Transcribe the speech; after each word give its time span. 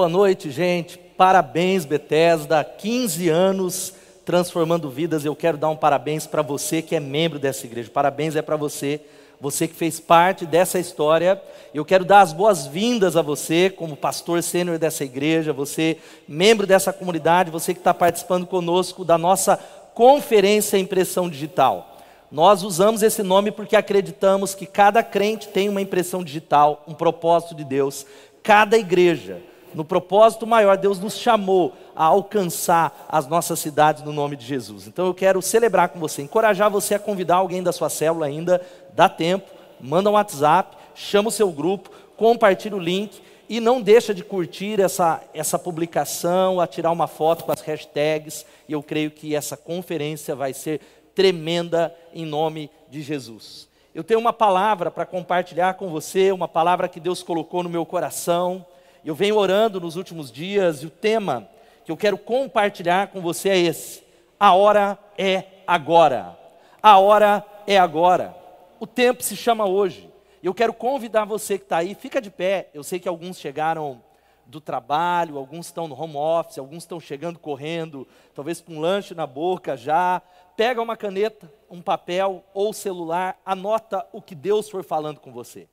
Boa 0.00 0.08
noite, 0.08 0.50
gente. 0.50 0.96
Parabéns, 0.96 1.84
Bethesda. 1.84 2.64
15 2.64 3.28
anos 3.28 3.92
transformando 4.24 4.88
vidas. 4.88 5.26
Eu 5.26 5.36
quero 5.36 5.58
dar 5.58 5.68
um 5.68 5.76
parabéns 5.76 6.26
para 6.26 6.40
você 6.40 6.80
que 6.80 6.96
é 6.96 7.00
membro 7.00 7.38
dessa 7.38 7.66
igreja. 7.66 7.90
Parabéns 7.92 8.34
é 8.34 8.40
para 8.40 8.56
você, 8.56 8.98
você 9.38 9.68
que 9.68 9.74
fez 9.74 10.00
parte 10.00 10.46
dessa 10.46 10.78
história. 10.78 11.38
Eu 11.74 11.84
quero 11.84 12.06
dar 12.06 12.22
as 12.22 12.32
boas-vindas 12.32 13.14
a 13.14 13.20
você, 13.20 13.68
como 13.68 13.94
pastor 13.94 14.42
sênior 14.42 14.78
dessa 14.78 15.04
igreja, 15.04 15.52
você, 15.52 15.98
membro 16.26 16.66
dessa 16.66 16.94
comunidade, 16.94 17.50
você 17.50 17.74
que 17.74 17.80
está 17.80 17.92
participando 17.92 18.46
conosco 18.46 19.04
da 19.04 19.18
nossa 19.18 19.58
conferência 19.92 20.78
Impressão 20.78 21.28
Digital. 21.28 21.98
Nós 22.32 22.62
usamos 22.62 23.02
esse 23.02 23.22
nome 23.22 23.50
porque 23.50 23.76
acreditamos 23.76 24.54
que 24.54 24.64
cada 24.64 25.02
crente 25.02 25.48
tem 25.48 25.68
uma 25.68 25.82
impressão 25.82 26.24
digital, 26.24 26.84
um 26.88 26.94
propósito 26.94 27.54
de 27.54 27.64
Deus. 27.64 28.06
Cada 28.42 28.78
igreja 28.78 29.49
no 29.74 29.84
propósito 29.84 30.46
maior, 30.46 30.76
Deus 30.76 30.98
nos 30.98 31.16
chamou 31.16 31.72
a 31.94 32.04
alcançar 32.04 33.06
as 33.08 33.26
nossas 33.26 33.58
cidades 33.58 34.02
no 34.02 34.12
nome 34.12 34.36
de 34.36 34.44
Jesus. 34.44 34.86
Então 34.86 35.06
eu 35.06 35.14
quero 35.14 35.40
celebrar 35.40 35.90
com 35.90 35.98
você, 35.98 36.22
encorajar 36.22 36.70
você 36.70 36.94
a 36.94 36.98
convidar 36.98 37.36
alguém 37.36 37.62
da 37.62 37.72
sua 37.72 37.88
célula 37.88 38.26
ainda, 38.26 38.60
dá 38.94 39.08
tempo, 39.08 39.50
manda 39.80 40.10
um 40.10 40.14
WhatsApp, 40.14 40.76
chama 40.94 41.28
o 41.28 41.32
seu 41.32 41.50
grupo, 41.50 41.90
compartilha 42.16 42.76
o 42.76 42.80
link 42.80 43.20
e 43.48 43.58
não 43.58 43.80
deixa 43.80 44.14
de 44.14 44.22
curtir 44.22 44.80
essa, 44.80 45.22
essa 45.34 45.58
publicação, 45.58 46.60
a 46.60 46.66
tirar 46.66 46.92
uma 46.92 47.08
foto 47.08 47.44
com 47.44 47.50
as 47.50 47.60
hashtags, 47.60 48.46
e 48.68 48.72
eu 48.72 48.80
creio 48.80 49.10
que 49.10 49.34
essa 49.34 49.56
conferência 49.56 50.36
vai 50.36 50.52
ser 50.52 50.80
tremenda 51.16 51.92
em 52.14 52.24
nome 52.24 52.70
de 52.88 53.02
Jesus. 53.02 53.68
Eu 53.92 54.04
tenho 54.04 54.20
uma 54.20 54.32
palavra 54.32 54.88
para 54.88 55.04
compartilhar 55.04 55.74
com 55.74 55.88
você, 55.88 56.30
uma 56.30 56.46
palavra 56.46 56.88
que 56.88 57.00
Deus 57.00 57.24
colocou 57.24 57.64
no 57.64 57.68
meu 57.68 57.84
coração, 57.84 58.64
eu 59.08 59.14
venho 59.14 59.36
orando 59.36 59.80
nos 59.80 59.96
últimos 59.96 60.30
dias 60.30 60.82
e 60.82 60.86
o 60.86 60.90
tema 60.90 61.48
que 61.84 61.90
eu 61.90 61.96
quero 61.96 62.18
compartilhar 62.18 63.08
com 63.08 63.20
você 63.20 63.48
é 63.48 63.58
esse: 63.58 64.02
a 64.38 64.54
hora 64.54 64.98
é 65.16 65.44
agora. 65.66 66.38
A 66.82 66.98
hora 66.98 67.44
é 67.66 67.78
agora. 67.78 68.36
O 68.78 68.86
tempo 68.86 69.22
se 69.22 69.36
chama 69.36 69.66
hoje. 69.66 70.08
Eu 70.42 70.54
quero 70.54 70.72
convidar 70.72 71.24
você 71.24 71.58
que 71.58 71.64
está 71.64 71.78
aí, 71.78 71.94
fica 71.94 72.20
de 72.20 72.30
pé. 72.30 72.70
Eu 72.72 72.82
sei 72.82 72.98
que 72.98 73.08
alguns 73.08 73.38
chegaram 73.38 74.02
do 74.46 74.60
trabalho, 74.60 75.36
alguns 75.36 75.66
estão 75.66 75.86
no 75.86 76.00
home 76.00 76.16
office, 76.16 76.58
alguns 76.58 76.82
estão 76.82 76.98
chegando 76.98 77.38
correndo, 77.38 78.08
talvez 78.34 78.60
com 78.60 78.74
um 78.74 78.80
lanche 78.80 79.14
na 79.14 79.26
boca 79.26 79.76
já. 79.76 80.20
Pega 80.56 80.82
uma 80.82 80.96
caneta, 80.96 81.50
um 81.70 81.80
papel 81.80 82.44
ou 82.52 82.72
celular, 82.72 83.38
anota 83.44 84.06
o 84.12 84.20
que 84.20 84.34
Deus 84.34 84.68
for 84.68 84.82
falando 84.82 85.20
com 85.20 85.32
você. 85.32 85.68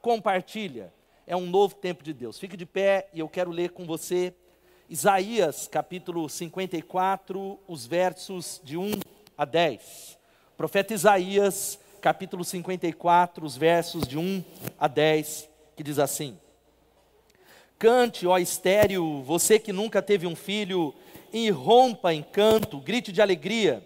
Compartilha 0.00 0.92
é 1.26 1.36
um 1.36 1.46
novo 1.46 1.74
tempo 1.74 2.02
de 2.02 2.12
Deus. 2.12 2.38
Fique 2.38 2.56
de 2.56 2.66
pé 2.66 3.08
e 3.12 3.20
eu 3.20 3.28
quero 3.28 3.50
ler 3.50 3.70
com 3.70 3.84
você 3.84 4.34
Isaías 4.88 5.66
capítulo 5.66 6.28
54, 6.28 7.58
os 7.66 7.86
versos 7.86 8.60
de 8.62 8.76
1 8.76 8.92
a 9.36 9.44
10. 9.44 10.18
profeta 10.56 10.92
Isaías 10.92 11.78
capítulo 12.00 12.44
54, 12.44 13.46
os 13.46 13.56
versos 13.56 14.06
de 14.06 14.18
1 14.18 14.44
a 14.78 14.86
10, 14.86 15.48
que 15.74 15.82
diz 15.82 15.98
assim: 15.98 16.38
Cante, 17.78 18.26
ó 18.26 18.36
estéreo, 18.36 19.22
você 19.22 19.58
que 19.58 19.72
nunca 19.72 20.02
teve 20.02 20.26
um 20.26 20.36
filho, 20.36 20.94
e 21.32 21.48
rompa 21.50 22.12
em 22.12 22.22
canto, 22.22 22.78
grite 22.78 23.10
de 23.10 23.22
alegria, 23.22 23.82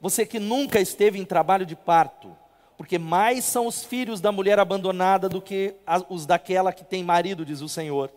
você 0.00 0.24
que 0.24 0.38
nunca 0.38 0.80
esteve 0.80 1.18
em 1.18 1.24
trabalho 1.24 1.66
de 1.66 1.76
parto 1.76 2.34
porque 2.80 2.98
mais 2.98 3.44
são 3.44 3.66
os 3.66 3.84
filhos 3.84 4.22
da 4.22 4.32
mulher 4.32 4.58
abandonada 4.58 5.28
do 5.28 5.42
que 5.42 5.74
os 6.08 6.24
daquela 6.24 6.72
que 6.72 6.82
tem 6.82 7.04
marido, 7.04 7.44
diz 7.44 7.60
o 7.60 7.68
Senhor. 7.68 8.10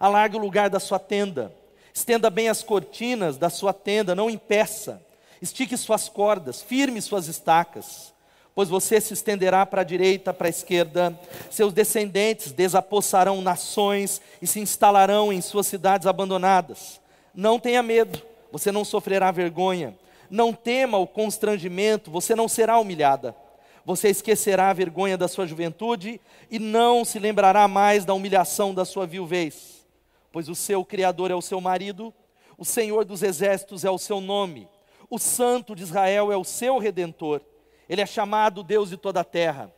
Alargue 0.00 0.34
o 0.34 0.40
lugar 0.40 0.68
da 0.68 0.80
sua 0.80 0.98
tenda, 0.98 1.54
estenda 1.94 2.28
bem 2.28 2.48
as 2.48 2.64
cortinas 2.64 3.36
da 3.36 3.48
sua 3.48 3.72
tenda, 3.72 4.12
não 4.12 4.28
impeça, 4.28 5.00
estique 5.40 5.76
suas 5.76 6.08
cordas, 6.08 6.60
firme 6.60 7.00
suas 7.00 7.28
estacas, 7.28 8.12
pois 8.56 8.68
você 8.68 9.00
se 9.00 9.14
estenderá 9.14 9.64
para 9.64 9.82
a 9.82 9.84
direita, 9.84 10.34
para 10.34 10.48
a 10.48 10.50
esquerda, 10.50 11.16
seus 11.48 11.72
descendentes 11.72 12.50
desapossarão 12.50 13.40
nações 13.40 14.20
e 14.42 14.48
se 14.48 14.58
instalarão 14.58 15.32
em 15.32 15.40
suas 15.40 15.68
cidades 15.68 16.08
abandonadas. 16.08 17.00
Não 17.32 17.60
tenha 17.60 17.84
medo, 17.84 18.20
você 18.50 18.72
não 18.72 18.84
sofrerá 18.84 19.30
vergonha, 19.30 19.96
não 20.28 20.52
tema 20.52 20.98
o 20.98 21.06
constrangimento, 21.06 22.10
você 22.10 22.34
não 22.34 22.48
será 22.48 22.80
humilhada 22.80 23.45
você 23.86 24.08
esquecerá 24.08 24.70
a 24.70 24.72
vergonha 24.72 25.16
da 25.16 25.28
sua 25.28 25.46
juventude 25.46 26.20
e 26.50 26.58
não 26.58 27.04
se 27.04 27.20
lembrará 27.20 27.68
mais 27.68 28.04
da 28.04 28.12
humilhação 28.12 28.74
da 28.74 28.84
sua 28.84 29.06
viuvez, 29.06 29.86
pois 30.32 30.48
o 30.48 30.56
seu 30.56 30.84
Criador 30.84 31.30
é 31.30 31.36
o 31.36 31.40
seu 31.40 31.60
marido, 31.60 32.12
o 32.58 32.64
Senhor 32.64 33.04
dos 33.04 33.22
exércitos 33.22 33.84
é 33.84 33.90
o 33.90 33.96
seu 33.96 34.20
nome, 34.20 34.68
o 35.08 35.20
Santo 35.20 35.72
de 35.72 35.84
Israel 35.84 36.32
é 36.32 36.36
o 36.36 36.42
seu 36.42 36.78
redentor, 36.78 37.40
ele 37.88 38.00
é 38.00 38.06
chamado 38.06 38.64
Deus 38.64 38.90
de 38.90 38.96
toda 38.96 39.20
a 39.20 39.24
terra. 39.24 39.72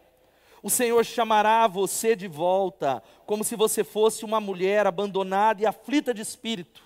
O 0.63 0.71
Senhor 0.71 1.05
chamará 1.05 1.67
você 1.67 2.17
de 2.17 2.27
volta, 2.27 3.03
como 3.27 3.45
se 3.45 3.55
você 3.57 3.85
fosse 3.85 4.25
uma 4.25 4.41
mulher 4.41 4.87
abandonada 4.87 5.61
e 5.61 5.67
aflita 5.67 6.15
de 6.15 6.23
espírito, 6.23 6.83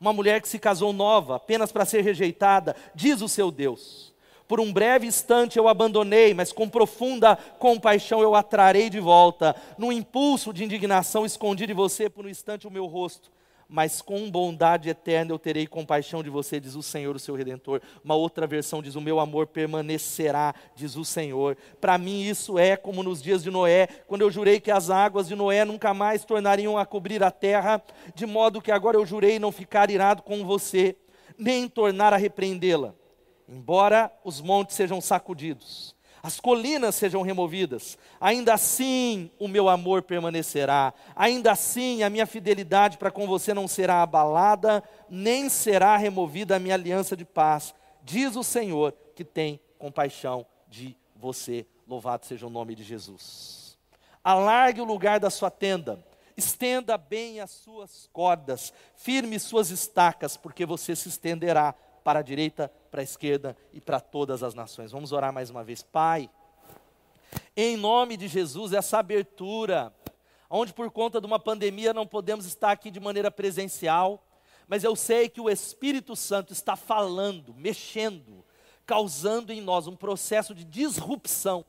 uma 0.00 0.12
mulher 0.12 0.42
que 0.42 0.48
se 0.48 0.58
casou 0.58 0.92
nova, 0.92 1.36
apenas 1.36 1.70
para 1.70 1.84
ser 1.84 2.00
rejeitada, 2.00 2.74
diz 2.96 3.22
o 3.22 3.28
seu 3.28 3.52
Deus. 3.52 4.13
Por 4.46 4.60
um 4.60 4.70
breve 4.70 5.06
instante 5.06 5.58
eu 5.58 5.68
abandonei, 5.68 6.34
mas 6.34 6.52
com 6.52 6.68
profunda 6.68 7.36
compaixão 7.58 8.20
eu 8.20 8.34
atrarei 8.34 8.90
de 8.90 9.00
volta. 9.00 9.56
No 9.78 9.90
impulso 9.90 10.52
de 10.52 10.62
indignação 10.62 11.24
escondi 11.24 11.66
de 11.66 11.72
você 11.72 12.10
por 12.10 12.26
um 12.26 12.28
instante 12.28 12.66
o 12.66 12.70
meu 12.70 12.84
rosto, 12.84 13.32
mas 13.66 14.02
com 14.02 14.30
bondade 14.30 14.90
eterna 14.90 15.32
eu 15.32 15.38
terei 15.38 15.66
compaixão 15.66 16.22
de 16.22 16.28
você, 16.28 16.60
diz 16.60 16.74
o 16.74 16.82
Senhor, 16.82 17.16
o 17.16 17.18
seu 17.18 17.34
redentor. 17.34 17.80
Uma 18.04 18.14
outra 18.14 18.46
versão 18.46 18.82
diz: 18.82 18.94
O 18.96 19.00
meu 19.00 19.18
amor 19.18 19.46
permanecerá, 19.46 20.54
diz 20.76 20.94
o 20.94 21.06
Senhor. 21.06 21.56
Para 21.80 21.96
mim 21.96 22.22
isso 22.22 22.58
é 22.58 22.76
como 22.76 23.02
nos 23.02 23.22
dias 23.22 23.42
de 23.42 23.50
Noé, 23.50 23.86
quando 24.06 24.20
eu 24.20 24.30
jurei 24.30 24.60
que 24.60 24.70
as 24.70 24.90
águas 24.90 25.26
de 25.26 25.34
Noé 25.34 25.64
nunca 25.64 25.94
mais 25.94 26.22
tornariam 26.22 26.76
a 26.76 26.84
cobrir 26.84 27.24
a 27.24 27.30
terra, 27.30 27.82
de 28.14 28.26
modo 28.26 28.60
que 28.60 28.70
agora 28.70 28.98
eu 28.98 29.06
jurei 29.06 29.38
não 29.38 29.50
ficar 29.50 29.88
irado 29.90 30.22
com 30.22 30.44
você, 30.44 30.94
nem 31.38 31.66
tornar 31.66 32.12
a 32.12 32.18
repreendê-la 32.18 32.94
Embora 33.48 34.10
os 34.24 34.40
montes 34.40 34.76
sejam 34.76 35.00
sacudidos, 35.00 35.94
as 36.22 36.40
colinas 36.40 36.94
sejam 36.94 37.20
removidas, 37.20 37.98
ainda 38.18 38.54
assim 38.54 39.30
o 39.38 39.46
meu 39.46 39.68
amor 39.68 40.00
permanecerá, 40.00 40.94
ainda 41.14 41.52
assim 41.52 42.02
a 42.02 42.08
minha 42.08 42.26
fidelidade 42.26 42.96
para 42.96 43.10
com 43.10 43.26
você 43.26 43.52
não 43.52 43.68
será 43.68 44.02
abalada, 44.02 44.82
nem 45.10 45.50
será 45.50 45.98
removida 45.98 46.56
a 46.56 46.58
minha 46.58 46.74
aliança 46.74 47.14
de 47.14 47.26
paz, 47.26 47.74
diz 48.02 48.36
o 48.36 48.42
Senhor 48.42 48.94
que 49.14 49.22
tem 49.22 49.60
compaixão 49.78 50.46
de 50.66 50.96
você. 51.14 51.66
Louvado 51.86 52.24
seja 52.24 52.46
o 52.46 52.50
nome 52.50 52.74
de 52.74 52.82
Jesus. 52.82 53.76
Alargue 54.24 54.80
o 54.80 54.86
lugar 54.86 55.20
da 55.20 55.28
sua 55.28 55.50
tenda, 55.50 56.02
estenda 56.34 56.96
bem 56.96 57.40
as 57.40 57.50
suas 57.50 58.08
cordas, 58.10 58.72
firme 58.96 59.38
suas 59.38 59.68
estacas, 59.68 60.38
porque 60.38 60.64
você 60.64 60.96
se 60.96 61.10
estenderá 61.10 61.74
para 62.04 62.18
a 62.18 62.22
direita, 62.22 62.70
para 62.90 63.00
a 63.00 63.02
esquerda 63.02 63.56
e 63.72 63.80
para 63.80 63.98
todas 63.98 64.42
as 64.42 64.54
nações. 64.54 64.92
Vamos 64.92 65.10
orar 65.10 65.32
mais 65.32 65.48
uma 65.48 65.64
vez. 65.64 65.82
Pai, 65.82 66.30
em 67.56 67.76
nome 67.76 68.16
de 68.16 68.28
Jesus, 68.28 68.74
essa 68.74 68.98
abertura, 68.98 69.92
onde 70.50 70.72
por 70.72 70.90
conta 70.90 71.20
de 71.20 71.26
uma 71.26 71.40
pandemia 71.40 71.94
não 71.94 72.06
podemos 72.06 72.44
estar 72.44 72.70
aqui 72.70 72.90
de 72.90 73.00
maneira 73.00 73.30
presencial, 73.30 74.22
mas 74.68 74.84
eu 74.84 74.94
sei 74.94 75.28
que 75.28 75.40
o 75.40 75.48
Espírito 75.48 76.14
Santo 76.14 76.52
está 76.52 76.76
falando, 76.76 77.54
mexendo, 77.54 78.44
causando 78.86 79.52
em 79.52 79.60
nós 79.60 79.86
um 79.86 79.96
processo 79.96 80.54
de 80.54 80.64
disrupção 80.64 81.64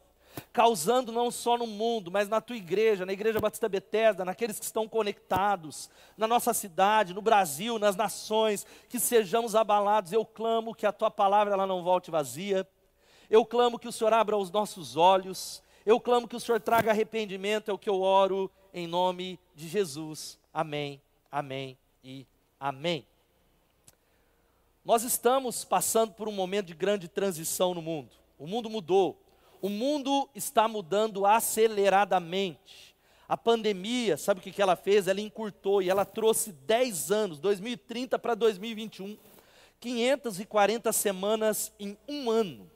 causando 0.52 1.12
não 1.12 1.30
só 1.30 1.58
no 1.58 1.68
mundo, 1.68 2.12
mas 2.12 2.30
na 2.30 2.42
tua 2.42 2.56
igreja, 2.56 3.06
na 3.06 3.14
Igreja 3.14 3.40
Batista 3.40 3.70
Bethesda, 3.70 4.26
naqueles 4.26 4.60
que 4.60 4.66
estão 4.66 4.88
conectados, 4.88 5.90
na 6.18 6.28
nossa 6.28 6.54
cidade, 6.54 7.14
no 7.14 7.22
Brasil, 7.22 7.78
nas 7.80 7.96
nações, 7.96 8.66
que 8.90 9.00
sejamos 9.00 9.56
abalados. 9.56 10.12
Eu 10.12 10.26
clamo 10.26 10.76
que 10.76 10.86
a 10.86 10.92
tua 10.92 11.12
palavra 11.12 11.54
ela 11.54 11.68
não 11.68 11.84
volte 11.84 12.12
vazia. 12.12 12.68
Eu 13.30 13.46
clamo 13.46 13.80
que 13.80 13.88
o 13.88 13.92
Senhor 13.92 14.14
abra 14.14 14.38
os 14.38 14.52
nossos 14.52 14.96
olhos. 14.96 15.64
Eu 15.86 16.00
clamo 16.00 16.28
que 16.28 16.36
o 16.36 16.40
Senhor 16.40 16.60
traga 16.60 16.92
arrependimento, 16.92 17.70
é 17.70 17.74
o 17.74 17.78
que 17.78 17.90
eu 17.90 18.02
oro 18.02 18.50
em 18.74 18.88
nome 18.88 19.40
de 19.56 19.68
Jesus. 19.68 20.40
Amém, 20.54 21.02
amém 21.32 21.78
e 22.04 22.26
amém. 22.60 23.06
Nós 24.84 25.04
estamos 25.04 25.66
passando 25.66 26.14
por 26.14 26.28
um 26.28 26.32
momento 26.32 26.68
de 26.68 26.76
grande 26.76 27.08
transição 27.08 27.74
no 27.74 27.82
mundo. 27.82 28.12
O 28.38 28.46
mundo 28.46 28.70
mudou. 28.70 29.20
O 29.62 29.70
mundo 29.70 30.30
está 30.36 30.68
mudando 30.68 31.26
aceleradamente. 31.26 32.96
A 33.28 33.36
pandemia, 33.36 34.18
sabe 34.18 34.40
o 34.40 34.44
que 34.44 34.62
ela 34.62 34.76
fez? 34.76 35.08
Ela 35.08 35.22
encurtou 35.22 35.82
e 35.82 35.90
ela 35.90 36.06
trouxe 36.06 36.52
10 36.52 37.12
anos, 37.12 37.40
2030 37.40 38.20
para 38.20 38.36
2021, 38.36 39.18
540 39.80 40.94
semanas 40.94 41.72
em 41.80 41.98
um 42.08 42.30
ano. 42.30 42.70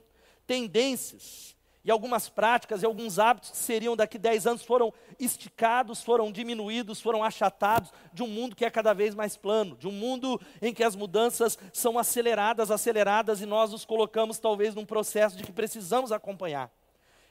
Tendências 0.46 1.54
E 1.82 1.90
algumas 1.90 2.28
práticas 2.28 2.82
e 2.82 2.86
alguns 2.86 3.18
hábitos 3.18 3.50
que 3.50 3.56
seriam 3.56 3.96
daqui 3.96 4.18
10 4.18 4.46
anos 4.46 4.62
foram 4.62 4.92
esticados, 5.18 6.02
foram 6.02 6.30
diminuídos, 6.30 7.00
foram 7.00 7.24
achatados 7.24 7.90
de 8.12 8.22
um 8.22 8.26
mundo 8.26 8.54
que 8.54 8.66
é 8.66 8.70
cada 8.70 8.92
vez 8.92 9.14
mais 9.14 9.36
plano, 9.36 9.76
de 9.76 9.88
um 9.88 9.92
mundo 9.92 10.38
em 10.60 10.74
que 10.74 10.84
as 10.84 10.94
mudanças 10.94 11.58
são 11.72 11.98
aceleradas, 11.98 12.70
aceleradas 12.70 13.40
e 13.40 13.46
nós 13.46 13.70
nos 13.70 13.86
colocamos 13.86 14.38
talvez 14.38 14.74
num 14.74 14.84
processo 14.84 15.36
de 15.36 15.42
que 15.42 15.52
precisamos 15.52 16.12
acompanhar. 16.12 16.70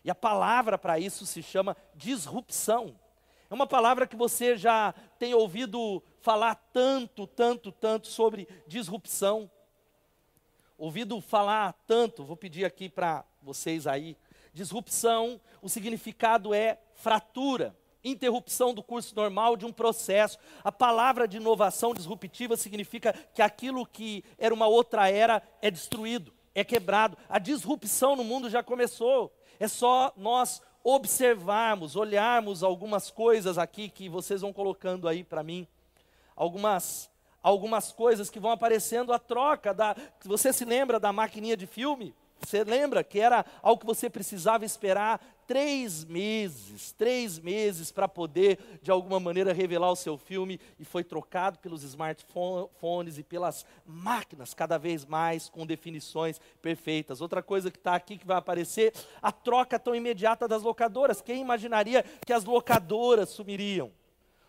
E 0.04 0.10
a 0.10 0.16
palavra 0.16 0.78
para 0.78 0.98
isso 0.98 1.28
se 1.28 1.44
chama 1.44 1.78
disrupção. 1.94 2.96
É 3.50 3.54
uma 3.54 3.68
palavra 3.68 4.08
que 4.08 4.16
você 4.16 4.58
já 4.58 4.94
tem 5.20 5.34
ouvido 5.34 6.02
falar 6.22 6.56
tanto, 6.74 7.28
tanto, 7.28 7.72
tanto 7.72 8.08
sobre 8.08 8.48
disrupção. 8.68 9.50
Ouvido 10.78 11.20
falar 11.20 11.74
tanto, 11.86 12.24
vou 12.24 12.38
pedir 12.38 12.66
aqui 12.66 12.88
para 12.88 13.26
vocês 13.42 13.86
aí. 13.86 14.18
Disrupção, 14.54 15.40
o 15.62 15.70
significado 15.70 16.54
é 16.54 16.80
fratura, 16.94 17.76
interrupção 18.04 18.74
do 18.74 18.82
curso 18.82 19.16
normal 19.16 19.56
de 19.58 19.66
um 19.66 19.72
processo. 19.72 20.38
A 20.64 20.72
palavra 20.72 21.28
de 21.28 21.38
inovação 21.38 21.94
disruptiva 21.94 22.56
significa 22.56 23.14
que 23.34 23.42
aquilo 23.42 23.86
que 23.86 24.24
era 24.38 24.54
uma 24.54 24.68
outra 24.68 25.10
era 25.10 25.42
é 25.62 25.70
destruído, 25.70 26.34
é 26.56 26.64
quebrado. 26.64 27.18
A 27.28 27.40
disrupção 27.40 28.16
no 28.16 28.24
mundo 28.24 28.50
já 28.50 28.64
começou. 28.64 29.34
É 29.60 29.68
só 29.68 30.14
nós 30.16 30.62
observarmos, 30.84 31.96
olharmos 31.96 32.64
algumas 32.64 33.12
coisas 33.12 33.58
aqui 33.58 33.90
que 33.90 34.08
vocês 34.08 34.42
vão 34.42 34.54
colocando 34.54 35.08
aí 35.08 35.24
para 35.24 35.44
mim, 35.44 35.68
algumas 36.36 37.10
algumas 37.42 37.90
coisas 37.92 38.30
que 38.30 38.40
vão 38.40 38.52
aparecendo 38.52 39.14
a 39.14 39.20
troca 39.20 39.74
da, 39.74 39.96
você 40.26 40.52
se 40.52 40.66
lembra 40.66 41.00
da 41.00 41.14
maquininha 41.14 41.56
de 41.56 41.66
filme? 41.66 42.14
Você 42.42 42.64
lembra 42.64 43.04
que 43.04 43.20
era 43.20 43.46
algo 43.62 43.82
que 43.82 43.86
você 43.86 44.10
precisava 44.10 44.66
esperar 44.66 45.22
três 45.46 46.06
meses, 46.06 46.92
três 46.92 47.40
meses 47.40 47.92
para 47.92 48.08
poder, 48.08 48.60
de 48.82 48.92
alguma 48.92 49.20
maneira, 49.20 49.52
revelar 49.52 49.92
o 49.92 49.96
seu 49.96 50.18
filme 50.18 50.60
e 50.80 50.86
foi 50.86 51.04
trocado 51.04 51.60
pelos 51.60 51.84
smartphones 51.84 53.18
e 53.18 53.24
pelas 53.24 53.66
máquinas, 53.86 54.54
cada 54.54 54.78
vez 54.78 55.06
mais 55.06 55.50
com 55.50 55.66
definições 55.66 56.40
perfeitas. 56.62 57.20
Outra 57.20 57.42
coisa 57.42 57.72
que 57.72 57.78
está 57.78 57.96
aqui 57.96 58.18
que 58.18 58.28
vai 58.28 58.38
aparecer, 58.38 58.94
a 59.22 59.32
troca 59.32 59.80
tão 59.80 59.96
imediata 59.96 60.48
das 60.48 60.62
locadoras. 60.62 61.22
Quem 61.22 61.42
imaginaria 61.42 62.06
que 62.26 62.32
as 62.34 62.46
locadoras 62.46 63.30
sumiriam? 63.30 63.92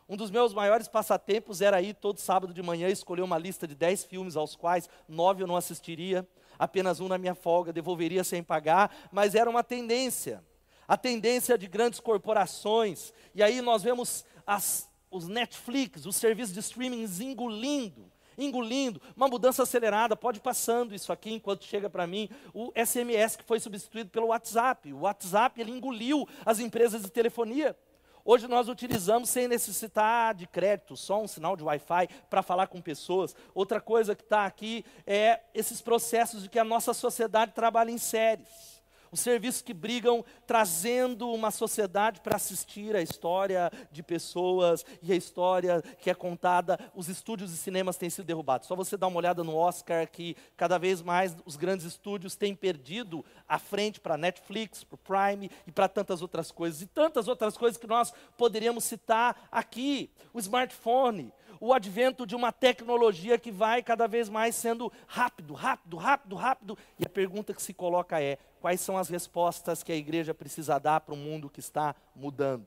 Um 0.07 0.17
dos 0.17 0.31
meus 0.31 0.53
maiores 0.53 0.89
passatempos 0.89 1.61
era 1.61 1.81
ir 1.81 1.95
todo 1.95 2.19
sábado 2.19 2.53
de 2.53 2.63
manhã 2.63 2.89
escolher 2.89 3.23
uma 3.23 3.39
lista 3.39 3.67
de 3.67 3.77
dez 3.77 4.03
filmes 4.03 4.37
aos 4.37 4.57
quais 4.57 4.89
nove 5.09 5.43
eu 5.43 5.47
não 5.47 5.57
assistiria 5.57 6.27
apenas 6.61 7.01
um 7.01 7.09
na 7.09 7.17
minha 7.17 7.35
folga, 7.35 7.73
devolveria 7.73 8.23
sem 8.23 8.43
pagar, 8.43 8.95
mas 9.11 9.35
era 9.35 9.49
uma 9.49 9.65
tendência. 9.65 10.45
A 10.87 10.95
tendência 10.95 11.57
de 11.57 11.67
grandes 11.67 12.01
corporações. 12.01 13.15
E 13.35 13.43
aí 13.43 13.63
nós 13.63 13.83
vemos 13.83 14.27
as, 14.47 14.87
os 15.11 15.27
Netflix, 15.27 16.05
os 16.05 16.17
serviços 16.17 16.53
de 16.53 16.61
streaming 16.61 17.09
engolindo 17.21 18.13
engolindo, 18.39 19.03
uma 19.15 19.29
mudança 19.29 19.63
acelerada, 19.65 20.17
pode 20.17 20.41
passando 20.41 20.95
isso 20.95 21.13
aqui 21.13 21.35
enquanto 21.35 21.65
chega 21.65 21.91
para 21.91 22.07
mim, 22.07 22.27
o 22.55 22.73
SMS 22.75 23.37
que 23.37 23.45
foi 23.45 23.61
substituído 23.61 24.09
pelo 24.09 24.29
WhatsApp. 24.29 24.91
O 24.95 25.01
WhatsApp 25.01 25.61
ele 25.61 25.71
engoliu 25.71 26.27
as 26.47 26.59
empresas 26.59 27.03
de 27.03 27.11
telefonia. 27.11 27.77
Hoje 28.25 28.47
nós 28.47 28.69
utilizamos 28.69 29.29
sem 29.29 29.49
necessitar 29.49 30.35
de 30.35 30.47
crédito, 30.47 30.97
só 30.97 31.23
um 31.23 31.29
sinal 31.29 31.57
de 31.57 31.65
Wi-Fi 31.65 32.09
para 32.29 32.43
falar 32.43 32.67
com 32.67 32.81
pessoas. 32.81 33.35
Outra 33.55 33.81
coisa 33.81 34.15
que 34.15 34.23
está 34.23 34.47
aqui 34.47 34.85
é 35.07 35.41
esses 35.55 35.81
processos 35.81 36.43
de 36.43 36.49
que 36.49 36.59
a 36.59 36.65
nossa 36.65 36.93
sociedade 36.93 37.53
trabalha 37.53 37.91
em 37.91 37.99
séries 37.99 38.70
os 39.11 39.21
serviços 39.21 39.63
que 39.63 39.75
brigam 39.75 40.25
trazendo 40.47 41.31
uma 41.31 41.51
sociedade 41.51 42.21
para 42.21 42.37
assistir 42.37 42.95
a 42.95 43.03
história 43.03 43.71
de 43.91 44.03
pessoas 44.03 44.85
e 45.03 45.13
a 45.13 45.17
história 45.17 45.83
que 46.01 46.11
é 46.11 46.15
contada. 46.15 46.79
Os 46.95 47.09
estúdios 47.09 47.51
de 47.51 47.57
cinemas 47.57 47.97
têm 47.97 48.11
sido 48.11 48.27
derrubados. 48.27 48.69
Só 48.69 48.77
você 48.77 48.97
dá 48.97 49.07
uma 49.07 49.19
olhada 49.19 49.43
no 49.43 49.57
Oscar 49.57 50.09
que 50.09 50.37
cada 50.57 50.79
vez 50.79 51.03
mais 51.03 51.37
os 51.45 51.57
grandes 51.57 51.87
estúdios 51.87 52.37
têm 52.37 52.55
perdido 52.55 53.25
a 53.49 53.59
frente 53.59 54.01
para 54.01 54.17
Netflix, 54.17 54.85
para 54.85 54.95
o 54.95 54.99
Prime 54.99 55.51
e 55.67 55.73
para 55.73 55.89
tantas 55.89 56.23
outras 56.23 56.51
coisas. 56.51 56.83
E 56.83 56.87
tantas 56.87 57.29
outras 57.29 57.57
coisas 57.57 57.77
que 57.77 57.87
nós 57.87 58.13
poderíamos 58.37 58.85
citar 58.85 59.49
aqui. 59.51 60.11
O 60.33 60.39
smartphone, 60.39 61.33
o 61.61 61.75
advento 61.75 62.27
de 62.27 62.35
uma 62.35 62.51
tecnologia 62.51 63.39
que 63.39 63.53
vai 63.53 63.83
cada 63.83 64.09
vez 64.09 64.31
mais 64.31 64.57
sendo 64.57 64.91
rápido, 65.07 65.53
rápido, 65.53 65.97
rápido, 65.99 66.37
rápido. 66.37 66.79
E 66.99 67.05
a 67.05 67.09
pergunta 67.09 67.53
que 67.53 67.63
se 67.63 67.75
coloca 67.75 68.21
é: 68.21 68.39
quais 68.61 68.81
são 68.81 68.97
as 68.97 69.11
respostas 69.11 69.83
que 69.83 69.93
a 69.93 69.97
igreja 69.97 70.33
precisa 70.33 70.81
dar 70.81 71.01
para 71.01 71.15
um 71.15 71.19
mundo 71.19 71.51
que 71.51 71.61
está 71.61 71.95
mudando? 72.17 72.67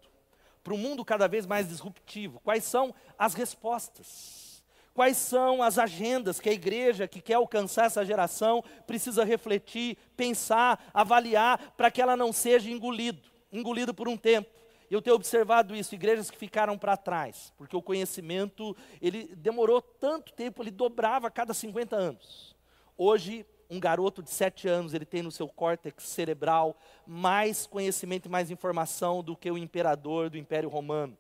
Para 0.64 0.76
um 0.76 0.78
mundo 0.78 1.04
cada 1.04 1.28
vez 1.28 1.46
mais 1.46 1.68
disruptivo, 1.68 2.40
quais 2.42 2.64
são 2.64 2.94
as 3.18 3.34
respostas? 3.34 4.64
Quais 4.94 5.18
são 5.18 5.64
as 5.64 5.80
agendas 5.80 6.40
que 6.40 6.48
a 6.48 6.54
igreja 6.54 7.08
que 7.08 7.20
quer 7.20 7.34
alcançar 7.34 7.88
essa 7.88 8.06
geração 8.06 8.64
precisa 8.86 9.24
refletir, 9.24 9.98
pensar, 10.16 10.92
avaliar, 10.94 11.74
para 11.76 11.90
que 11.90 12.00
ela 12.00 12.16
não 12.16 12.32
seja 12.32 12.70
engolido, 12.70 13.28
engolido 13.52 13.92
por 13.92 14.08
um 14.08 14.16
tempo? 14.16 14.53
Eu 14.94 15.02
tenho 15.02 15.16
observado 15.16 15.76
isso, 15.76 15.96
igrejas 15.96 16.30
que 16.30 16.38
ficaram 16.38 16.78
para 16.78 16.96
trás, 16.96 17.52
porque 17.58 17.76
o 17.76 17.82
conhecimento, 17.82 18.78
ele 19.02 19.34
demorou 19.36 19.82
tanto 19.82 20.32
tempo, 20.32 20.62
ele 20.62 20.70
dobrava 20.70 21.28
a 21.28 21.32
cada 21.32 21.52
50 21.52 21.96
anos. 21.96 22.56
Hoje, 22.96 23.44
um 23.68 23.80
garoto 23.80 24.22
de 24.22 24.30
sete 24.30 24.68
anos, 24.68 24.94
ele 24.94 25.04
tem 25.04 25.24
no 25.24 25.32
seu 25.32 25.48
córtex 25.48 26.04
cerebral 26.04 26.78
mais 27.08 27.66
conhecimento 27.66 28.28
e 28.28 28.32
mais 28.32 28.52
informação 28.52 29.24
do 29.24 29.36
que 29.36 29.50
o 29.50 29.58
imperador 29.58 30.30
do 30.30 30.38
Império 30.38 30.70
Romano. 30.70 31.18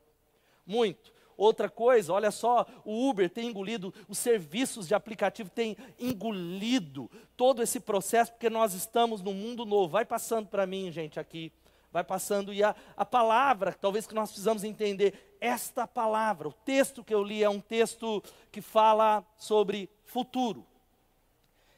Muito. 0.68 1.12
Outra 1.36 1.68
coisa, 1.68 2.14
olha 2.14 2.30
só, 2.30 2.68
o 2.86 3.10
Uber 3.10 3.28
tem 3.28 3.48
engolido, 3.48 3.92
os 4.08 4.20
serviços 4.20 4.88
de 4.88 4.94
aplicativo 4.94 5.50
têm 5.50 5.76
engolido 6.00 7.10
todo 7.36 7.64
esse 7.64 7.80
processo, 7.80 8.34
porque 8.34 8.52
nós 8.52 8.76
estamos 8.76 9.24
num 9.24 9.34
mundo 9.34 9.66
novo. 9.66 9.94
Vai 9.94 10.06
passando 10.06 10.48
para 10.48 10.68
mim, 10.68 10.92
gente, 10.92 11.20
aqui. 11.20 11.52
Vai 11.94 12.04
passando. 12.04 12.52
E 12.52 12.64
a, 12.64 12.76
a 12.98 13.06
palavra, 13.06 13.72
talvez 13.72 14.08
que 14.08 14.16
nós 14.16 14.30
precisamos 14.30 14.64
entender, 14.64 15.38
esta 15.40 15.88
palavra, 15.88 16.50
o 16.50 16.54
texto 16.54 17.04
que 17.04 17.14
eu 17.14 17.24
li 17.24 17.44
é 17.44 17.50
um 17.50 17.62
texto 17.62 18.24
que 18.52 18.62
fala 18.62 19.24
sobre 19.38 19.88
futuro. 20.04 20.66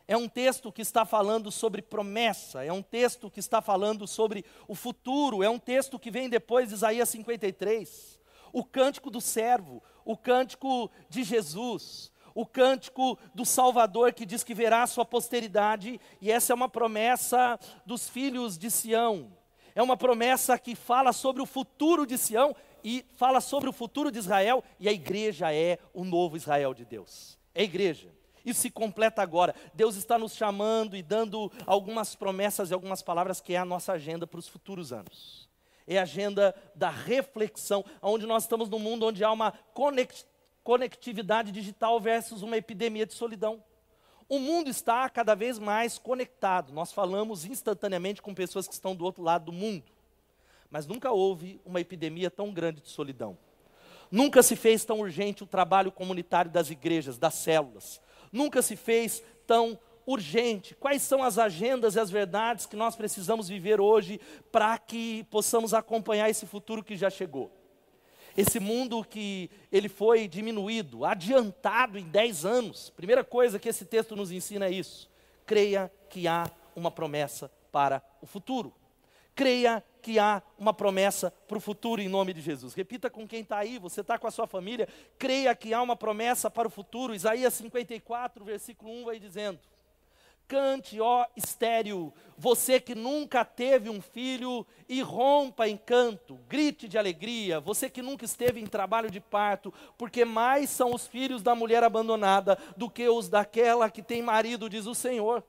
É 0.08 0.16
um 0.16 0.30
texto 0.30 0.72
que 0.72 0.82
está 0.82 1.04
falando 1.04 1.52
sobre 1.52 1.82
promessa, 1.82 2.64
é 2.64 2.72
um 2.72 2.82
texto 2.82 3.30
que 3.30 3.40
está 3.40 3.62
falando 3.62 4.08
sobre 4.08 4.46
o 4.68 4.76
futuro, 4.76 5.44
é 5.44 5.50
um 5.50 5.60
texto 5.60 6.00
que 6.00 6.12
vem 6.12 6.30
depois 6.30 6.70
de 6.70 6.76
Isaías 6.76 7.10
53. 7.10 8.22
O 8.54 8.64
cântico 8.64 9.10
do 9.10 9.20
servo, 9.20 9.84
o 10.06 10.16
cântico 10.16 10.90
de 11.10 11.24
Jesus, 11.24 12.12
o 12.36 12.46
cântico 12.46 13.18
do 13.34 13.44
Salvador 13.44 14.14
que 14.14 14.26
diz 14.26 14.44
que 14.44 14.54
verá 14.54 14.84
a 14.84 14.88
sua 14.88 15.04
posteridade, 15.04 16.00
e 16.22 16.32
essa 16.32 16.54
é 16.54 16.56
uma 16.56 16.70
promessa 16.70 17.60
dos 17.86 18.08
filhos 18.08 18.58
de 18.58 18.70
Sião. 18.70 19.35
É 19.76 19.84
uma 19.84 19.98
promessa 19.98 20.58
que 20.58 20.74
fala 20.74 21.12
sobre 21.12 21.42
o 21.42 21.46
futuro 21.46 22.08
de 22.08 22.18
Sião 22.18 22.56
e 22.82 23.06
fala 23.18 23.42
sobre 23.42 23.68
o 23.68 23.74
futuro 23.74 24.10
de 24.10 24.18
Israel, 24.18 24.64
e 24.80 24.88
a 24.88 24.94
igreja 24.94 25.54
é 25.54 25.78
o 25.94 26.06
novo 26.06 26.38
Israel 26.38 26.74
de 26.74 26.86
Deus. 26.86 27.38
É 27.54 27.60
a 27.62 27.66
igreja. 27.66 28.10
Isso 28.46 28.62
se 28.62 28.70
completa 28.70 29.22
agora. 29.22 29.54
Deus 29.74 29.96
está 29.96 30.18
nos 30.18 30.36
chamando 30.36 30.96
e 30.96 31.02
dando 31.02 31.52
algumas 31.66 32.16
promessas 32.16 32.70
e 32.70 32.74
algumas 32.74 33.02
palavras 33.02 33.42
que 33.42 33.54
é 33.54 33.58
a 33.58 33.66
nossa 33.66 33.92
agenda 33.94 34.26
para 34.26 34.40
os 34.40 34.48
futuros 34.48 34.94
anos. 34.94 35.50
É 35.88 35.98
a 35.98 36.04
agenda 36.04 36.56
da 36.74 36.90
reflexão, 36.90 37.84
onde 38.02 38.26
nós 38.26 38.44
estamos 38.44 38.70
num 38.70 38.80
mundo 38.80 39.08
onde 39.08 39.24
há 39.24 39.32
uma 39.32 39.52
conectividade 40.64 41.52
digital 41.52 42.00
versus 42.00 42.44
uma 42.44 42.56
epidemia 42.56 43.06
de 43.06 43.14
solidão. 43.14 43.64
O 44.28 44.40
mundo 44.40 44.70
está 44.70 45.08
cada 45.10 45.36
vez 45.36 45.60
mais 45.60 45.98
conectado. 45.98 46.74
Nós 46.74 46.92
falamos 46.92 47.46
instantaneamente 47.46 48.22
com 48.22 48.34
pessoas 48.34 48.68
que 48.68 48.74
estão 48.74 48.96
do 48.96 49.06
outro 49.06 49.24
lado 49.24 49.46
do 49.46 49.52
mundo. 49.52 49.84
Mas 50.70 50.88
nunca 50.88 51.12
houve 51.12 51.62
uma 51.66 51.80
epidemia 51.80 52.32
tão 52.32 52.52
grande 52.52 52.82
de 52.82 52.90
solidão. 52.90 53.38
Nunca 54.10 54.42
se 54.42 54.56
fez 54.56 54.84
tão 54.84 55.00
urgente 55.00 55.44
o 55.44 55.48
trabalho 55.48 55.92
comunitário 55.92 56.52
das 56.52 56.70
igrejas, 56.70 57.18
das 57.18 57.36
células 57.36 58.02
nunca 58.36 58.62
se 58.62 58.76
fez 58.76 59.24
tão 59.48 59.80
urgente. 60.06 60.76
Quais 60.76 61.02
são 61.02 61.24
as 61.24 61.40
agendas 61.40 61.96
e 61.96 62.00
as 62.00 62.12
verdades 62.12 62.66
que 62.66 62.76
nós 62.76 62.96
precisamos 62.96 63.48
viver 63.48 63.80
hoje 63.80 64.20
para 64.52 64.78
que 64.78 65.24
possamos 65.32 65.74
acompanhar 65.74 66.30
esse 66.30 66.46
futuro 66.46 66.84
que 66.84 66.98
já 66.98 67.10
chegou? 67.10 67.52
Esse 68.36 68.60
mundo 68.60 69.04
que 69.04 69.50
ele 69.72 69.88
foi 69.88 70.28
diminuído, 70.28 71.06
adiantado 71.06 71.98
em 71.98 72.04
10 72.04 72.46
anos. 72.46 72.90
Primeira 72.90 73.24
coisa 73.24 73.58
que 73.58 73.70
esse 73.70 73.86
texto 73.86 74.16
nos 74.16 74.32
ensina 74.32 74.66
é 74.66 74.72
isso. 74.72 75.10
Creia 75.46 75.92
que 76.10 76.28
há 76.28 76.50
uma 76.76 76.92
promessa 76.92 77.50
para 77.72 78.04
o 78.22 78.26
futuro. 78.26 78.74
Creia 79.34 79.84
que 80.02 80.20
há 80.20 80.42
uma 80.58 80.74
promessa 80.74 81.32
para 81.48 81.58
o 81.58 81.62
futuro 81.62 82.02
em 82.02 82.08
nome 82.08 82.34
de 82.34 82.42
Jesus. 82.42 82.74
Repita 82.74 83.10
com 83.10 83.28
quem 83.28 83.42
está 83.42 83.58
aí, 83.58 83.80
você 83.80 84.02
está 84.02 84.18
com 84.18 84.28
a 84.28 84.32
sua 84.32 84.48
família. 84.48 84.88
Creia 85.18 85.56
que 85.56 85.74
há 85.74 85.82
uma 85.82 85.96
promessa 85.96 86.50
para 86.50 86.68
o 86.68 86.72
futuro. 86.72 87.16
Isaías 87.16 87.54
54, 87.56 88.46
versículo 88.46 88.92
1 88.92 89.06
vai 89.06 89.20
dizendo: 89.20 89.60
Cante, 90.48 91.00
ó 91.00 91.26
estéreo, 91.36 92.14
você 92.38 92.80
que 92.80 92.94
nunca 92.94 93.44
teve 93.44 93.90
um 93.90 94.02
filho, 94.02 94.66
e 94.88 95.02
rompa 95.02 95.68
em 95.68 95.78
canto, 95.78 96.40
grite 96.48 96.88
de 96.88 96.98
alegria, 96.98 97.60
você 97.60 97.90
que 97.90 98.02
nunca 98.02 98.26
esteve 98.26 98.60
em 98.60 98.68
trabalho 98.68 99.10
de 99.10 99.20
parto, 99.20 99.74
porque 99.98 100.24
mais 100.24 100.70
são 100.70 100.94
os 100.94 101.08
filhos 101.08 101.42
da 101.42 101.56
mulher 101.56 101.84
abandonada 101.84 102.58
do 102.78 102.90
que 102.90 103.08
os 103.10 103.30
daquela 103.30 103.90
que 103.90 104.04
tem 104.04 104.22
marido, 104.22 104.70
diz 104.70 104.86
o 104.86 104.94
Senhor. 104.94 105.44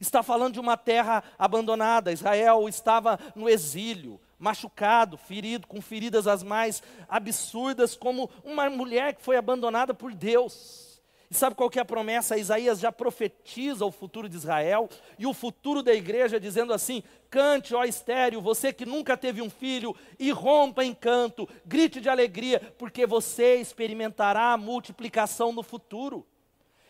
Está 0.00 0.22
falando 0.22 0.54
de 0.54 0.60
uma 0.60 0.76
terra 0.76 1.22
abandonada, 1.38 2.12
Israel 2.12 2.68
estava 2.68 3.18
no 3.34 3.48
exílio, 3.48 4.20
machucado, 4.38 5.16
ferido, 5.16 5.66
com 5.66 5.80
feridas 5.80 6.26
as 6.26 6.42
mais 6.42 6.82
absurdas, 7.08 7.94
como 7.94 8.30
uma 8.42 8.68
mulher 8.70 9.14
que 9.14 9.22
foi 9.22 9.36
abandonada 9.36 9.92
por 9.92 10.14
Deus. 10.14 10.89
E 11.30 11.34
sabe 11.34 11.54
qual 11.54 11.70
que 11.70 11.78
é 11.78 11.82
a 11.82 11.84
promessa? 11.84 12.36
Isaías 12.36 12.80
já 12.80 12.90
profetiza 12.90 13.84
o 13.84 13.92
futuro 13.92 14.28
de 14.28 14.36
Israel 14.36 14.88
e 15.16 15.28
o 15.28 15.32
futuro 15.32 15.80
da 15.80 15.94
igreja, 15.94 16.40
dizendo 16.40 16.72
assim: 16.72 17.04
cante, 17.30 17.72
ó 17.72 17.84
estéreo, 17.84 18.40
você 18.40 18.72
que 18.72 18.84
nunca 18.84 19.16
teve 19.16 19.40
um 19.40 19.48
filho, 19.48 19.94
e 20.18 20.32
rompa 20.32 20.84
em 20.84 20.92
canto, 20.92 21.48
grite 21.64 22.00
de 22.00 22.08
alegria, 22.08 22.58
porque 22.76 23.06
você 23.06 23.56
experimentará 23.56 24.52
a 24.52 24.56
multiplicação 24.56 25.52
no 25.52 25.62
futuro. 25.62 26.26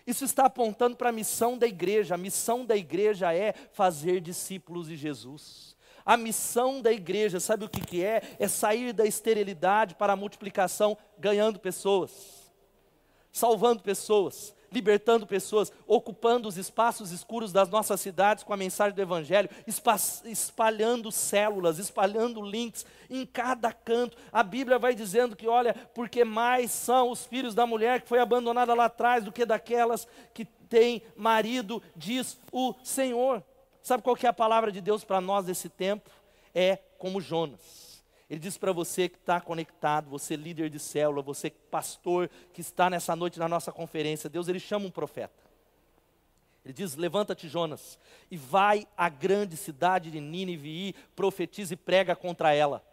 Isso 0.06 0.25
está 0.25 0.47
apontando 0.47 0.97
para 0.97 1.11
a 1.11 1.12
missão 1.12 1.59
da 1.59 1.66
igreja. 1.66 2.14
A 2.14 2.18
missão 2.18 2.64
da 2.64 2.75
igreja 2.75 3.35
é 3.35 3.52
fazer 3.73 4.23
discípulos 4.23 4.88
de 4.88 4.97
Jesus. 4.97 5.76
A 6.04 6.16
missão 6.16 6.80
da 6.80 6.90
igreja, 6.90 7.38
sabe 7.38 7.66
o 7.66 7.68
que, 7.68 7.82
que 7.82 8.02
é? 8.02 8.23
É 8.38 8.49
sair 8.49 8.94
da 8.94 9.04
esterilidade 9.04 9.94
para 9.94 10.14
a 10.14 10.16
multiplicação, 10.16 10.97
ganhando 11.18 11.61
pessoas 11.61 12.39
salvando 13.32 13.82
pessoas, 13.82 14.54
libertando 14.72 15.26
pessoas, 15.26 15.72
ocupando 15.87 16.49
os 16.49 16.56
espaços 16.56 17.10
escuros 17.10 17.52
das 17.52 17.68
nossas 17.68 18.00
cidades 18.00 18.44
com 18.44 18.52
a 18.52 18.56
mensagem 18.56 18.94
do 18.94 19.02
Evangelho, 19.02 19.50
espalhando 20.25 21.10
células, 21.10 21.78
espalhando 21.78 22.40
links 22.42 22.87
em 23.08 23.26
cada 23.26 23.72
canto. 23.72 24.16
A 24.32 24.42
Bíblia 24.42 24.78
vai 24.78 24.94
dizendo 24.94 25.34
que, 25.34 25.49
olha, 25.49 25.75
porque 25.94 26.25
mais 26.25 26.70
são 26.70 27.10
os 27.10 27.26
filhos 27.26 27.54
da 27.54 27.66
mulher 27.66 28.02
que 28.02 28.08
foi 28.08 28.20
abandonada 28.20 28.75
lá 28.75 28.84
atrás 28.84 29.25
do 29.25 29.32
que 29.32 29.44
daquelas 29.44 30.06
que 30.32 30.44
têm 30.44 31.02
marido, 31.16 31.82
diz 31.96 32.38
o 32.52 32.75
Senhor. 32.84 33.42
Sabe 33.82 34.02
qual 34.02 34.14
que 34.14 34.26
é 34.26 34.28
a 34.28 34.32
palavra 34.32 34.70
de 34.70 34.80
Deus 34.80 35.02
para 35.04 35.20
nós 35.20 35.46
nesse 35.46 35.68
tempo? 35.68 36.08
É 36.54 36.78
como 36.99 37.20
Jonas. 37.20 37.79
Ele 38.30 38.38
diz 38.38 38.56
para 38.56 38.70
você 38.70 39.08
que 39.08 39.16
está 39.16 39.40
conectado, 39.40 40.08
você 40.08 40.37
líder 40.37 40.70
de 40.70 40.78
célula, 40.78 41.20
você 41.20 41.50
pastor 41.50 42.30
que 42.52 42.60
está 42.60 42.88
nessa 42.88 43.16
noite 43.16 43.40
na 43.40 43.49
nossa 43.49 43.72
conferência, 43.72 44.30
Deus 44.30 44.46
ele 44.46 44.60
chama 44.60 44.87
um 44.87 44.90
profeta. 44.90 45.42
Ele 46.64 46.72
diz: 46.72 46.94
Levanta-te, 46.94 47.49
Jonas, 47.49 47.99
e 48.30 48.37
vai 48.37 48.87
à 48.96 49.08
grande 49.08 49.56
cidade 49.56 50.12
de 50.12 50.20
Nínive 50.20 50.68
e 50.68 50.94
profetiza 51.16 51.75
e 51.75 51.76
prega 51.76 52.14
contra 52.14 52.54
ela. 52.54 52.84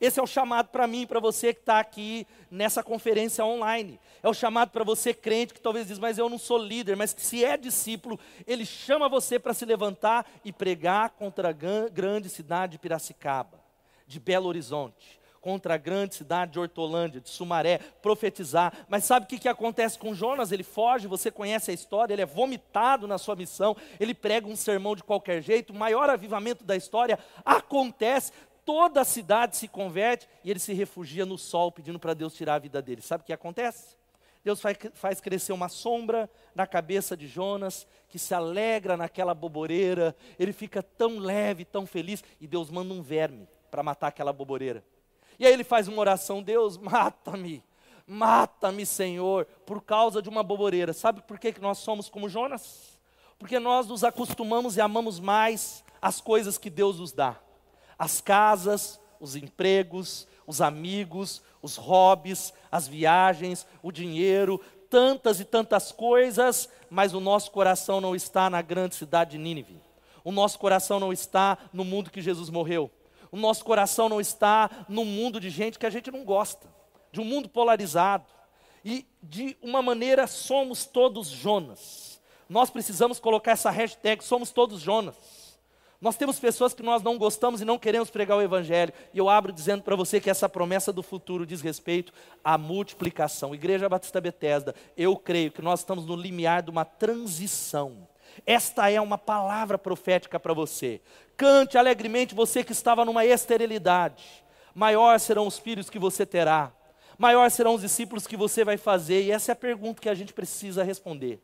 Esse 0.00 0.18
é 0.18 0.22
o 0.22 0.26
chamado 0.26 0.70
para 0.70 0.88
mim, 0.88 1.06
para 1.06 1.20
você 1.20 1.54
que 1.54 1.60
está 1.60 1.78
aqui 1.78 2.26
nessa 2.50 2.82
conferência 2.82 3.44
online. 3.44 4.00
É 4.24 4.28
o 4.28 4.34
chamado 4.34 4.70
para 4.70 4.82
você, 4.82 5.14
crente, 5.14 5.54
que 5.54 5.60
talvez 5.60 5.86
diz, 5.86 6.00
mas 6.00 6.18
eu 6.18 6.28
não 6.28 6.36
sou 6.36 6.58
líder, 6.58 6.96
mas 6.96 7.14
se 7.16 7.44
é 7.44 7.56
discípulo, 7.56 8.18
ele 8.44 8.66
chama 8.66 9.08
você 9.08 9.38
para 9.38 9.54
se 9.54 9.64
levantar 9.64 10.26
e 10.44 10.52
pregar 10.52 11.10
contra 11.10 11.50
a 11.50 11.52
grande 11.52 12.28
cidade 12.28 12.72
de 12.72 12.78
Piracicaba 12.80 13.63
de 14.06 14.20
Belo 14.20 14.48
Horizonte, 14.48 15.20
contra 15.40 15.74
a 15.74 15.76
grande 15.76 16.14
cidade 16.14 16.52
de 16.52 16.58
Hortolândia, 16.58 17.20
de 17.20 17.28
Sumaré, 17.28 17.78
profetizar. 18.00 18.72
Mas 18.88 19.04
sabe 19.04 19.26
o 19.26 19.28
que, 19.28 19.38
que 19.38 19.48
acontece 19.48 19.98
com 19.98 20.14
Jonas? 20.14 20.52
Ele 20.52 20.62
foge, 20.62 21.06
você 21.06 21.30
conhece 21.30 21.70
a 21.70 21.74
história, 21.74 22.14
ele 22.14 22.22
é 22.22 22.26
vomitado 22.26 23.06
na 23.06 23.18
sua 23.18 23.36
missão, 23.36 23.76
ele 24.00 24.14
prega 24.14 24.46
um 24.46 24.56
sermão 24.56 24.96
de 24.96 25.02
qualquer 25.02 25.42
jeito, 25.42 25.72
o 25.72 25.76
maior 25.76 26.08
avivamento 26.08 26.64
da 26.64 26.74
história 26.74 27.18
acontece, 27.44 28.32
toda 28.64 29.02
a 29.02 29.04
cidade 29.04 29.56
se 29.56 29.68
converte 29.68 30.26
e 30.42 30.50
ele 30.50 30.58
se 30.58 30.72
refugia 30.72 31.26
no 31.26 31.36
sol, 31.36 31.70
pedindo 31.70 31.98
para 31.98 32.14
Deus 32.14 32.34
tirar 32.34 32.54
a 32.54 32.58
vida 32.58 32.80
dele. 32.80 33.02
Sabe 33.02 33.22
o 33.22 33.26
que 33.26 33.32
acontece? 33.32 33.96
Deus 34.42 34.60
faz, 34.94 35.20
crescer 35.22 35.52
uma 35.52 35.70
sombra 35.70 36.28
na 36.54 36.66
cabeça 36.66 37.16
de 37.16 37.26
Jonas, 37.26 37.86
que 38.08 38.18
se 38.18 38.34
alegra 38.34 38.96
naquela 38.96 39.34
boboreira, 39.34 40.14
ele 40.38 40.52
fica 40.52 40.82
tão 40.82 41.18
leve, 41.18 41.64
tão 41.64 41.86
feliz, 41.86 42.22
e 42.38 42.46
Deus 42.46 42.70
manda 42.70 42.92
um 42.92 43.02
verme 43.02 43.48
para 43.74 43.82
matar 43.82 44.06
aquela 44.06 44.32
boboreira. 44.32 44.84
E 45.36 45.44
aí 45.44 45.52
ele 45.52 45.64
faz 45.64 45.88
uma 45.88 45.98
oração: 45.98 46.40
Deus, 46.40 46.78
mata-me, 46.78 47.60
mata-me, 48.06 48.86
Senhor, 48.86 49.46
por 49.66 49.82
causa 49.82 50.22
de 50.22 50.28
uma 50.28 50.44
boboreira. 50.44 50.92
Sabe 50.92 51.22
por 51.22 51.40
que, 51.40 51.60
nós 51.60 51.78
somos 51.78 52.08
como 52.08 52.28
Jonas? 52.28 53.00
Porque 53.36 53.58
nós 53.58 53.88
nos 53.88 54.04
acostumamos 54.04 54.76
e 54.76 54.80
amamos 54.80 55.18
mais 55.18 55.82
as 56.00 56.20
coisas 56.20 56.56
que 56.56 56.70
Deus 56.70 57.00
nos 57.00 57.10
dá: 57.10 57.36
as 57.98 58.20
casas, 58.20 59.00
os 59.18 59.34
empregos, 59.34 60.28
os 60.46 60.60
amigos, 60.60 61.42
os 61.60 61.74
hobbies, 61.74 62.54
as 62.70 62.86
viagens, 62.86 63.66
o 63.82 63.90
dinheiro, 63.90 64.60
tantas 64.88 65.40
e 65.40 65.44
tantas 65.44 65.90
coisas, 65.90 66.68
mas 66.88 67.12
o 67.12 67.18
nosso 67.18 67.50
coração 67.50 68.00
não 68.00 68.14
está 68.14 68.48
na 68.48 68.62
grande 68.62 68.94
cidade 68.94 69.32
de 69.32 69.38
Nínive. 69.38 69.82
O 70.22 70.30
nosso 70.30 70.60
coração 70.60 71.00
não 71.00 71.12
está 71.12 71.58
no 71.72 71.84
mundo 71.84 72.08
que 72.08 72.22
Jesus 72.22 72.50
morreu 72.50 72.88
o 73.34 73.36
nosso 73.36 73.64
coração 73.64 74.08
não 74.08 74.20
está 74.20 74.70
num 74.88 75.04
mundo 75.04 75.40
de 75.40 75.50
gente 75.50 75.76
que 75.76 75.84
a 75.84 75.90
gente 75.90 76.08
não 76.08 76.24
gosta, 76.24 76.68
de 77.10 77.20
um 77.20 77.24
mundo 77.24 77.48
polarizado. 77.48 78.26
E 78.84 79.04
de 79.20 79.56
uma 79.60 79.82
maneira 79.82 80.28
somos 80.28 80.86
todos 80.86 81.30
Jonas. 81.30 82.20
Nós 82.48 82.70
precisamos 82.70 83.18
colocar 83.18 83.50
essa 83.50 83.72
hashtag, 83.72 84.22
somos 84.22 84.52
todos 84.52 84.80
Jonas. 84.80 85.58
Nós 86.00 86.16
temos 86.16 86.38
pessoas 86.38 86.74
que 86.74 86.82
nós 86.84 87.02
não 87.02 87.18
gostamos 87.18 87.60
e 87.60 87.64
não 87.64 87.76
queremos 87.76 88.08
pregar 88.08 88.38
o 88.38 88.42
Evangelho. 88.42 88.92
E 89.12 89.18
eu 89.18 89.28
abro 89.28 89.52
dizendo 89.52 89.82
para 89.82 89.96
você 89.96 90.20
que 90.20 90.30
essa 90.30 90.48
promessa 90.48 90.92
do 90.92 91.02
futuro 91.02 91.44
diz 91.44 91.60
respeito 91.60 92.12
à 92.44 92.56
multiplicação. 92.56 93.52
Igreja 93.52 93.88
Batista 93.88 94.20
Betesda, 94.20 94.76
eu 94.96 95.16
creio 95.16 95.50
que 95.50 95.60
nós 95.60 95.80
estamos 95.80 96.06
no 96.06 96.14
limiar 96.14 96.62
de 96.62 96.70
uma 96.70 96.84
transição. 96.84 98.06
Esta 98.46 98.90
é 98.90 99.00
uma 99.00 99.18
palavra 99.18 99.78
profética 99.78 100.38
para 100.38 100.52
você. 100.52 101.00
Cante 101.36 101.78
alegremente 101.78 102.34
você 102.34 102.62
que 102.62 102.72
estava 102.72 103.04
numa 103.04 103.24
esterilidade. 103.24 104.24
Maior 104.74 105.18
serão 105.20 105.46
os 105.46 105.58
filhos 105.58 105.88
que 105.88 105.98
você 105.98 106.26
terá. 106.26 106.72
Maior 107.16 107.50
serão 107.50 107.74
os 107.74 107.82
discípulos 107.82 108.26
que 108.26 108.36
você 108.36 108.64
vai 108.64 108.76
fazer. 108.76 109.22
E 109.22 109.30
essa 109.30 109.52
é 109.52 109.54
a 109.54 109.56
pergunta 109.56 110.02
que 110.02 110.08
a 110.08 110.14
gente 110.14 110.32
precisa 110.32 110.82
responder. 110.82 111.40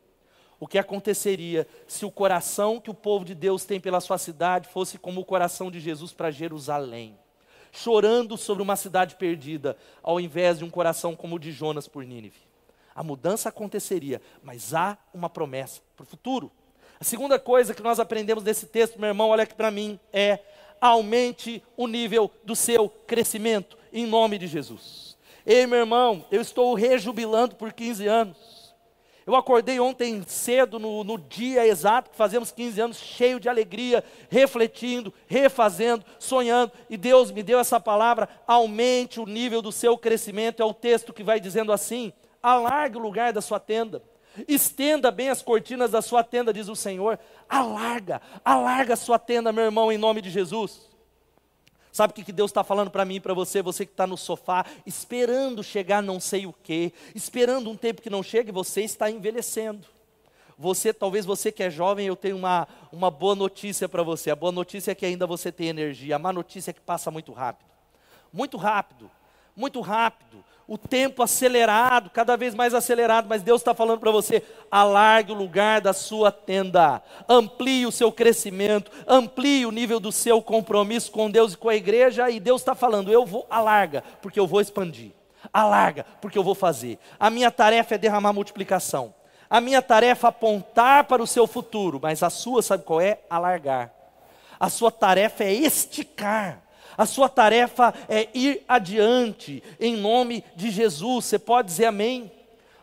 O 0.59 0.67
que 0.67 0.77
aconteceria 0.77 1.67
se 1.87 2.05
o 2.05 2.11
coração 2.11 2.79
que 2.79 2.91
o 2.91 2.93
povo 2.93 3.25
de 3.25 3.33
Deus 3.33 3.65
tem 3.65 3.79
pela 3.79 3.99
sua 3.99 4.17
cidade 4.17 4.69
fosse 4.69 4.97
como 4.99 5.19
o 5.19 5.25
coração 5.25 5.71
de 5.71 5.79
Jesus 5.79 6.13
para 6.13 6.29
Jerusalém? 6.29 7.17
Chorando 7.71 8.37
sobre 8.37 8.61
uma 8.61 8.75
cidade 8.75 9.15
perdida, 9.15 9.75
ao 10.03 10.19
invés 10.19 10.59
de 10.59 10.63
um 10.63 10.69
coração 10.69 11.15
como 11.15 11.37
o 11.37 11.39
de 11.39 11.51
Jonas 11.51 11.87
por 11.87 12.03
Nínive. 12.03 12.39
A 12.93 13.01
mudança 13.01 13.49
aconteceria, 13.49 14.21
mas 14.43 14.73
há 14.73 14.97
uma 15.13 15.29
promessa 15.29 15.81
para 15.95 16.03
o 16.03 16.07
futuro. 16.07 16.51
A 17.01 17.03
segunda 17.03 17.39
coisa 17.39 17.73
que 17.73 17.81
nós 17.81 17.99
aprendemos 17.99 18.43
desse 18.43 18.67
texto, 18.67 18.99
meu 18.99 19.07
irmão, 19.07 19.29
olha 19.29 19.41
aqui 19.41 19.55
para 19.55 19.71
mim, 19.71 19.99
é 20.13 20.37
aumente 20.79 21.63
o 21.75 21.87
nível 21.87 22.29
do 22.43 22.55
seu 22.55 22.87
crescimento, 23.07 23.75
em 23.91 24.05
nome 24.05 24.37
de 24.37 24.45
Jesus. 24.45 25.17
Ei, 25.43 25.65
meu 25.65 25.79
irmão, 25.79 26.23
eu 26.31 26.39
estou 26.39 26.75
rejubilando 26.75 27.55
por 27.55 27.73
15 27.73 28.05
anos. 28.05 28.37
Eu 29.25 29.35
acordei 29.35 29.79
ontem 29.79 30.21
cedo, 30.27 30.77
no, 30.77 31.03
no, 31.03 31.17
dia 31.17 31.65
exato 31.65 32.11
que 32.11 32.15
fazemos 32.15 32.51
15 32.51 32.79
anos, 32.79 32.97
cheio 32.97 33.39
de 33.39 33.49
alegria, 33.49 34.03
refletindo, 34.29 35.11
refazendo, 35.25 36.05
sonhando, 36.19 36.71
e 36.87 36.97
Deus 36.97 37.31
me 37.31 37.41
deu 37.41 37.57
essa 37.57 37.79
palavra: 37.79 38.29
aumente 38.45 39.19
o 39.19 39.25
nível 39.25 39.59
do 39.59 39.71
seu 39.71 39.97
crescimento. 39.97 40.61
É 40.61 40.65
o 40.65 40.73
texto 40.73 41.13
que 41.13 41.23
vai 41.23 41.39
dizendo 41.39 41.73
assim: 41.73 42.13
alargue 42.43 42.97
o 42.97 43.01
lugar 43.01 43.33
da 43.33 43.41
sua 43.41 43.59
tenda. 43.59 44.03
Estenda 44.47 45.11
bem 45.11 45.29
as 45.29 45.41
cortinas 45.41 45.91
da 45.91 46.01
sua 46.01 46.23
tenda, 46.23 46.53
diz 46.53 46.69
o 46.69 46.75
Senhor. 46.75 47.19
Alarga, 47.49 48.21
alarga 48.43 48.93
a 48.93 48.97
sua 48.97 49.19
tenda, 49.19 49.51
meu 49.51 49.65
irmão, 49.65 49.91
em 49.91 49.97
nome 49.97 50.21
de 50.21 50.29
Jesus. 50.29 50.89
Sabe 51.91 52.11
o 52.11 52.15
que 52.15 52.31
Deus 52.31 52.51
está 52.51 52.63
falando 52.63 52.89
para 52.89 53.03
mim 53.03 53.15
e 53.15 53.19
para 53.19 53.33
você, 53.33 53.61
você 53.61 53.85
que 53.85 53.91
está 53.91 54.07
no 54.07 54.17
sofá, 54.17 54.65
esperando 54.85 55.61
chegar 55.61 56.01
não 56.01 56.21
sei 56.21 56.45
o 56.45 56.53
quê, 56.53 56.93
esperando 57.13 57.69
um 57.69 57.75
tempo 57.75 58.01
que 58.01 58.09
não 58.09 58.23
chega 58.23 58.49
e 58.49 58.53
você 58.53 58.81
está 58.81 59.11
envelhecendo. 59.11 59.85
Você, 60.57 60.93
talvez 60.93 61.25
você 61.25 61.51
que 61.51 61.63
é 61.63 61.69
jovem, 61.69 62.05
eu 62.07 62.15
tenho 62.15 62.37
uma, 62.37 62.67
uma 62.91 63.11
boa 63.11 63.35
notícia 63.35 63.89
para 63.89 64.03
você. 64.03 64.31
A 64.31 64.35
boa 64.35 64.51
notícia 64.51 64.91
é 64.91 64.95
que 64.95 65.05
ainda 65.05 65.27
você 65.27 65.51
tem 65.51 65.67
energia. 65.67 66.15
A 66.15 66.19
má 66.19 66.31
notícia 66.31 66.71
é 66.71 66.73
que 66.73 66.79
passa 66.79 67.11
muito 67.11 67.33
rápido. 67.33 67.69
Muito 68.31 68.55
rápido, 68.57 69.11
muito 69.55 69.81
rápido 69.81 70.45
o 70.71 70.77
tempo 70.77 71.21
acelerado, 71.21 72.09
cada 72.09 72.37
vez 72.37 72.55
mais 72.55 72.73
acelerado, 72.73 73.27
mas 73.27 73.41
Deus 73.41 73.59
está 73.59 73.73
falando 73.73 73.99
para 73.99 74.09
você: 74.09 74.41
alargue 74.71 75.33
o 75.33 75.35
lugar 75.35 75.81
da 75.81 75.91
sua 75.91 76.31
tenda, 76.31 77.03
amplie 77.27 77.85
o 77.85 77.91
seu 77.91 78.09
crescimento, 78.09 78.89
amplie 79.05 79.65
o 79.65 79.71
nível 79.71 79.99
do 79.99 80.13
seu 80.13 80.41
compromisso 80.41 81.11
com 81.11 81.29
Deus 81.29 81.51
e 81.51 81.57
com 81.57 81.67
a 81.67 81.75
igreja, 81.75 82.29
e 82.29 82.39
Deus 82.39 82.61
está 82.61 82.73
falando: 82.73 83.11
eu 83.11 83.25
vou, 83.25 83.45
alarga, 83.49 84.01
porque 84.21 84.39
eu 84.39 84.47
vou 84.47 84.61
expandir, 84.61 85.11
alarga, 85.51 86.05
porque 86.21 86.37
eu 86.37 86.43
vou 86.43 86.55
fazer. 86.55 86.97
A 87.19 87.29
minha 87.29 87.51
tarefa 87.51 87.95
é 87.95 87.97
derramar 87.97 88.31
multiplicação. 88.31 89.13
A 89.49 89.59
minha 89.59 89.81
tarefa 89.81 90.27
é 90.27 90.29
apontar 90.29 91.03
para 91.03 91.21
o 91.21 91.27
seu 91.27 91.45
futuro, 91.47 91.99
mas 92.01 92.23
a 92.23 92.29
sua, 92.29 92.61
sabe 92.61 92.85
qual 92.85 93.01
é? 93.01 93.19
Alargar. 93.29 93.91
A 94.57 94.69
sua 94.69 94.89
tarefa 94.89 95.43
é 95.43 95.51
esticar. 95.51 96.61
A 96.97 97.05
sua 97.05 97.29
tarefa 97.29 97.93
é 98.09 98.27
ir 98.33 98.63
adiante, 98.67 99.63
em 99.79 99.95
nome 99.95 100.43
de 100.55 100.69
Jesus. 100.69 101.25
Você 101.25 101.39
pode 101.39 101.67
dizer 101.67 101.85
amém? 101.85 102.31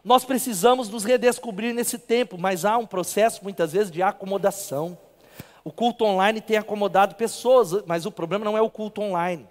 Nós 0.05 0.25
precisamos 0.25 0.89
nos 0.89 1.05
redescobrir 1.05 1.75
nesse 1.75 1.99
tempo, 1.99 2.39
mas 2.39 2.65
há 2.65 2.79
um 2.79 2.87
processo 2.87 3.43
muitas 3.43 3.73
vezes 3.73 3.91
de 3.91 4.03
acomodação. 4.03 4.97
O 5.63 5.71
culto 5.71 6.05
online 6.05 6.41
tem 6.41 6.57
acomodado 6.57 7.15
pessoas, 7.15 7.85
mas 7.85 8.07
o 8.07 8.11
problema 8.11 8.45
não 8.45 8.57
é 8.57 8.63
o 8.63 8.71
culto 8.71 9.03
online. 9.03 9.47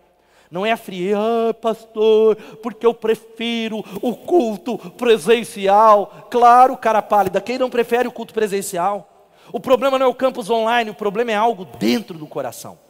Não 0.50 0.66
é 0.66 0.72
a 0.72 0.78
frieza, 0.78 1.20
ah, 1.20 1.54
pastor, 1.54 2.38
porque 2.64 2.86
eu 2.86 2.94
prefiro 2.94 3.84
o 4.02 4.16
culto 4.16 4.78
presencial. 4.78 6.28
Claro, 6.32 6.78
cara 6.78 7.02
pálida, 7.02 7.42
quem 7.42 7.58
não 7.58 7.70
prefere 7.70 8.08
o 8.08 8.12
culto 8.12 8.34
presencial? 8.34 9.28
O 9.52 9.60
problema 9.60 10.00
não 10.00 10.06
é 10.06 10.10
o 10.10 10.16
campus 10.16 10.50
online, 10.50 10.90
o 10.90 10.96
problema 10.96 11.32
é 11.32 11.36
algo 11.36 11.66
dentro 11.66 12.18
do 12.18 12.26
coração. 12.26 12.87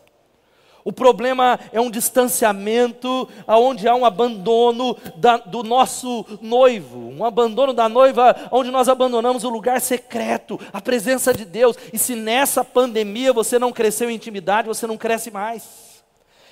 O 0.88 0.94
problema 0.94 1.60
é 1.74 1.82
um 1.82 1.92
distanciamento, 1.92 3.28
onde 3.46 3.90
há 3.90 3.94
um 3.94 4.06
abandono 4.06 4.96
da, 5.18 5.36
do 5.36 5.62
nosso 5.62 6.26
noivo, 6.42 7.10
um 7.10 7.26
abandono 7.26 7.74
da 7.74 7.90
noiva, 7.90 8.34
onde 8.54 8.72
nós 8.72 8.88
abandonamos 8.88 9.44
o 9.44 9.50
lugar 9.50 9.82
secreto, 9.82 10.58
a 10.72 10.80
presença 10.80 11.34
de 11.34 11.44
Deus. 11.44 11.76
E 11.92 11.98
se 11.98 12.16
nessa 12.16 12.64
pandemia 12.64 13.34
você 13.34 13.60
não 13.60 13.74
cresceu 13.74 14.10
em 14.10 14.16
intimidade, 14.16 14.70
você 14.70 14.88
não 14.88 14.96
cresce 14.96 15.30
mais. 15.30 15.97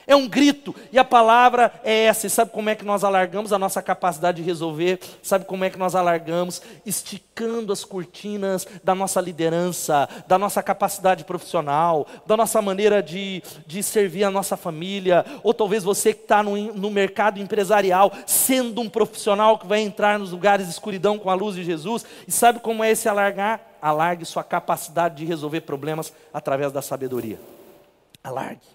É 0.08 0.16
um 0.16 0.28
grito, 0.28 0.76
e 0.92 1.00
a 1.00 1.04
palavra 1.04 1.74
é 1.84 2.06
essa. 2.06 2.28
E 2.28 2.30
sabe 2.30 2.52
como 2.52 2.70
é 2.70 2.76
que 2.76 2.86
nós 2.86 3.04
alargamos 3.04 3.52
a 3.52 3.58
nossa 3.58 3.82
capacidade 3.82 4.38
de 4.38 4.44
resolver? 4.44 5.00
Sabe 5.24 5.46
como 5.46 5.64
é 5.64 5.70
que 5.70 5.80
nós 5.80 5.96
alargamos? 5.96 6.62
Esticando 6.86 7.74
as 7.74 7.84
cortinas 7.84 8.68
da 8.84 8.94
nossa 8.94 9.20
liderança, 9.20 10.08
da 10.28 10.38
nossa 10.38 10.62
capacidade 10.62 11.24
profissional, 11.24 12.06
da 12.26 12.38
nossa 12.38 12.62
maneira 12.62 13.02
de, 13.02 13.42
de 13.66 13.82
servir 13.82 14.24
a 14.24 14.32
nossa 14.32 14.56
família. 14.56 15.26
Ou 15.42 15.54
talvez 15.54 15.84
você 15.84 16.14
que 16.14 16.22
está 16.22 16.44
no, 16.44 16.56
no 16.74 16.92
mercado 16.92 17.40
empresarial, 17.40 18.12
sendo 18.28 18.82
um 18.82 18.90
profissional 18.90 19.58
que 19.58 19.66
vai 19.66 19.80
entrar 19.80 20.20
nos 20.20 20.32
lugares 20.32 20.68
de 20.68 20.72
escuridão 20.72 21.18
com 21.18 21.32
a 21.32 21.34
luz 21.34 21.56
de 21.56 21.64
Jesus. 21.64 22.06
E 22.28 22.32
sabe 22.32 22.60
como 22.60 22.84
é 22.84 22.92
esse 22.92 23.10
alargar? 23.10 23.60
Alargue 23.82 24.26
sua 24.26 24.44
capacidade 24.44 25.16
de 25.16 25.26
resolver 25.26 25.62
problemas 25.62 26.14
através 26.34 26.72
da 26.72 26.82
sabedoria. 26.82 27.40
Alargue. 28.24 28.75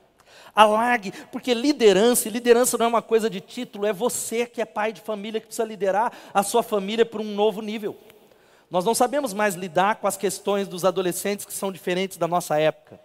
Alargue, 0.61 1.13
porque 1.33 1.55
liderança, 1.55 2.29
e 2.29 2.31
liderança 2.31 2.77
não 2.77 2.85
é 2.85 2.89
uma 2.89 3.01
coisa 3.01 3.31
de 3.31 3.41
título, 3.41 3.87
é 3.87 3.93
você 3.95 4.45
que 4.45 4.61
é 4.61 4.67
pai 4.67 4.93
de 4.93 5.01
família 5.01 5.41
que 5.41 5.47
precisa 5.47 5.67
liderar 5.67 6.13
a 6.35 6.43
sua 6.43 6.63
família 6.63 7.07
para 7.07 7.23
um 7.23 7.35
novo 7.35 7.63
nível. 7.63 7.97
Nós 8.71 8.85
não 8.85 8.95
sabemos 8.95 9.33
mais 9.33 9.55
lidar 9.55 9.97
com 9.97 10.07
as 10.07 10.19
questões 10.19 10.69
dos 10.69 10.85
adolescentes 10.85 11.47
que 11.47 11.53
são 11.53 11.73
diferentes 11.73 12.19
da 12.19 12.29
nossa 12.29 12.59
época. 12.59 13.01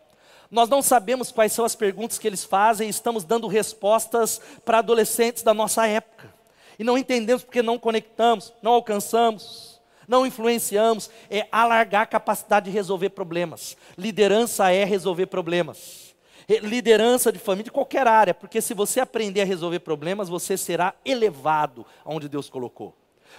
Nós 0.52 0.68
não 0.68 0.82
sabemos 0.82 1.32
quais 1.32 1.54
são 1.54 1.64
as 1.64 1.76
perguntas 1.76 2.20
que 2.20 2.28
eles 2.28 2.44
fazem 2.44 2.88
e 2.88 2.92
estamos 2.92 3.24
dando 3.24 3.48
respostas 3.48 4.40
para 4.64 4.80
adolescentes 4.80 5.42
da 5.42 5.54
nossa 5.54 5.88
época. 5.88 6.34
E 6.78 6.84
não 6.84 6.98
entendemos 6.98 7.44
porque 7.44 7.64
não 7.64 7.80
conectamos, 7.80 8.54
não 8.62 8.74
alcançamos, 8.74 9.82
não 10.08 10.26
influenciamos. 10.26 11.10
É 11.32 11.48
alargar 11.52 12.04
a 12.04 12.06
capacidade 12.06 12.66
de 12.66 12.72
resolver 12.72 13.10
problemas. 13.12 13.76
Liderança 13.98 14.70
é 14.72 14.84
resolver 14.84 15.28
problemas 15.28 16.05
liderança 16.48 17.32
de 17.32 17.40
família, 17.40 17.66
de 17.66 17.72
qualquer 17.72 18.08
área, 18.08 18.34
porque 18.34 18.62
se 18.62 18.74
você 18.74 19.00
aprender 19.00 19.42
a 19.42 19.46
resolver 19.46 19.80
problemas, 19.80 20.30
você 20.30 20.58
será 20.58 20.94
elevado 21.04 21.86
aonde 22.04 22.30
Deus 22.30 22.50
colocou. 22.50 22.96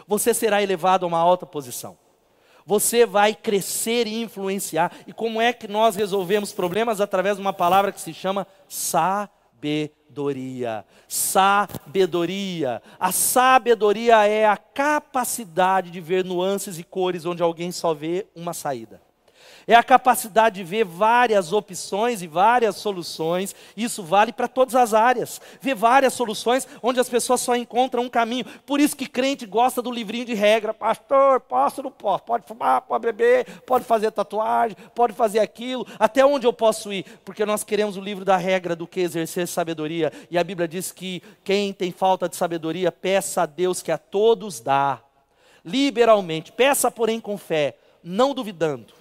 Você 0.07 0.35
será 0.35 0.63
elevado 0.63 1.05
a 1.05 1.09
uma 1.09 1.19
alta 1.19 1.47
posição. 1.47 1.97
Você 2.67 3.07
vai 3.07 3.35
crescer 3.35 4.07
e 4.09 4.21
influenciar. 4.21 4.93
E 5.07 5.13
como 5.13 5.41
é 5.41 5.53
que 5.53 5.69
nós 5.69 5.95
resolvemos 5.95 6.53
problemas? 6.53 7.01
Através 7.01 7.37
de 7.37 7.41
uma 7.41 7.53
palavra 7.53 7.93
que 7.93 8.01
se 8.01 8.13
chama 8.13 8.45
sabedoria. 8.69 9.25
Sabedoria. 11.07 12.83
A 12.99 13.13
sabedoria 13.13 14.27
é 14.27 14.47
a 14.47 14.57
capacidade 14.57 15.93
de 15.93 16.01
ver 16.01 16.25
nuances 16.25 16.77
e 16.77 16.83
cores 16.83 17.25
onde 17.25 17.41
alguém 17.41 17.71
só 17.71 17.95
vê 17.95 18.27
uma 18.35 18.53
saída. 18.53 19.06
É 19.69 19.75
a 19.75 19.83
capacidade 19.83 20.57
de 20.57 20.65
ver 20.65 20.85
várias 20.85 21.53
opções 21.53 22.23
e 22.23 22.29
várias 22.29 22.77
soluções. 22.77 23.53
Isso 23.77 24.01
vale 24.01 24.33
para 24.33 24.47
todas 24.47 24.77
as 24.77 24.95
áreas. 24.95 25.41
Ver 25.61 25.75
várias 25.75 26.13
soluções 26.13 26.69
onde 26.81 27.01
as 27.01 27.09
pessoas 27.09 27.41
só 27.41 27.57
encontram 27.57 28.05
um 28.05 28.09
caminho. 28.09 28.45
Por 28.65 28.79
isso 28.79 28.97
que 28.97 29.09
crente 29.09 29.45
gosta 29.45 29.83
do 29.83 29.91
livrinho 29.91 30.25
de 30.25 30.35
regra. 30.35 30.73
Pastor, 30.73 31.41
posso 31.41 31.81
ou 31.81 31.85
não 31.87 31.91
posso? 31.91 32.23
Pode 32.23 32.47
fumar, 32.47 32.83
pode 32.83 33.07
beber, 33.07 33.45
pode 33.63 33.85
fazer 33.85 34.13
tatuagem, 34.13 34.77
pode 34.95 35.15
fazer 35.15 35.41
aquilo. 35.41 35.85
Até 35.99 36.25
onde 36.25 36.47
eu 36.47 36.53
posso 36.53 36.93
ir? 36.93 37.05
Porque 37.25 37.45
nós 37.45 37.65
queremos 37.65 37.97
o 37.97 38.01
livro 38.01 38.25
da 38.25 38.37
regra 38.37 38.77
do 38.77 38.87
que 38.87 39.01
exercer 39.01 39.49
sabedoria. 39.49 40.13
E 40.31 40.39
a 40.39 40.45
Bíblia 40.45 40.69
diz 40.69 40.93
que 40.93 41.21
quem 41.43 41.73
tem 41.73 41.91
falta 41.91 42.29
de 42.29 42.37
sabedoria, 42.37 42.93
peça 42.93 43.43
a 43.43 43.47
Deus 43.47 43.83
que 43.83 43.91
a 43.91 43.99
todos 43.99 44.61
dá. 44.61 45.01
Liberalmente. 45.65 46.53
Peça, 46.53 46.89
porém, 46.89 47.19
com 47.19 47.37
fé, 47.37 47.77
não 48.05 48.33
duvidando 48.33 48.96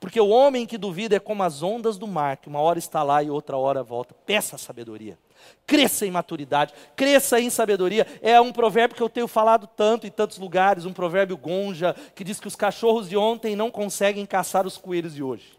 porque 0.00 0.18
o 0.18 0.28
homem 0.28 0.64
que 0.64 0.78
duvida 0.78 1.16
é 1.16 1.20
como 1.20 1.42
as 1.42 1.62
ondas 1.62 1.98
do 1.98 2.06
mar, 2.08 2.38
que 2.38 2.48
uma 2.48 2.58
hora 2.58 2.78
está 2.78 3.02
lá 3.02 3.22
e 3.22 3.28
outra 3.28 3.58
hora 3.58 3.82
volta. 3.82 4.14
Peça 4.24 4.56
sabedoria. 4.56 5.18
Cresça 5.66 6.06
em 6.06 6.10
maturidade, 6.10 6.72
cresça 6.96 7.38
em 7.38 7.50
sabedoria. 7.50 8.06
É 8.22 8.40
um 8.40 8.50
provérbio 8.50 8.96
que 8.96 9.02
eu 9.02 9.10
tenho 9.10 9.28
falado 9.28 9.66
tanto 9.66 10.06
em 10.06 10.10
tantos 10.10 10.38
lugares, 10.38 10.86
um 10.86 10.92
provérbio 10.92 11.36
gonja, 11.36 11.94
que 12.14 12.24
diz 12.24 12.40
que 12.40 12.48
os 12.48 12.56
cachorros 12.56 13.10
de 13.10 13.16
ontem 13.16 13.54
não 13.54 13.70
conseguem 13.70 14.24
caçar 14.24 14.66
os 14.66 14.78
coelhos 14.78 15.14
de 15.14 15.22
hoje. 15.22 15.58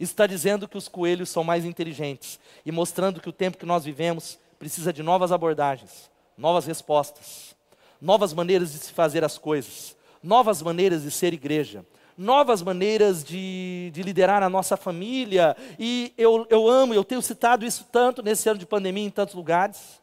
Está 0.00 0.26
dizendo 0.26 0.66
que 0.66 0.76
os 0.76 0.88
coelhos 0.88 1.28
são 1.28 1.44
mais 1.44 1.64
inteligentes 1.64 2.40
e 2.64 2.72
mostrando 2.72 3.20
que 3.20 3.28
o 3.28 3.32
tempo 3.32 3.58
que 3.58 3.66
nós 3.66 3.84
vivemos 3.84 4.38
precisa 4.58 4.92
de 4.92 5.02
novas 5.02 5.32
abordagens, 5.32 6.10
novas 6.36 6.66
respostas, 6.66 7.54
novas 8.00 8.32
maneiras 8.32 8.72
de 8.72 8.78
se 8.78 8.92
fazer 8.92 9.22
as 9.24 9.38
coisas, 9.38 9.96
novas 10.22 10.60
maneiras 10.60 11.02
de 11.02 11.10
ser 11.10 11.32
igreja, 11.32 11.84
novas 12.16 12.62
maneiras 12.62 13.22
de, 13.22 13.90
de 13.92 14.02
liderar 14.02 14.42
a 14.42 14.48
nossa 14.48 14.76
família. 14.76 15.56
E 15.78 16.12
eu, 16.16 16.46
eu 16.48 16.68
amo, 16.68 16.94
eu 16.94 17.04
tenho 17.04 17.22
citado 17.22 17.64
isso 17.64 17.86
tanto 17.90 18.22
nesse 18.22 18.48
ano 18.48 18.58
de 18.58 18.66
pandemia 18.66 19.04
em 19.04 19.10
tantos 19.10 19.34
lugares. 19.34 20.00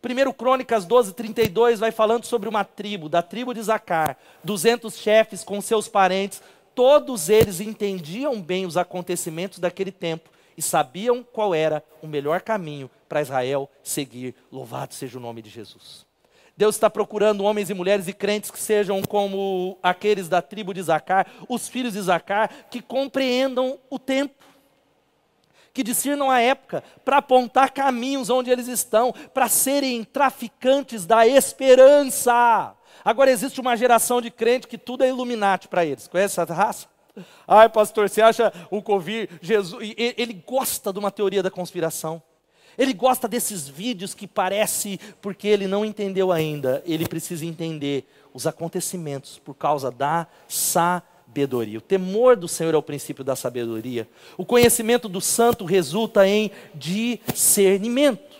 Primeiro 0.00 0.34
Crônicas 0.34 0.84
12, 0.84 1.14
32 1.14 1.80
vai 1.80 1.90
falando 1.90 2.24
sobre 2.24 2.48
uma 2.48 2.62
tribo, 2.62 3.08
da 3.08 3.22
tribo 3.22 3.54
de 3.54 3.62
Zacar, 3.62 4.18
200 4.44 4.94
chefes 4.96 5.42
com 5.42 5.60
seus 5.62 5.88
parentes, 5.88 6.42
todos 6.74 7.30
eles 7.30 7.58
entendiam 7.58 8.38
bem 8.40 8.66
os 8.66 8.76
acontecimentos 8.76 9.58
daquele 9.58 9.90
tempo 9.90 10.28
e 10.58 10.60
sabiam 10.60 11.22
qual 11.22 11.54
era 11.54 11.82
o 12.02 12.06
melhor 12.06 12.42
caminho 12.42 12.90
para 13.08 13.22
Israel 13.22 13.70
seguir. 13.82 14.34
Louvado 14.52 14.92
seja 14.92 15.16
o 15.16 15.20
nome 15.22 15.40
de 15.40 15.48
Jesus. 15.48 16.03
Deus 16.56 16.76
está 16.76 16.88
procurando 16.88 17.42
homens 17.42 17.68
e 17.68 17.74
mulheres 17.74 18.06
e 18.06 18.12
crentes 18.12 18.50
que 18.50 18.60
sejam 18.60 19.02
como 19.02 19.76
aqueles 19.82 20.28
da 20.28 20.40
tribo 20.40 20.72
de 20.72 20.82
Zacar, 20.82 21.26
os 21.48 21.68
filhos 21.68 21.94
de 21.94 22.00
Zacar, 22.00 22.48
que 22.70 22.80
compreendam 22.80 23.78
o 23.90 23.98
tempo, 23.98 24.44
que 25.72 25.82
discernam 25.82 26.30
a 26.30 26.40
época, 26.40 26.84
para 27.04 27.16
apontar 27.16 27.72
caminhos 27.72 28.30
onde 28.30 28.50
eles 28.50 28.68
estão, 28.68 29.12
para 29.32 29.48
serem 29.48 30.04
traficantes 30.04 31.04
da 31.04 31.26
esperança. 31.26 32.74
Agora 33.04 33.30
existe 33.30 33.60
uma 33.60 33.76
geração 33.76 34.20
de 34.20 34.30
crentes 34.30 34.68
que 34.68 34.78
tudo 34.78 35.02
é 35.02 35.08
iluminati 35.08 35.66
para 35.66 35.84
eles. 35.84 36.06
Conhece 36.06 36.40
essa 36.40 36.54
raça? 36.54 36.86
Ai, 37.46 37.68
pastor, 37.68 38.08
você 38.08 38.22
acha 38.22 38.52
o 38.70 38.80
Covid, 38.80 39.28
Jesus, 39.40 39.94
ele 39.96 40.32
gosta 40.46 40.92
de 40.92 40.98
uma 40.98 41.10
teoria 41.10 41.42
da 41.42 41.50
conspiração. 41.50 42.22
Ele 42.76 42.92
gosta 42.92 43.28
desses 43.28 43.68
vídeos 43.68 44.14
que 44.14 44.26
parece 44.26 44.98
porque 45.20 45.48
ele 45.48 45.66
não 45.66 45.84
entendeu 45.84 46.32
ainda. 46.32 46.82
Ele 46.84 47.06
precisa 47.06 47.46
entender 47.46 48.04
os 48.32 48.46
acontecimentos 48.46 49.38
por 49.38 49.54
causa 49.54 49.90
da 49.90 50.26
sabedoria. 50.48 51.78
O 51.78 51.82
temor 51.82 52.36
do 52.36 52.48
Senhor 52.48 52.74
é 52.74 52.76
o 52.76 52.82
princípio 52.82 53.22
da 53.22 53.36
sabedoria. 53.36 54.08
O 54.36 54.44
conhecimento 54.44 55.08
do 55.08 55.20
santo 55.20 55.64
resulta 55.64 56.26
em 56.26 56.50
discernimento. 56.74 58.34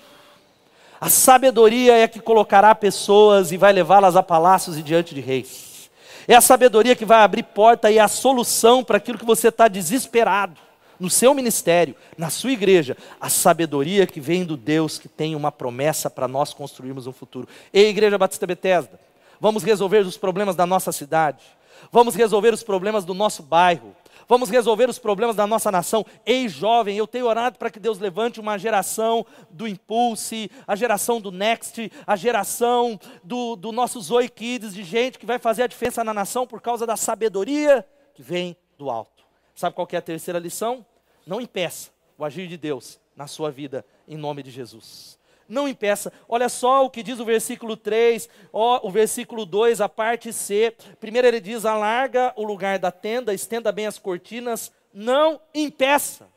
A 1.01 1.09
sabedoria 1.09 1.97
é 1.97 2.09
que 2.09 2.19
colocará 2.19 2.75
pessoas 2.75 3.53
e 3.53 3.57
vai 3.57 3.73
levá-las 3.73 4.17
a 4.17 4.23
palácios 4.23 4.79
e 4.79 4.83
diante 4.83 5.15
de 5.15 5.21
reis. 5.21 5.91
É 6.27 6.35
a 6.35 6.41
sabedoria 6.41 6.97
que 6.97 7.05
vai 7.05 7.21
abrir 7.23 7.43
porta 7.43 7.91
e 7.91 7.99
a 7.99 8.09
solução 8.09 8.83
para 8.83 8.97
aquilo 8.97 9.19
que 9.19 9.25
você 9.25 9.49
está 9.49 9.69
desesperado 9.69 10.65
no 10.99 11.11
seu 11.11 11.35
ministério, 11.35 11.95
na 12.17 12.31
sua 12.31 12.53
igreja, 12.53 12.97
a 13.21 13.29
sabedoria 13.29 14.07
que 14.07 14.21
vem 14.21 14.45
do 14.45 14.57
Deus 14.57 14.99
que 14.99 15.09
tem 15.09 15.35
uma 15.35 15.53
promessa 15.53 16.09
para 16.09 16.29
nós 16.29 16.55
construirmos 16.55 17.07
um 17.07 17.13
futuro. 17.13 17.49
Ei, 17.73 17.89
Igreja 17.89 18.19
Batista 18.19 18.47
Bethesda, 18.47 18.99
vamos 19.41 19.63
resolver 19.63 20.01
os 20.01 20.17
problemas 20.17 20.57
da 20.57 20.67
nossa 20.67 20.93
cidade, 20.93 21.45
vamos 21.91 22.15
resolver 22.15 22.53
os 22.55 22.63
problemas 22.63 23.05
do 23.05 23.15
nosso 23.15 23.43
bairro, 23.43 23.95
Vamos 24.27 24.49
resolver 24.49 24.89
os 24.89 24.99
problemas 24.99 25.37
da 25.37 25.47
nossa 25.47 25.71
nação. 25.71 26.05
Ei, 26.25 26.49
jovem, 26.49 26.97
eu 26.97 27.07
tenho 27.07 27.27
orado 27.27 27.59
para 27.59 27.71
que 27.71 27.79
Deus 27.79 27.99
levante 27.99 28.41
uma 28.41 28.59
geração 28.59 29.25
do 29.51 29.69
Impulse, 29.69 30.51
a 30.67 30.75
geração 30.75 31.21
do 31.21 31.31
Next, 31.31 31.93
a 32.07 32.17
geração 32.17 32.99
do, 33.23 33.57
do 33.57 33.71
nosso 33.71 34.01
Zoe 34.01 34.29
Kids, 34.29 34.75
de 34.75 34.83
gente 34.83 35.19
que 35.19 35.27
vai 35.27 35.39
fazer 35.39 35.65
a 35.65 35.67
diferença 35.67 36.03
na 36.03 36.15
nação 36.15 36.47
por 36.47 36.61
causa 36.61 36.87
da 36.87 36.97
sabedoria 36.97 37.87
que 38.15 38.23
vem 38.23 38.57
do 38.79 38.91
alto. 38.91 39.14
Sabe 39.55 39.75
qual 39.75 39.89
é 39.93 39.97
a 39.97 40.03
terceira 40.03 40.39
lição? 40.39 40.85
Não 41.27 41.41
impeça 41.41 41.91
o 42.19 42.25
agir 42.25 42.49
de 42.49 42.57
Deus 42.57 43.01
na 43.17 43.27
sua 43.27 43.51
vida, 43.51 43.85
em 44.07 44.17
nome 44.17 44.43
de 44.43 44.51
Jesus. 44.51 45.19
Não 45.49 45.69
impeça. 45.69 46.13
Olha 46.29 46.49
só 46.49 46.85
o 46.85 46.91
que 46.91 47.03
diz 47.03 47.21
o 47.21 47.25
versículo 47.25 47.77
3, 47.77 48.29
ó, 48.53 48.81
o 48.87 48.91
versículo 48.91 49.45
2, 49.45 49.81
a 49.81 49.89
parte 49.89 50.33
C. 50.33 50.75
Primeiro 50.99 51.29
ele 51.29 51.41
diz: 51.41 51.65
alarga 51.65 52.33
o 52.37 52.45
lugar 52.45 52.79
da 52.79 52.91
tenda, 52.91 53.35
estenda 53.35 53.71
bem 53.71 53.87
as 53.87 53.99
cortinas, 53.99 54.73
não 54.93 55.41
impeça. 55.55 56.29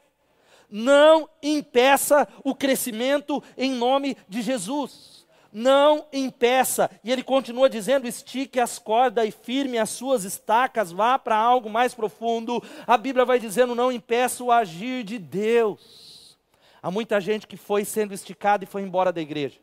Não 0.70 1.30
impeça 1.42 2.28
o 2.44 2.54
crescimento 2.54 3.42
em 3.58 3.72
nome 3.72 4.18
de 4.28 4.42
Jesus. 4.42 5.17
Não 5.52 6.06
impeça. 6.12 6.90
E 7.04 7.12
ele 7.12 7.24
continua 7.24 7.70
dizendo: 7.70 8.08
estique 8.08 8.60
as 8.60 8.78
cordas 8.80 9.28
e 9.28 9.32
firme 9.32 9.78
as 9.78 9.90
suas 9.90 10.24
estacas, 10.24 10.92
vá 10.92 11.18
para 11.18 11.36
algo 11.36 11.70
mais 11.70 11.94
profundo. 11.94 12.64
A 12.86 12.98
Bíblia 12.98 13.26
vai 13.26 13.40
dizendo: 13.40 13.76
não 13.76 13.92
impeça 13.92 14.44
o 14.44 14.52
agir 14.52 15.04
de 15.04 15.18
Deus. 15.18 16.38
Há 16.82 16.92
muita 16.92 17.20
gente 17.20 17.48
que 17.48 17.58
foi 17.58 17.84
sendo 17.84 18.14
esticada 18.14 18.64
e 18.64 18.68
foi 18.68 18.82
embora 18.82 19.12
da 19.12 19.22
igreja. 19.22 19.60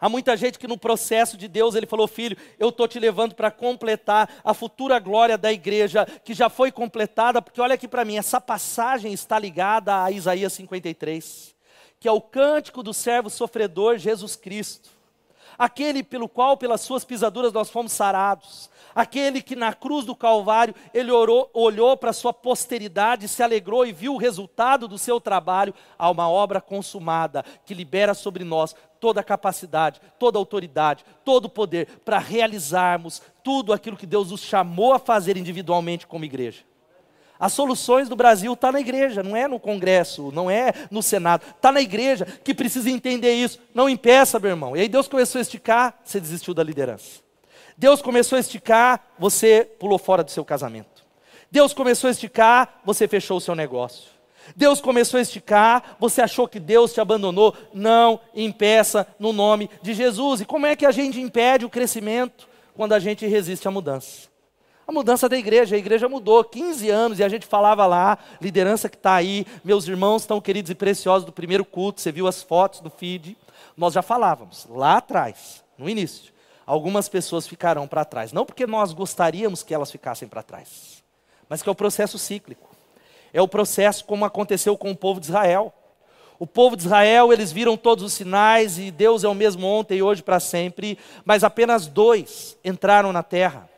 Há 0.00 0.08
muita 0.08 0.36
gente 0.36 0.58
que 0.58 0.66
no 0.66 0.76
processo 0.76 1.36
de 1.36 1.48
Deus 1.48 1.74
ele 1.74 1.86
falou: 1.86 2.06
Filho, 2.06 2.36
eu 2.58 2.68
estou 2.68 2.86
te 2.86 2.98
levando 2.98 3.34
para 3.34 3.50
completar 3.50 4.28
a 4.44 4.52
futura 4.52 4.98
glória 4.98 5.38
da 5.38 5.52
igreja, 5.52 6.06
que 6.24 6.34
já 6.34 6.48
foi 6.48 6.70
completada, 6.70 7.40
porque 7.40 7.60
olha 7.60 7.74
aqui 7.74 7.88
para 7.88 8.04
mim, 8.04 8.16
essa 8.16 8.40
passagem 8.40 9.12
está 9.12 9.38
ligada 9.38 10.04
a 10.04 10.10
Isaías 10.10 10.52
53, 10.52 11.55
que 11.98 12.08
é 12.08 12.12
o 12.12 12.20
cântico 12.20 12.82
do 12.82 12.92
servo 12.92 13.30
sofredor 13.30 13.98
Jesus 13.98 14.36
Cristo, 14.36 14.90
aquele 15.58 16.02
pelo 16.02 16.28
qual, 16.28 16.56
pelas 16.56 16.82
suas 16.82 17.04
pisaduras, 17.04 17.52
nós 17.52 17.70
fomos 17.70 17.92
sarados, 17.92 18.68
aquele 18.94 19.42
que 19.42 19.56
na 19.56 19.72
cruz 19.72 20.04
do 20.04 20.14
Calvário 20.14 20.74
ele 20.92 21.10
orou, 21.10 21.50
olhou 21.52 21.96
para 21.96 22.10
a 22.10 22.14
sua 22.14 22.32
posteridade, 22.32 23.28
se 23.28 23.42
alegrou 23.42 23.86
e 23.86 23.92
viu 23.92 24.14
o 24.14 24.18
resultado 24.18 24.86
do 24.86 24.98
seu 24.98 25.20
trabalho, 25.20 25.74
a 25.98 26.10
uma 26.10 26.28
obra 26.28 26.60
consumada 26.60 27.44
que 27.64 27.74
libera 27.74 28.14
sobre 28.14 28.44
nós 28.44 28.74
toda 29.00 29.20
a 29.20 29.24
capacidade, 29.24 30.00
toda 30.18 30.38
a 30.38 30.40
autoridade, 30.40 31.04
todo 31.24 31.46
o 31.46 31.50
poder 31.50 31.86
para 32.04 32.18
realizarmos 32.18 33.22
tudo 33.42 33.72
aquilo 33.72 33.96
que 33.96 34.06
Deus 34.06 34.30
nos 34.30 34.40
chamou 34.40 34.92
a 34.92 34.98
fazer 34.98 35.36
individualmente 35.36 36.06
como 36.06 36.24
igreja. 36.24 36.64
As 37.38 37.52
soluções 37.52 38.08
do 38.08 38.16
Brasil 38.16 38.52
estão 38.52 38.68
tá 38.68 38.72
na 38.72 38.80
igreja, 38.80 39.22
não 39.22 39.36
é 39.36 39.46
no 39.46 39.60
Congresso, 39.60 40.30
não 40.32 40.50
é 40.50 40.72
no 40.90 41.02
Senado, 41.02 41.44
está 41.54 41.70
na 41.70 41.80
igreja 41.80 42.26
que 42.42 42.54
precisa 42.54 42.90
entender 42.90 43.34
isso. 43.34 43.58
Não 43.74 43.88
impeça, 43.88 44.38
meu 44.38 44.50
irmão. 44.50 44.76
E 44.76 44.80
aí 44.80 44.88
Deus 44.88 45.06
começou 45.06 45.38
a 45.38 45.42
esticar, 45.42 45.98
você 46.02 46.18
desistiu 46.18 46.54
da 46.54 46.62
liderança. 46.62 47.20
Deus 47.76 48.00
começou 48.00 48.36
a 48.36 48.40
esticar, 48.40 49.06
você 49.18 49.68
pulou 49.78 49.98
fora 49.98 50.24
do 50.24 50.30
seu 50.30 50.44
casamento. 50.44 51.04
Deus 51.50 51.74
começou 51.74 52.08
a 52.08 52.10
esticar, 52.10 52.80
você 52.84 53.06
fechou 53.06 53.36
o 53.36 53.40
seu 53.40 53.54
negócio. 53.54 54.16
Deus 54.54 54.80
começou 54.80 55.18
a 55.18 55.22
esticar, 55.22 55.96
você 55.98 56.22
achou 56.22 56.46
que 56.46 56.60
Deus 56.60 56.92
te 56.92 57.00
abandonou. 57.00 57.54
Não 57.74 58.20
impeça 58.34 59.06
no 59.18 59.32
nome 59.32 59.68
de 59.82 59.92
Jesus. 59.92 60.40
E 60.40 60.44
como 60.44 60.66
é 60.66 60.76
que 60.76 60.86
a 60.86 60.92
gente 60.92 61.20
impede 61.20 61.64
o 61.64 61.70
crescimento? 61.70 62.48
Quando 62.74 62.92
a 62.92 62.98
gente 62.98 63.26
resiste 63.26 63.66
à 63.66 63.70
mudança. 63.70 64.28
A 64.86 64.92
mudança 64.92 65.28
da 65.28 65.36
igreja, 65.36 65.74
a 65.74 65.78
igreja 65.78 66.08
mudou 66.08 66.44
15 66.44 66.88
anos 66.90 67.18
e 67.18 67.24
a 67.24 67.28
gente 67.28 67.46
falava 67.46 67.86
lá, 67.86 68.18
liderança 68.40 68.88
que 68.88 68.96
está 68.96 69.14
aí, 69.14 69.44
meus 69.64 69.88
irmãos 69.88 70.24
tão 70.24 70.40
queridos 70.40 70.70
e 70.70 70.74
preciosos 70.74 71.26
do 71.26 71.32
primeiro 71.32 71.64
culto, 71.64 72.00
você 72.00 72.12
viu 72.12 72.26
as 72.28 72.42
fotos 72.42 72.80
do 72.80 72.88
feed, 72.88 73.36
nós 73.76 73.94
já 73.94 74.02
falávamos 74.02 74.66
lá 74.70 74.98
atrás, 74.98 75.64
no 75.76 75.88
início 75.88 76.36
algumas 76.66 77.08
pessoas 77.08 77.46
ficarão 77.46 77.86
para 77.86 78.04
trás. 78.04 78.32
Não 78.32 78.44
porque 78.44 78.66
nós 78.66 78.92
gostaríamos 78.92 79.62
que 79.62 79.72
elas 79.72 79.90
ficassem 79.90 80.26
para 80.26 80.42
trás, 80.42 81.02
mas 81.48 81.62
que 81.62 81.68
é 81.68 81.72
o 81.72 81.76
processo 81.76 82.18
cíclico. 82.18 82.74
É 83.32 83.40
o 83.40 83.48
processo 83.48 84.04
como 84.04 84.24
aconteceu 84.24 84.76
com 84.76 84.90
o 84.90 84.96
povo 84.96 85.20
de 85.20 85.26
Israel. 85.26 85.72
O 86.38 86.46
povo 86.46 86.76
de 86.76 86.82
Israel, 86.82 87.32
eles 87.32 87.52
viram 87.52 87.76
todos 87.76 88.04
os 88.04 88.12
sinais 88.12 88.78
e 88.78 88.90
Deus 88.90 89.24
é 89.24 89.28
o 89.28 89.34
mesmo 89.34 89.66
ontem 89.66 89.98
e 89.98 90.02
hoje 90.02 90.22
para 90.22 90.40
sempre, 90.40 90.98
mas 91.24 91.44
apenas 91.44 91.86
dois 91.86 92.58
entraram 92.64 93.12
na 93.12 93.22
terra. 93.22 93.68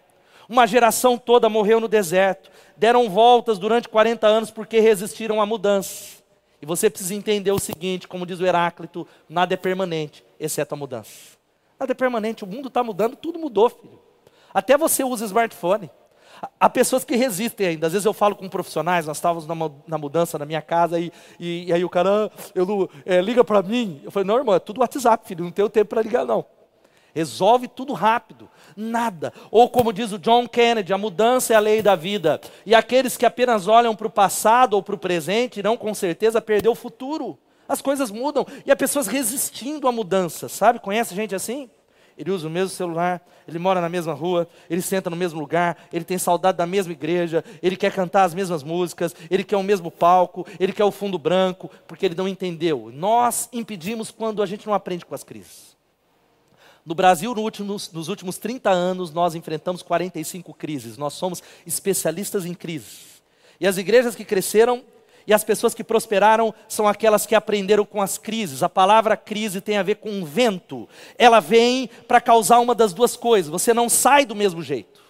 Uma 0.48 0.66
geração 0.66 1.18
toda 1.18 1.48
morreu 1.48 1.78
no 1.78 1.88
deserto, 1.88 2.50
deram 2.76 3.10
voltas 3.10 3.58
durante 3.58 3.88
40 3.88 4.26
anos 4.26 4.50
porque 4.50 4.80
resistiram 4.80 5.42
à 5.42 5.46
mudança. 5.46 6.18
E 6.60 6.66
você 6.66 6.88
precisa 6.88 7.14
entender 7.14 7.52
o 7.52 7.58
seguinte, 7.58 8.08
como 8.08 8.24
diz 8.26 8.40
o 8.40 8.46
Heráclito, 8.46 9.06
nada 9.28 9.54
é 9.54 9.56
permanente, 9.56 10.24
exceto 10.40 10.74
a 10.74 10.78
mudança. 10.78 11.36
Nada 11.78 11.92
é 11.92 11.94
permanente, 11.94 12.44
o 12.44 12.46
mundo 12.46 12.68
está 12.68 12.82
mudando, 12.82 13.14
tudo 13.14 13.38
mudou, 13.38 13.68
filho. 13.68 14.00
Até 14.52 14.76
você 14.76 15.04
usa 15.04 15.26
smartphone. 15.26 15.90
Há 16.58 16.68
pessoas 16.68 17.04
que 17.04 17.16
resistem 17.16 17.66
ainda. 17.66 17.86
Às 17.86 17.92
vezes 17.92 18.06
eu 18.06 18.12
falo 18.12 18.34
com 18.34 18.48
profissionais, 18.48 19.06
nós 19.06 19.16
estávamos 19.16 19.46
na, 19.86 19.98
mudança 19.98 20.38
na 20.38 20.46
minha 20.46 20.62
casa 20.62 20.98
e, 20.98 21.12
e, 21.38 21.66
e 21.66 21.72
aí 21.72 21.84
o 21.84 21.90
cara, 21.90 22.26
ah, 22.26 22.30
é, 23.04 23.20
liga 23.20 23.44
para 23.44 23.62
mim. 23.62 24.00
Eu 24.04 24.10
falei, 24.10 24.26
não, 24.26 24.36
irmão, 24.36 24.54
é 24.54 24.58
tudo 24.58 24.80
WhatsApp, 24.80 25.26
filho, 25.26 25.44
não 25.44 25.50
tenho 25.50 25.68
tempo 25.68 25.90
para 25.90 26.02
ligar, 26.02 26.24
não. 26.24 26.44
Resolve 27.14 27.66
tudo 27.68 27.92
rápido, 27.92 28.48
nada. 28.78 29.32
Ou 29.50 29.68
como 29.68 29.92
diz 29.92 30.12
o 30.12 30.18
John 30.18 30.46
Kennedy, 30.46 30.92
a 30.92 30.98
mudança 30.98 31.52
é 31.52 31.56
a 31.56 31.60
lei 31.60 31.82
da 31.82 31.96
vida. 31.96 32.40
E 32.64 32.74
aqueles 32.74 33.16
que 33.16 33.26
apenas 33.26 33.66
olham 33.66 33.94
para 33.94 34.06
o 34.06 34.10
passado 34.10 34.74
ou 34.74 34.82
para 34.82 34.94
o 34.94 34.98
presente 34.98 35.58
irão 35.58 35.76
com 35.76 35.92
certeza 35.92 36.40
perder 36.40 36.68
o 36.68 36.74
futuro. 36.74 37.36
As 37.68 37.82
coisas 37.82 38.10
mudam 38.10 38.46
e 38.64 38.70
há 38.70 38.76
pessoas 38.76 39.08
resistindo 39.08 39.88
à 39.88 39.92
mudança, 39.92 40.48
sabe? 40.48 40.78
Conhece 40.78 41.14
gente 41.14 41.34
assim? 41.34 41.68
Ele 42.16 42.32
usa 42.32 42.48
o 42.48 42.50
mesmo 42.50 42.70
celular, 42.70 43.22
ele 43.46 43.60
mora 43.60 43.80
na 43.80 43.88
mesma 43.88 44.12
rua, 44.12 44.48
ele 44.68 44.82
senta 44.82 45.08
no 45.08 45.14
mesmo 45.14 45.38
lugar, 45.38 45.76
ele 45.92 46.04
tem 46.04 46.18
saudade 46.18 46.58
da 46.58 46.66
mesma 46.66 46.92
igreja, 46.92 47.44
ele 47.62 47.76
quer 47.76 47.92
cantar 47.92 48.24
as 48.24 48.34
mesmas 48.34 48.64
músicas, 48.64 49.14
ele 49.30 49.44
quer 49.44 49.56
o 49.56 49.62
mesmo 49.62 49.88
palco, 49.88 50.44
ele 50.58 50.72
quer 50.72 50.84
o 50.84 50.90
fundo 50.90 51.16
branco, 51.16 51.70
porque 51.86 52.06
ele 52.06 52.16
não 52.16 52.26
entendeu. 52.26 52.90
Nós 52.92 53.48
impedimos 53.52 54.10
quando 54.10 54.42
a 54.42 54.46
gente 54.46 54.66
não 54.66 54.74
aprende 54.74 55.06
com 55.06 55.14
as 55.14 55.22
crises. 55.22 55.77
No 56.88 56.94
Brasil, 56.94 57.34
no 57.34 57.42
últimos, 57.42 57.92
nos 57.92 58.08
últimos 58.08 58.38
30 58.38 58.70
anos, 58.70 59.12
nós 59.12 59.34
enfrentamos 59.34 59.82
45 59.82 60.54
crises. 60.54 60.96
Nós 60.96 61.12
somos 61.12 61.42
especialistas 61.66 62.46
em 62.46 62.54
crises. 62.54 63.20
E 63.60 63.66
as 63.66 63.76
igrejas 63.76 64.16
que 64.16 64.24
cresceram 64.24 64.82
e 65.26 65.34
as 65.34 65.44
pessoas 65.44 65.74
que 65.74 65.84
prosperaram 65.84 66.54
são 66.66 66.88
aquelas 66.88 67.26
que 67.26 67.34
aprenderam 67.34 67.84
com 67.84 68.00
as 68.00 68.16
crises. 68.16 68.62
A 68.62 68.70
palavra 68.70 69.18
crise 69.18 69.60
tem 69.60 69.76
a 69.76 69.82
ver 69.82 69.96
com 69.96 70.24
vento. 70.24 70.88
Ela 71.18 71.40
vem 71.40 71.90
para 72.08 72.22
causar 72.22 72.58
uma 72.58 72.74
das 72.74 72.94
duas 72.94 73.18
coisas. 73.18 73.50
Você 73.50 73.74
não 73.74 73.90
sai 73.90 74.24
do 74.24 74.34
mesmo 74.34 74.62
jeito. 74.62 75.02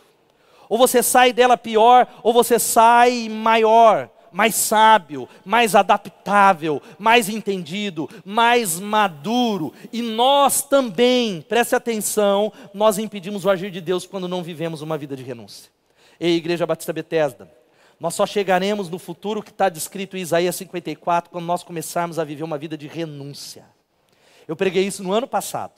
Ou 0.69 0.77
você 0.79 1.01
sai 1.01 1.33
dela 1.33 1.57
pior, 1.57 2.09
ou 2.25 2.33
você 2.33 2.59
sai 2.59 3.29
maior, 3.29 4.11
mais 4.33 4.55
sábio, 4.55 5.29
mais 5.45 5.75
adaptável, 5.75 6.83
mais 6.99 7.29
entendido, 7.29 8.09
mais 8.25 8.79
maduro. 8.81 9.73
E 9.93 10.03
nós 10.03 10.63
também, 10.63 11.41
preste 11.43 11.75
atenção, 11.75 12.53
nós 12.73 12.99
impedimos 12.99 13.45
o 13.45 13.51
agir 13.51 13.71
de 13.71 13.81
Deus 13.81 14.07
quando 14.07 14.29
não 14.29 14.43
vivemos 14.43 14.83
uma 14.83 14.99
vida 14.99 15.17
de 15.17 15.23
renúncia. 15.23 15.71
Ei, 16.21 16.37
Igreja 16.37 16.67
Batista 16.67 16.93
Betesda, 16.93 17.51
nós 18.01 18.15
só 18.15 18.27
chegaremos 18.27 18.89
no 18.89 18.99
futuro 18.99 19.43
que 19.43 19.51
está 19.51 19.69
descrito 19.69 20.17
em 20.17 20.21
Isaías 20.21 20.55
54, 20.57 21.31
quando 21.31 21.45
nós 21.45 21.63
começarmos 21.63 22.19
a 22.19 22.25
viver 22.25 22.45
uma 22.45 22.59
vida 22.59 22.77
de 22.77 22.87
renúncia. 22.87 23.65
Eu 24.47 24.57
preguei 24.57 24.87
isso 24.87 25.03
no 25.03 25.13
ano 25.13 25.27
passado. 25.27 25.73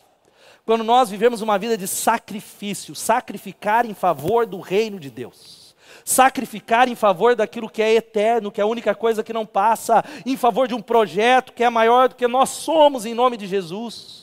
Quando 0.65 0.85
nós 0.85 1.11
vivemos 1.11 1.41
uma 1.41 1.59
vida 1.59 1.77
de 1.77 1.89
sacrifício, 1.89 2.95
sacrificar 2.95 3.87
em 3.87 3.95
favor 3.95 4.47
do 4.47 4.61
reino 4.61 5.01
de 5.01 5.11
Deus. 5.11 5.60
Sacrificar 6.05 6.89
em 6.89 6.95
favor 6.95 7.35
daquilo 7.35 7.69
que 7.69 7.83
é 7.83 7.95
eterno, 7.95 8.51
que 8.51 8.61
é 8.61 8.65
a 8.65 8.67
única 8.67 8.95
coisa 8.95 9.23
que 9.23 9.33
não 9.33 9.47
passa, 9.47 10.05
em 10.25 10.37
favor 10.37 10.67
de 10.67 10.75
um 10.75 10.83
projeto 10.83 11.53
que 11.53 11.65
é 11.65 11.71
maior 11.71 12.09
do 12.09 12.15
que 12.15 12.27
nós 12.27 12.51
somos 12.51 13.07
em 13.07 13.15
nome 13.15 13.37
de 13.37 13.47
Jesus. 13.47 14.21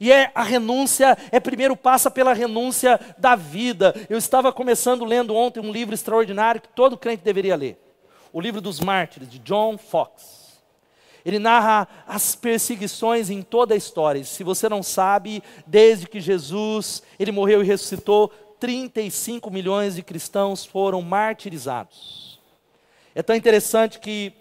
E 0.00 0.10
é 0.10 0.32
a 0.34 0.42
renúncia, 0.42 1.16
é 1.30 1.38
primeiro 1.38 1.76
passa 1.76 2.10
pela 2.10 2.32
renúncia 2.32 2.98
da 3.18 3.36
vida. 3.36 3.94
Eu 4.08 4.16
estava 4.16 4.50
começando 4.50 5.04
lendo 5.04 5.36
ontem 5.36 5.60
um 5.60 5.70
livro 5.70 5.94
extraordinário 5.94 6.62
que 6.62 6.68
todo 6.68 6.96
crente 6.96 7.22
deveria 7.22 7.54
ler. 7.54 7.78
O 8.32 8.40
livro 8.40 8.62
dos 8.62 8.80
mártires, 8.80 9.28
de 9.28 9.38
John 9.40 9.76
Fox. 9.76 10.40
Ele 11.22 11.38
narra 11.38 11.86
as 12.06 12.34
perseguições 12.34 13.28
em 13.28 13.42
toda 13.42 13.74
a 13.74 13.76
história. 13.76 14.24
Se 14.24 14.42
você 14.42 14.70
não 14.70 14.82
sabe, 14.82 15.42
desde 15.66 16.08
que 16.08 16.18
Jesus, 16.18 17.02
ele 17.18 17.30
morreu 17.30 17.62
e 17.62 17.66
ressuscitou, 17.66 18.32
35 18.60 19.50
milhões 19.50 19.96
de 19.96 20.02
cristãos 20.02 20.64
foram 20.64 21.02
martirizados. 21.02 22.38
É 23.14 23.22
tão 23.22 23.34
interessante 23.34 23.98
que 23.98 24.32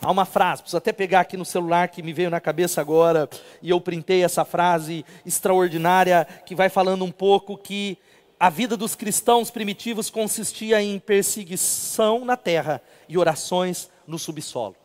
Há 0.00 0.10
uma 0.10 0.26
frase, 0.26 0.62
preciso 0.62 0.76
até 0.76 0.92
pegar 0.92 1.20
aqui 1.20 1.36
no 1.36 1.44
celular 1.44 1.88
que 1.88 2.02
me 2.02 2.12
veio 2.12 2.30
na 2.30 2.38
cabeça 2.38 2.80
agora, 2.80 3.28
e 3.62 3.70
eu 3.70 3.80
printei 3.80 4.22
essa 4.22 4.44
frase 4.44 5.04
extraordinária 5.24 6.26
que 6.44 6.54
vai 6.54 6.68
falando 6.68 7.04
um 7.04 7.10
pouco 7.10 7.56
que 7.56 7.98
a 8.38 8.50
vida 8.50 8.76
dos 8.76 8.94
cristãos 8.94 9.50
primitivos 9.50 10.10
consistia 10.10 10.82
em 10.82 10.98
perseguição 10.98 12.24
na 12.24 12.36
terra 12.36 12.82
e 13.08 13.16
orações 13.16 13.90
no 14.06 14.18
subsolo. 14.18 14.76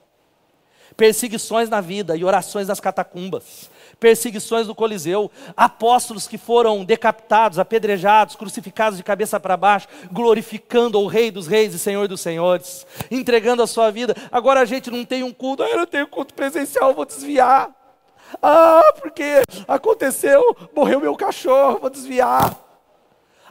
Perseguições 0.95 1.69
na 1.69 1.81
vida 1.81 2.15
e 2.15 2.23
orações 2.23 2.67
nas 2.67 2.79
catacumbas. 2.79 3.69
Perseguições 4.01 4.67
no 4.67 4.73
Coliseu. 4.73 5.29
Apóstolos 5.55 6.27
que 6.27 6.35
foram 6.35 6.83
decapitados, 6.83 7.59
apedrejados, 7.59 8.35
crucificados 8.35 8.97
de 8.97 9.03
cabeça 9.03 9.39
para 9.39 9.55
baixo, 9.55 9.87
glorificando 10.11 10.99
o 10.99 11.05
Rei 11.05 11.29
dos 11.29 11.45
Reis 11.45 11.75
e 11.75 11.79
Senhor 11.79 12.07
dos 12.07 12.19
Senhores, 12.19 12.85
entregando 13.11 13.61
a 13.61 13.67
sua 13.67 13.91
vida. 13.91 14.15
Agora 14.31 14.61
a 14.61 14.65
gente 14.65 14.89
não 14.89 15.05
tem 15.05 15.21
um 15.21 15.31
culto, 15.31 15.61
ah, 15.61 15.69
eu 15.69 15.77
não 15.77 15.85
tenho 15.85 16.07
culto 16.07 16.33
presencial, 16.33 16.95
vou 16.95 17.05
desviar. 17.05 17.69
Ah, 18.41 18.91
porque 18.99 19.43
aconteceu, 19.67 20.57
morreu 20.75 20.99
meu 20.99 21.15
cachorro, 21.15 21.77
vou 21.79 21.89
desviar. 21.91 22.70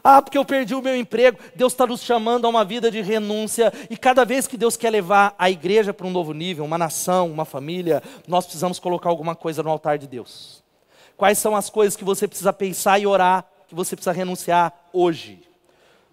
Ah, 0.03 0.23
porque 0.23 0.39
eu 0.39 0.45
perdi 0.45 0.75
o 0.75 0.83
meu 0.83 0.97
emprego. 0.97 1.39
Deus 1.55 1.73
está 1.73 1.87
nos 1.87 2.03
chamando 2.03 2.47
a 2.47 2.49
uma 2.49 2.65
vida 2.65 2.91
de 2.91 3.01
renúncia. 3.01 3.73
E 3.89 3.97
cada 3.97 4.25
vez 4.25 4.47
que 4.47 4.57
Deus 4.57 4.77
quer 4.77 4.91
levar 4.91 5.35
a 5.39 5.51
igreja 5.51 5.93
para 5.93 6.07
um 6.07 6.11
novo 6.11 6.33
nível, 6.33 6.65
uma 6.65 6.79
nação, 6.79 7.31
uma 7.31 7.45
família, 7.45 8.03
nós 8.27 8.45
precisamos 8.45 8.79
colocar 8.79 9.11
alguma 9.11 9.35
coisa 9.35 9.63
no 9.63 9.71
altar 9.71 9.99
de 9.99 10.07
Deus. 10.07 10.63
Quais 11.17 11.39
são 11.39 11.55
as 11.55 11.69
coisas 11.69 11.97
que 11.97 12.05
você 12.05 12.27
precisa 12.27 12.53
pensar 12.53 12.99
e 12.99 13.07
orar, 13.07 13.45
que 13.69 13.75
você 13.75 13.95
precisa 13.95 14.13
renunciar 14.13 14.73
hoje? 14.93 15.43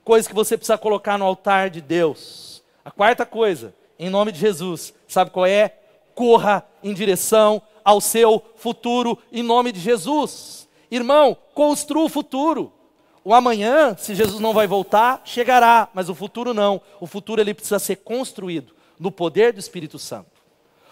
Coisas 0.04 0.28
que 0.28 0.36
você 0.36 0.58
precisa 0.58 0.78
colocar 0.78 1.18
no 1.18 1.26
altar 1.26 1.70
de 1.70 1.82
Deus. 1.82 2.62
A 2.84 2.92
quarta 2.92 3.26
coisa, 3.26 3.74
em 3.98 4.10
nome 4.10 4.32
de 4.32 4.40
Jesus, 4.40 4.94
sabe 5.08 5.32
qual 5.32 5.46
é? 5.46 5.74
Corra 6.14 6.66
em 6.84 6.94
direção 6.94 7.62
ao 7.84 8.02
seu 8.02 8.44
futuro, 8.58 9.18
em 9.32 9.42
nome 9.42 9.72
de 9.72 9.80
Jesus. 9.80 10.68
Irmão, 10.92 11.38
construa 11.54 12.04
o 12.04 12.10
futuro. 12.10 12.74
O 13.28 13.34
amanhã, 13.34 13.94
se 14.00 14.16
Jesus 14.16 14.40
não 14.40 14.54
vai 14.54 14.68
voltar, 14.68 15.22
chegará, 15.26 15.90
mas 15.94 16.08
o 16.08 16.16
futuro 16.16 16.54
não. 16.54 16.80
O 16.98 17.06
futuro 17.06 17.42
ele 17.42 17.54
precisa 17.54 17.78
ser 17.78 17.98
construído 17.98 18.74
no 18.98 19.12
poder 19.12 19.52
do 19.52 19.60
Espírito 19.60 20.00
Santo. 20.00 20.32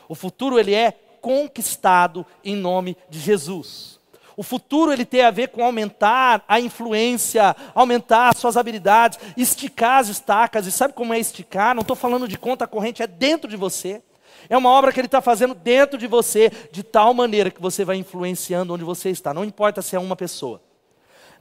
O 0.10 0.14
futuro 0.14 0.60
ele 0.60 0.74
é 0.74 0.92
conquistado 1.22 2.26
em 2.44 2.54
nome 2.54 2.98
de 3.10 3.22
Jesus. 3.22 4.02
O 4.36 4.44
futuro 4.44 4.92
ele 4.92 5.06
tem 5.06 5.22
a 5.22 5.32
ver 5.32 5.48
com 5.48 5.64
aumentar 5.64 6.44
a 6.46 6.60
influência, 6.60 7.56
aumentar 7.74 8.36
suas 8.36 8.58
habilidades, 8.58 9.18
esticar 9.38 10.00
as 10.00 10.10
estacas. 10.10 10.68
E 10.68 10.74
sabe 10.74 10.94
como 10.94 11.14
é 11.14 11.20
esticar? 11.20 11.74
Não 11.74 11.84
estou 11.84 11.96
falando 11.96 12.28
de 12.28 12.38
conta 12.38 12.68
corrente, 12.68 13.02
é 13.02 13.08
dentro 13.08 13.50
de 13.50 13.56
você. 13.56 14.04
É 14.50 14.58
uma 14.58 14.72
obra 14.72 14.92
que 14.92 15.00
ele 15.00 15.08
está 15.08 15.22
fazendo 15.22 15.56
dentro 15.56 15.98
de 15.98 16.06
você, 16.06 16.52
de 16.70 16.84
tal 16.84 17.14
maneira 17.14 17.50
que 17.50 17.62
você 17.62 17.86
vai 17.86 17.96
influenciando 17.96 18.74
onde 18.74 18.84
você 18.84 19.10
está. 19.10 19.34
Não 19.34 19.46
importa 19.46 19.82
se 19.82 19.96
é 19.96 20.00
uma 20.00 20.18
pessoa. 20.18 20.65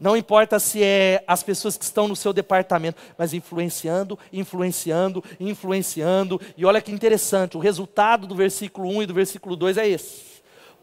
Não 0.01 0.17
importa 0.17 0.59
se 0.59 0.83
é 0.83 1.23
as 1.27 1.43
pessoas 1.43 1.77
que 1.77 1.85
estão 1.85 2.09
no 2.09 2.17
seu 2.17 2.33
departamento, 2.33 3.01
mas 3.17 3.33
influenciando, 3.33 4.19
influenciando, 4.33 5.23
influenciando. 5.39 6.41
E 6.57 6.65
olha 6.65 6.81
que 6.81 6.93
interessante, 6.93 7.57
o 7.57 7.61
resultado 7.61 8.27
do 8.27 8.35
versículo 8.35 8.89
1 8.89 9.03
e 9.03 9.07
do 9.07 9.15
versículo 9.15 9.57
2 9.57 9.79
é 9.79 9.89
esse. 9.89 10.35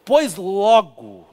Pois 0.04 0.36
logo, 0.36 1.30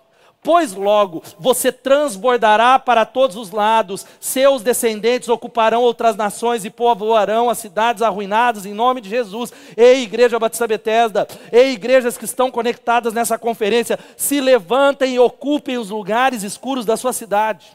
Pois 0.48 0.72
logo 0.72 1.22
você 1.38 1.70
transbordará 1.70 2.78
para 2.78 3.04
todos 3.04 3.36
os 3.36 3.50
lados, 3.50 4.06
seus 4.18 4.62
descendentes 4.62 5.28
ocuparão 5.28 5.82
outras 5.82 6.16
nações 6.16 6.64
e 6.64 6.70
povoarão 6.70 7.50
as 7.50 7.58
cidades 7.58 8.00
arruinadas 8.00 8.64
em 8.64 8.72
nome 8.72 9.02
de 9.02 9.10
Jesus. 9.10 9.52
Ei, 9.76 10.04
Igreja 10.04 10.38
Batista 10.38 10.66
Betesda, 10.66 11.28
ei, 11.52 11.72
igrejas 11.72 12.16
que 12.16 12.24
estão 12.24 12.50
conectadas 12.50 13.12
nessa 13.12 13.38
conferência, 13.38 13.98
se 14.16 14.40
levantem 14.40 15.16
e 15.16 15.18
ocupem 15.18 15.76
os 15.76 15.90
lugares 15.90 16.42
escuros 16.42 16.86
da 16.86 16.96
sua 16.96 17.12
cidade. 17.12 17.66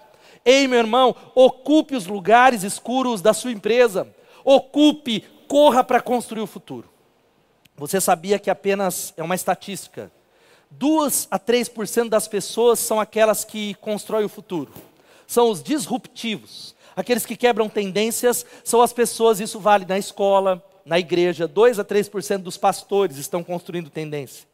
Ei, 0.43 0.67
meu 0.67 0.79
irmão, 0.79 1.15
ocupe 1.35 1.95
os 1.95 2.07
lugares 2.07 2.63
escuros 2.63 3.21
da 3.21 3.33
sua 3.33 3.51
empresa. 3.51 4.07
Ocupe, 4.43 5.23
corra 5.47 5.83
para 5.83 6.01
construir 6.01 6.41
o 6.41 6.47
futuro. 6.47 6.89
Você 7.77 8.01
sabia 8.01 8.39
que 8.39 8.49
apenas 8.49 9.13
é 9.15 9.21
uma 9.21 9.35
estatística 9.35 10.11
2 10.77 11.27
a 11.29 11.39
3% 11.39 12.09
das 12.09 12.27
pessoas 12.27 12.79
são 12.79 12.99
aquelas 12.99 13.45
que 13.45 13.73
constroem 13.75 14.25
o 14.25 14.29
futuro. 14.29 14.71
São 15.27 15.49
os 15.49 15.61
disruptivos. 15.61 16.75
Aqueles 16.95 17.25
que 17.25 17.35
quebram 17.35 17.69
tendências 17.69 18.45
são 18.63 18.81
as 18.81 18.93
pessoas, 18.93 19.39
isso 19.39 19.59
vale 19.59 19.85
na 19.85 19.97
escola, 19.97 20.63
na 20.85 20.99
igreja. 20.99 21.47
2 21.47 21.79
a 21.79 21.85
3% 21.85 22.39
dos 22.39 22.57
pastores 22.57 23.17
estão 23.17 23.43
construindo 23.43 23.89
tendência. 23.89 24.47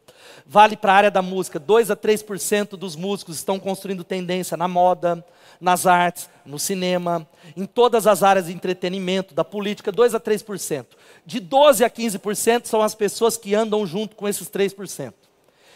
Vale 0.46 0.76
para 0.76 0.94
a 0.94 0.96
área 0.96 1.12
da 1.12 1.22
música. 1.22 1.60
2 1.60 1.92
a 1.92 1.96
3% 1.96 2.72
dos 2.72 2.96
músicos 2.96 3.36
estão 3.38 3.60
construindo 3.60 4.04
tendência 4.04 4.56
na 4.56 4.68
moda, 4.68 5.26
nas 5.60 5.86
artes, 5.86 6.30
no 6.46 6.60
cinema, 6.60 7.28
em 7.56 7.66
todas 7.66 8.08
as 8.08 8.24
áreas 8.24 8.48
de 8.48 8.54
entretenimento, 8.54 9.34
da 9.34 9.44
política, 9.44 9.92
2 9.92 10.16
a 10.16 10.20
3%. 10.20 10.86
De 11.26 11.40
12 11.40 11.84
a 11.84 11.90
15% 11.90 12.66
são 12.66 12.82
as 12.82 12.96
pessoas 12.96 13.38
que 13.38 13.56
andam 13.56 13.86
junto 13.86 14.16
com 14.16 14.28
esses 14.28 14.50
3%. 14.50 15.14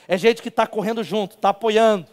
É 0.08 0.18
gente 0.18 0.42
que 0.42 0.50
está 0.50 0.68
correndo 0.68 1.04
junto, 1.04 1.36
está 1.36 1.50
apoiando, 1.50 2.06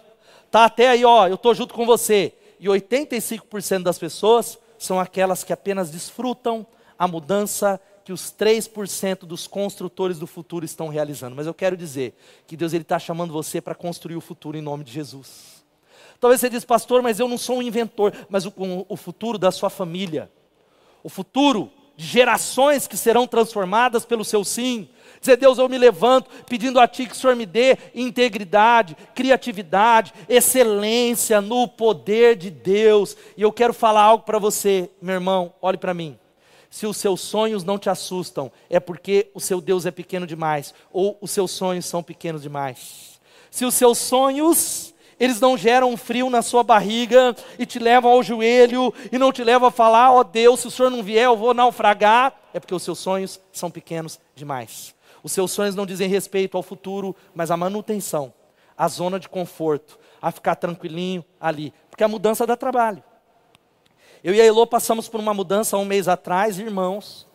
está 0.47 0.65
até 0.65 0.89
aí, 0.89 1.05
ó, 1.05 1.27
eu 1.27 1.35
estou 1.35 1.55
junto 1.55 1.75
com 1.75 1.85
você. 1.85 2.33
E 2.59 2.67
85% 2.67 3.83
das 3.83 3.99
pessoas 3.99 4.59
são 4.79 5.01
aquelas 5.01 5.43
que 5.43 5.53
apenas 5.53 5.91
desfrutam 5.91 6.67
a 6.99 7.09
mudança 7.09 7.81
que 8.05 8.13
os 8.13 8.33
3% 8.33 9.21
dos 9.21 9.47
construtores 9.47 10.19
do 10.19 10.27
futuro 10.27 10.65
estão 10.65 10.89
realizando. 10.89 11.37
Mas 11.37 11.47
eu 11.47 11.55
quero 11.55 11.77
dizer 11.77 12.15
que 12.47 12.57
Deus 12.57 12.73
está 12.73 12.99
chamando 12.99 13.33
você 13.33 13.61
para 13.61 13.75
construir 13.75 14.17
o 14.17 14.21
futuro 14.21 14.57
em 14.57 14.63
nome 14.63 14.85
de 14.85 14.93
Jesus. 14.93 15.65
Talvez 16.19 16.41
você 16.41 16.51
diz, 16.51 16.65
pastor, 16.65 17.03
mas 17.03 17.19
eu 17.19 17.29
não 17.29 17.39
sou 17.39 17.59
um 17.59 17.63
inventor, 17.63 18.13
mas 18.29 18.45
o, 18.45 18.53
o 18.89 18.97
futuro 18.97 19.39
da 19.39 19.51
sua 19.51 19.71
família, 19.71 20.31
o 21.03 21.09
futuro 21.09 21.71
de 21.97 22.05
gerações 22.05 22.87
que 22.87 22.97
serão 22.97 23.27
transformadas 23.27 24.05
pelo 24.05 24.25
seu 24.25 24.45
sim, 24.45 24.89
Dizer, 25.21 25.37
Deus, 25.37 25.59
eu 25.59 25.69
me 25.69 25.77
levanto 25.77 26.31
pedindo 26.47 26.81
a 26.81 26.89
Ti 26.89 27.05
que 27.05 27.13
o 27.13 27.17
Senhor 27.17 27.37
me 27.37 27.45
dê 27.45 27.77
integridade, 27.95 28.97
criatividade, 29.15 30.15
excelência 30.29 31.43
no 31.43 31.69
poder 31.69 32.37
de 32.37 32.49
Deus. 32.49 33.17
E 33.37 33.43
eu 33.43 33.53
quero 33.53 33.75
falar 33.75 34.03
algo 34.03 34.25
para 34.25 34.39
você, 34.39 34.89
meu 35.01 35.15
irmão, 35.15 35.53
olhe 35.61 35.77
para 35.77 35.93
mim. 35.93 36.19
Se 36.71 36.87
os 36.87 36.97
seus 36.97 37.21
sonhos 37.21 37.65
não 37.65 37.79
te 37.79 37.91
assustam, 37.91 38.51
é 38.71 38.81
porque 38.81 39.29
o 39.35 39.41
seu 39.41 39.61
Deus 39.61 39.85
é 39.85 39.91
pequeno 39.91 40.27
demais, 40.27 40.73
ou 40.93 41.19
os 41.21 41.33
seus 41.33 41.51
sonhos 41.51 41.85
são 41.85 42.03
pequenos 42.03 42.43
demais. 42.43 43.21
Se 43.51 43.65
os 43.65 43.75
seus 43.75 43.99
sonhos 43.99 44.95
eles 45.19 45.39
não 45.39 45.55
geram 45.55 45.91
um 45.91 45.99
frio 45.99 46.31
na 46.31 46.41
sua 46.41 46.63
barriga 46.63 47.37
e 47.59 47.67
te 47.67 47.79
levam 47.79 48.11
ao 48.11 48.23
joelho 48.23 48.95
e 49.13 49.19
não 49.19 49.31
te 49.31 49.45
levam 49.45 49.69
a 49.69 49.71
falar: 49.71 50.13
ó 50.13 50.21
oh 50.21 50.25
Deus, 50.25 50.61
se 50.61 50.69
o 50.69 50.71
Senhor 50.71 50.89
não 50.89 51.03
vier, 51.03 51.25
eu 51.25 51.37
vou 51.37 51.53
naufragar. 51.53 52.35
É 52.55 52.59
porque 52.59 52.75
os 52.75 52.83
seus 52.83 52.99
sonhos 52.99 53.39
são 53.53 53.71
pequenos 53.71 54.19
demais. 54.35 54.95
Os 55.23 55.33
seus 55.33 55.51
sonhos 55.51 55.75
não 55.75 55.87
dizem 55.87 56.09
respeito 56.09 56.57
ao 56.57 56.63
futuro, 56.63 57.15
mas 57.35 57.51
à 57.51 57.57
manutenção, 57.57 58.33
à 58.77 58.89
zona 58.89 59.21
de 59.21 59.29
conforto, 59.29 59.99
a 60.21 60.31
ficar 60.31 60.55
tranquilinho 60.55 61.25
ali. 61.41 61.73
Porque 61.91 62.05
a 62.05 62.09
mudança 62.09 62.47
dá 62.47 62.57
trabalho. 62.57 63.03
Eu 64.23 64.35
e 64.35 64.41
a 64.41 64.45
Elô 64.45 64.67
passamos 64.67 65.09
por 65.09 65.21
uma 65.21 65.33
mudança 65.33 65.77
um 65.77 65.85
mês 65.85 66.07
atrás, 66.09 66.59
irmãos. 66.59 67.27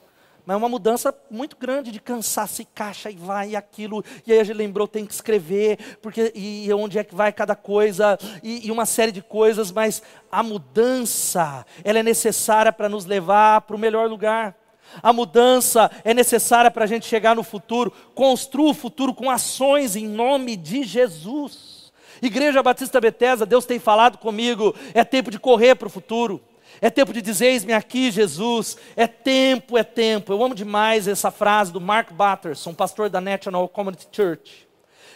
Mas 0.46 0.58
uma 0.58 0.70
mudança 0.70 1.14
muito 1.30 1.58
grande 1.58 1.92
de 1.92 2.00
cansaço 2.00 2.62
e 2.62 2.66
caixa 2.66 3.10
e 3.10 3.16
vai 3.16 3.52
e 3.52 3.56
aquilo. 3.56 4.04
E 4.28 4.32
aí 4.32 4.40
a 4.40 4.44
gente 4.44 4.56
lembrou, 4.56 4.88
tem 4.88 5.04
que 5.04 5.14
escrever, 5.14 5.98
porque 6.02 6.32
e 6.36 6.72
onde 6.72 7.00
é 7.00 7.04
que 7.04 7.16
vai 7.16 7.34
cada 7.34 7.56
coisa, 7.56 8.18
e, 8.44 8.68
e 8.68 8.72
uma 8.72 8.86
série 8.86 9.12
de 9.12 9.24
coisas, 9.24 9.72
mas 9.72 10.04
a 10.32 10.44
mudança, 10.44 11.66
ela 11.84 11.98
é 11.98 12.04
necessária 12.04 12.72
para 12.72 12.88
nos 12.88 13.06
levar 13.06 13.62
para 13.62 13.76
o 13.76 13.80
melhor 13.80 14.08
lugar. 14.08 14.56
A 15.02 15.12
mudança 15.12 15.92
é 16.04 16.14
necessária 16.14 16.72
para 16.72 16.86
a 16.86 16.88
gente 16.88 17.06
chegar 17.06 17.36
no 17.36 17.44
futuro. 17.44 17.92
Construa 18.14 18.72
o 18.72 18.74
futuro 18.74 19.14
com 19.14 19.30
ações 19.30 19.96
em 19.96 20.08
nome 20.08 20.56
de 20.56 20.84
Jesus. 20.84 21.92
Igreja 22.22 22.64
Batista 22.64 23.02
Betesda, 23.02 23.46
Deus 23.46 23.66
tem 23.66 23.80
falado 23.80 24.18
comigo. 24.18 24.76
É 24.94 25.04
tempo 25.04 25.30
de 25.30 25.40
correr 25.40 25.76
para 25.76 25.88
o 25.88 25.92
futuro. 25.92 26.42
É 26.82 26.90
tempo 26.90 27.14
de 27.14 27.22
dizer, 27.22 27.48
eis-me 27.48 27.74
aqui, 27.74 28.12
Jesus. 28.12 28.78
É 28.96 29.08
tempo, 29.08 29.78
é 29.78 29.84
tempo. 29.84 30.34
Eu 30.34 30.44
amo 30.44 30.56
demais 30.56 31.08
essa 31.08 31.32
frase 31.32 31.72
do 31.72 31.80
Mark 31.80 32.12
Batterson, 32.12 32.74
pastor 32.74 33.10
da 33.10 33.22
National 33.22 33.68
Community 33.68 34.08
Church. 34.12 34.68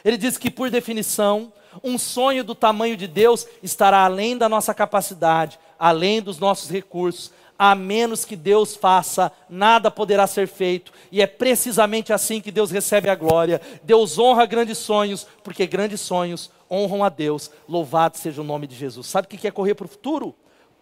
Ele 0.04 0.18
diz 0.18 0.38
que, 0.38 0.50
por 0.50 0.70
definição, 0.70 1.52
um 1.84 1.98
sonho 1.98 2.44
do 2.44 2.56
tamanho 2.56 2.96
de 2.96 3.08
Deus 3.08 3.46
estará 3.62 4.06
além 4.06 4.38
da 4.38 4.48
nossa 4.48 4.74
capacidade, 4.74 5.60
além 5.78 6.22
dos 6.22 6.40
nossos 6.40 6.70
recursos, 6.70 7.32
a 7.60 7.76
menos 7.76 8.24
que 8.24 8.38
Deus 8.38 8.74
faça, 8.74 9.30
nada 9.50 9.92
poderá 9.92 10.26
ser 10.26 10.48
feito, 10.48 10.94
e 11.12 11.22
é 11.22 11.28
precisamente 11.28 12.14
assim 12.14 12.40
que 12.40 12.54
Deus 12.54 12.72
recebe 12.72 13.10
a 13.10 13.16
glória. 13.16 13.60
Deus 13.84 14.18
honra 14.18 14.46
grandes 14.46 14.78
sonhos, 14.78 15.28
porque 15.44 15.68
grandes 15.68 16.00
sonhos 16.00 16.50
honram 16.72 17.04
a 17.04 17.10
Deus. 17.10 17.52
Louvado 17.68 18.18
seja 18.18 18.40
o 18.40 18.46
nome 18.46 18.66
de 18.66 18.76
Jesus. 18.76 19.08
Sabe 19.08 19.26
o 19.26 19.30
que 19.30 19.46
é 19.46 19.52
correr 19.52 19.76
para 19.76 19.86
o 19.86 19.90
futuro? 19.90 20.34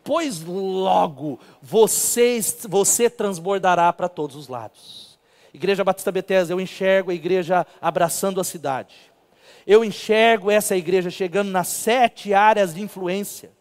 Pois 0.03 0.43
logo 0.43 1.39
você, 1.59 2.39
você 2.69 3.09
transbordará 3.09 3.91
para 3.91 4.07
todos 4.07 4.35
os 4.35 4.47
lados. 4.47 5.17
Igreja 5.51 5.83
Batista 5.83 6.11
Bethesda, 6.11 6.53
eu 6.53 6.61
enxergo 6.61 7.09
a 7.09 7.15
igreja 7.15 7.65
abraçando 7.81 8.39
a 8.39 8.43
cidade. 8.43 8.95
Eu 9.65 9.83
enxergo 9.83 10.51
essa 10.51 10.77
igreja 10.77 11.09
chegando 11.09 11.49
nas 11.49 11.69
sete 11.69 12.35
áreas 12.35 12.75
de 12.75 12.81
influência. 12.81 13.51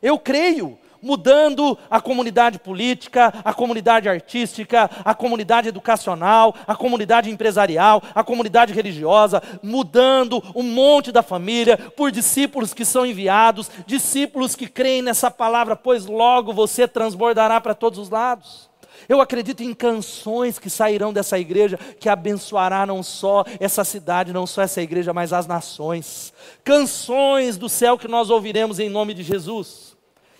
Eu 0.00 0.18
creio 0.18 0.78
mudando 1.06 1.78
a 1.88 2.00
comunidade 2.00 2.58
política, 2.58 3.32
a 3.44 3.54
comunidade 3.54 4.08
artística, 4.08 4.90
a 5.04 5.14
comunidade 5.14 5.68
educacional, 5.68 6.52
a 6.66 6.74
comunidade 6.74 7.30
empresarial, 7.30 8.02
a 8.12 8.24
comunidade 8.24 8.72
religiosa, 8.72 9.40
mudando 9.62 10.42
um 10.52 10.64
monte 10.64 11.12
da 11.12 11.22
família 11.22 11.78
por 11.78 12.10
discípulos 12.10 12.74
que 12.74 12.84
são 12.84 13.06
enviados, 13.06 13.70
discípulos 13.86 14.56
que 14.56 14.66
creem 14.66 15.00
nessa 15.00 15.30
palavra, 15.30 15.76
pois 15.76 16.06
logo 16.06 16.52
você 16.52 16.88
transbordará 16.88 17.60
para 17.60 17.72
todos 17.72 18.00
os 18.00 18.10
lados. 18.10 18.68
Eu 19.08 19.20
acredito 19.20 19.62
em 19.62 19.72
canções 19.72 20.58
que 20.58 20.68
sairão 20.68 21.12
dessa 21.12 21.38
igreja, 21.38 21.78
que 22.00 22.08
abençoará 22.08 22.84
não 22.84 23.00
só 23.00 23.44
essa 23.60 23.84
cidade, 23.84 24.32
não 24.32 24.44
só 24.44 24.62
essa 24.62 24.82
igreja, 24.82 25.12
mas 25.12 25.32
as 25.32 25.46
nações. 25.46 26.32
Canções 26.64 27.56
do 27.56 27.68
céu 27.68 27.96
que 27.96 28.08
nós 28.08 28.28
ouviremos 28.28 28.80
em 28.80 28.88
nome 28.88 29.14
de 29.14 29.22
Jesus. 29.22 29.95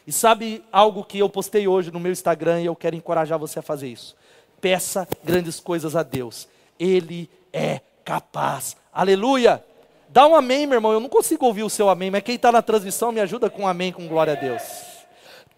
E 0.06 0.12
sabe 0.12 0.64
algo 0.70 1.02
que 1.02 1.18
eu 1.18 1.28
postei 1.28 1.66
hoje 1.66 1.90
no 1.90 1.98
meu 1.98 2.12
Instagram 2.12 2.60
e 2.60 2.66
eu 2.66 2.76
quero 2.76 2.94
encorajar 2.94 3.38
você 3.38 3.58
a 3.58 3.62
fazer 3.62 3.88
isso? 3.88 4.16
Peça 4.60 5.06
grandes 5.24 5.58
coisas 5.58 5.96
a 5.96 6.02
Deus. 6.02 6.48
Ele 6.78 7.28
é 7.52 7.80
capaz. 8.04 8.76
Aleluia! 8.92 9.64
Dá 10.08 10.26
um 10.26 10.36
amém, 10.36 10.66
meu 10.66 10.76
irmão. 10.76 10.92
Eu 10.92 11.00
não 11.00 11.08
consigo 11.08 11.44
ouvir 11.44 11.64
o 11.64 11.70
seu 11.70 11.88
amém, 11.88 12.10
mas 12.10 12.22
quem 12.22 12.36
está 12.36 12.52
na 12.52 12.62
transmissão 12.62 13.10
me 13.10 13.20
ajuda 13.20 13.50
com 13.50 13.62
um 13.62 13.68
amém, 13.68 13.92
com 13.92 14.06
glória 14.06 14.34
a 14.34 14.36
Deus. 14.36 14.62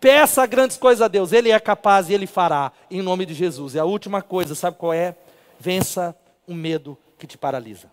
Peça 0.01 0.47
grandes 0.47 0.77
coisas 0.77 1.03
a 1.03 1.09
Deus, 1.09 1.33
Ele 1.33 1.51
é 1.51 1.59
capaz 1.59 2.09
e 2.09 2.15
Ele 2.15 2.27
fará, 2.27 2.73
em 2.91 3.03
nome 3.03 3.27
de 3.27 3.35
Jesus. 3.35 3.75
E 3.75 3.79
a 3.79 3.85
última 3.85 4.23
coisa, 4.23 4.55
sabe 4.55 4.77
qual 4.79 4.93
é? 4.93 5.15
Vença 5.59 6.17
o 6.47 6.55
medo 6.55 6.97
que 7.19 7.27
te 7.27 7.37
paralisa. 7.37 7.91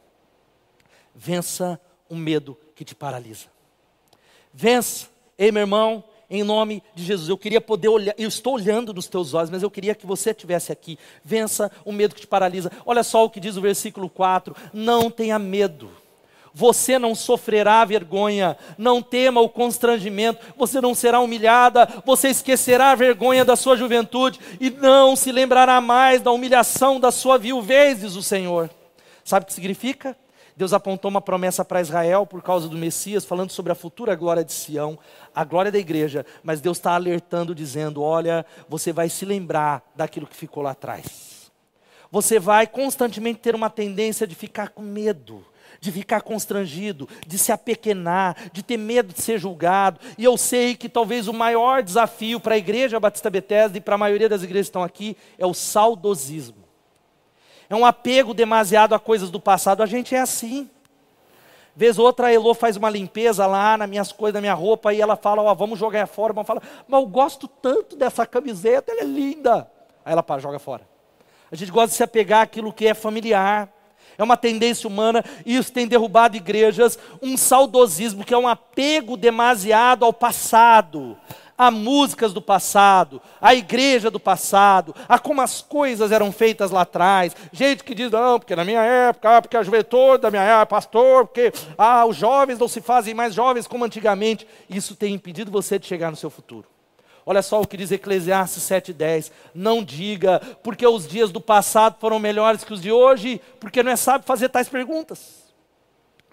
Vença 1.14 1.80
o 2.08 2.16
medo 2.16 2.58
que 2.76 2.86
te 2.86 2.94
paralisa. 2.94 3.48
Vença, 4.54 5.08
ei 5.38 5.52
meu 5.52 5.62
irmão, 5.62 6.04
em 6.30 6.44
nome 6.44 6.82
de 6.94 7.04
Jesus. 7.04 7.30
Eu 7.30 7.38
queria 7.38 7.62
poder 7.62 7.90
olhar, 7.90 8.16
eu 8.18 8.28
estou 8.28 8.54
olhando 8.56 8.94
nos 8.94 9.08
teus 9.08 9.34
olhos, 9.34 9.50
mas 9.50 9.64
eu 9.64 9.72
queria 9.72 9.96
que 9.96 10.06
você 10.06 10.32
estivesse 10.32 10.72
aqui. 10.72 10.98
Vença 11.24 11.72
o 11.84 11.92
medo 11.92 12.16
que 12.16 12.22
te 12.22 12.28
paralisa. 12.28 12.72
Olha 12.86 13.04
só 13.04 13.26
o 13.26 13.30
que 13.30 13.40
diz 13.40 13.58
o 13.58 13.62
versículo 13.62 14.10
4: 14.10 14.56
Não 14.74 15.10
tenha 15.10 15.38
medo 15.40 15.90
você 16.58 16.98
não 16.98 17.14
sofrerá 17.14 17.84
vergonha, 17.84 18.58
não 18.78 19.02
tema 19.02 19.42
o 19.42 19.50
constrangimento, 19.50 20.40
você 20.56 20.80
não 20.80 20.96
será 20.96 21.20
humilhada, 21.20 21.86
você 22.06 22.30
esquecerá 22.30 22.92
a 22.92 22.96
vergonha 22.96 23.44
da 23.44 23.58
sua 23.58 23.76
juventude 23.76 24.40
e 24.62 24.70
não 24.70 25.18
se 25.18 25.34
lembrará 25.34 25.82
mais 25.82 26.22
da 26.22 26.32
humilhação 26.32 26.98
da 26.98 27.12
sua 27.12 27.38
viuvez, 27.38 28.00
diz 28.00 28.16
o 28.16 28.24
Senhor. 28.24 28.70
Sabe 29.26 29.44
o 29.44 29.48
que 29.48 29.54
significa? 29.54 30.16
Deus 30.56 30.72
apontou 30.72 31.10
uma 31.10 31.22
promessa 31.22 31.66
para 31.66 31.82
Israel 31.82 32.26
por 32.26 32.42
causa 32.42 32.70
do 32.70 32.78
Messias, 32.78 33.26
falando 33.26 33.52
sobre 33.52 33.74
a 33.74 33.76
futura 33.76 34.16
glória 34.16 34.44
de 34.44 34.54
Sião, 34.54 34.98
a 35.34 35.44
glória 35.44 35.72
da 35.72 35.78
igreja, 35.78 36.26
mas 36.42 36.62
Deus 36.62 36.78
está 36.78 36.96
alertando, 36.96 37.54
dizendo: 37.54 38.02
olha, 38.02 38.46
você 38.70 38.94
vai 38.94 39.10
se 39.10 39.26
lembrar 39.26 39.84
daquilo 39.96 40.28
que 40.28 40.36
ficou 40.36 40.64
lá 40.64 40.72
atrás. 40.72 41.52
Você 42.10 42.40
vai 42.40 42.66
constantemente 42.66 43.40
ter 43.40 43.54
uma 43.54 43.70
tendência 43.70 44.26
de 44.26 44.34
ficar 44.34 44.70
com 44.70 44.82
medo, 44.82 45.46
de 45.82 45.92
ficar 45.92 46.22
constrangido, 46.22 47.10
de 47.28 47.38
se 47.38 47.52
apequenar, 47.52 48.38
de 48.54 48.64
ter 48.64 48.78
medo 48.78 49.14
de 49.14 49.22
ser 49.22 49.38
julgado. 49.38 50.00
E 50.18 50.24
eu 50.24 50.38
sei 50.38 50.76
que 50.76 50.88
talvez 50.88 51.28
o 51.28 51.34
maior 51.34 51.84
desafio 51.84 52.40
para 52.40 52.56
a 52.56 52.58
igreja 52.58 53.00
Batista 53.00 53.30
Bethesda 53.30 53.78
e 53.78 53.82
para 53.82 53.96
a 53.96 53.98
maioria 53.98 54.30
das 54.30 54.44
igrejas 54.44 54.68
que 54.68 54.70
estão 54.70 54.84
aqui 54.84 55.18
é 55.38 55.46
o 55.46 55.54
saudosismo. 55.54 56.65
É 57.70 57.76
um 57.76 57.86
apego 57.86 58.34
demasiado 58.34 58.94
a 58.94 59.00
coisas 59.00 59.30
do 59.30 59.40
passado. 59.40 59.82
A 59.82 59.86
gente 59.86 60.16
é 60.16 60.20
assim. 60.20 60.70
Vez 61.76 62.00
outra, 62.00 62.28
a 62.28 62.34
Elô 62.34 62.54
faz 62.54 62.78
uma 62.78 62.90
limpeza 62.90 63.46
lá 63.46 63.78
nas 63.78 63.90
minhas 63.90 64.12
coisas, 64.12 64.36
na 64.36 64.42
minha 64.42 64.54
roupa, 64.54 64.94
e 64.94 65.02
ela 65.02 65.18
fala, 65.18 65.42
ó, 65.42 65.54
vamos 65.54 65.78
jogar 65.78 66.08
fora. 66.08 66.34
Mas 66.34 66.48
fala, 66.48 66.62
mas 66.88 67.02
eu 67.02 67.08
gosto 67.08 67.48
tanto 67.48 67.98
dessa 67.98 68.26
camiseta, 68.26 68.92
ela 68.92 69.02
é 69.02 69.06
linda. 69.06 69.70
Aí 70.06 70.14
ela 70.14 70.24
para, 70.24 70.40
joga 70.40 70.58
fora. 70.58 70.88
A 71.52 71.56
gente 71.56 71.72
gosta 71.72 71.90
de 71.90 71.96
se 71.96 72.04
apegar 72.04 72.44
àquilo 72.44 72.72
que 72.72 72.88
é 72.88 72.94
familiar. 72.94 73.70
É 74.18 74.24
uma 74.24 74.38
tendência 74.38 74.88
humana, 74.88 75.24
isso 75.46 75.74
tem 75.74 75.86
derrubado 75.86 76.38
igrejas, 76.38 76.98
um 77.22 77.36
saudosismo, 77.36 78.24
que 78.24 78.34
é 78.34 78.38
um 78.38 78.48
apego 78.48 79.18
demasiado 79.18 80.06
ao 80.06 80.14
passado, 80.14 81.18
a 81.58 81.72
músicas 81.72 82.34
do 82.34 82.42
passado, 82.42 83.22
a 83.40 83.56
igreja 83.56 84.12
do 84.12 84.20
passado, 84.20 84.94
a 85.08 85.18
como 85.18 85.42
as 85.42 85.62
coisas 85.62 86.12
eram 86.12 86.32
feitas 86.32 86.72
lá 86.72 86.82
atrás. 86.82 87.36
Gente 87.52 87.84
que 87.84 87.96
diz, 87.96 88.12
não, 88.12 88.40
porque 88.40 88.56
na 88.56 88.66
minha 88.66 88.82
época, 88.82 89.38
ah, 89.38 89.42
porque 89.42 89.58
a 89.58 89.64
juventude 89.64 90.22
da 90.22 90.32
minha 90.32 90.44
época, 90.44 90.66
pastor, 90.68 91.28
porque 91.28 91.54
ah, 91.78 92.06
os 92.06 92.16
jovens 92.16 92.60
não 92.60 92.68
se 92.68 92.82
fazem 92.82 93.14
mais 93.14 93.34
jovens 93.34 93.68
como 93.68 93.86
antigamente. 93.86 94.48
Isso 94.70 94.96
tem 94.96 95.14
impedido 95.14 95.52
você 95.52 95.80
de 95.80 95.88
chegar 95.88 96.12
no 96.12 96.18
seu 96.18 96.30
futuro. 96.30 96.68
Olha 97.26 97.42
só 97.42 97.60
o 97.60 97.68
que 97.68 97.78
diz 97.78 97.92
Eclesiastes 97.92 98.62
7,10. 98.64 99.32
Não 99.54 99.84
diga, 99.84 100.40
porque 100.62 100.86
os 100.86 101.08
dias 101.08 101.32
do 101.32 101.42
passado 101.42 101.98
foram 102.00 102.20
melhores 102.20 102.64
que 102.64 102.72
os 102.72 102.82
de 102.82 102.92
hoje, 102.92 103.42
porque 103.60 103.82
não 103.82 103.92
é 103.92 103.96
sábio 103.96 104.28
fazer 104.28 104.50
tais 104.50 104.70
perguntas. 104.70 105.46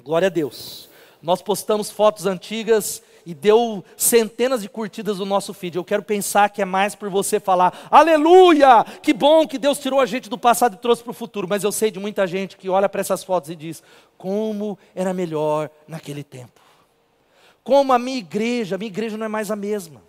Glória 0.04 0.26
a 0.26 0.30
Deus. 0.30 0.90
Nós 1.22 1.40
postamos 1.40 1.90
fotos 1.90 2.26
antigas 2.26 3.02
e 3.24 3.34
deu 3.34 3.84
centenas 3.96 4.62
de 4.62 4.68
curtidas 4.68 5.18
no 5.18 5.24
nosso 5.24 5.54
feed. 5.54 5.76
Eu 5.76 5.84
quero 5.84 6.02
pensar 6.02 6.48
que 6.50 6.62
é 6.62 6.64
mais 6.64 6.94
por 6.94 7.08
você 7.08 7.38
falar, 7.38 7.88
aleluia! 7.90 8.84
Que 9.02 9.12
bom 9.12 9.46
que 9.46 9.58
Deus 9.58 9.78
tirou 9.78 10.00
a 10.00 10.06
gente 10.06 10.28
do 10.28 10.38
passado 10.38 10.74
e 10.74 10.78
trouxe 10.78 11.02
para 11.02 11.10
o 11.10 11.14
futuro. 11.14 11.46
Mas 11.48 11.64
eu 11.64 11.72
sei 11.72 11.90
de 11.90 11.98
muita 11.98 12.26
gente 12.26 12.56
que 12.56 12.68
olha 12.68 12.88
para 12.88 13.00
essas 13.00 13.22
fotos 13.24 13.50
e 13.50 13.56
diz, 13.56 13.82
como 14.16 14.78
era 14.94 15.12
melhor 15.12 15.70
naquele 15.86 16.24
tempo. 16.24 16.60
Como 17.64 17.92
a 17.92 17.98
minha 17.98 18.18
igreja, 18.18 18.74
a 18.74 18.78
minha 18.78 18.90
igreja 18.90 19.16
não 19.16 19.26
é 19.26 19.28
mais 19.28 19.50
a 19.50 19.56
mesma. 19.56 20.02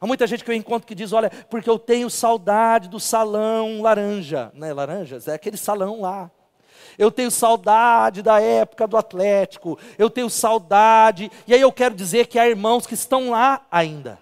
Há 0.00 0.06
muita 0.06 0.26
gente 0.26 0.42
que 0.42 0.50
eu 0.50 0.54
encontro 0.54 0.86
que 0.86 0.94
diz: 0.94 1.12
olha, 1.12 1.30
porque 1.48 1.68
eu 1.68 1.78
tenho 1.78 2.08
saudade 2.08 2.88
do 2.88 2.98
salão 2.98 3.82
laranja. 3.82 4.50
Não 4.54 4.66
é 4.66 4.72
laranjas? 4.72 5.28
É 5.28 5.34
aquele 5.34 5.56
salão 5.56 6.00
lá. 6.00 6.30
Eu 6.98 7.10
tenho 7.10 7.30
saudade 7.30 8.22
da 8.22 8.40
época 8.40 8.86
do 8.86 8.96
Atlético. 8.96 9.78
Eu 9.98 10.10
tenho 10.10 10.30
saudade. 10.30 11.30
E 11.46 11.54
aí 11.54 11.60
eu 11.60 11.72
quero 11.72 11.94
dizer 11.94 12.26
que 12.26 12.38
há 12.38 12.48
irmãos 12.48 12.86
que 12.86 12.94
estão 12.94 13.30
lá 13.30 13.62
ainda. 13.70 14.18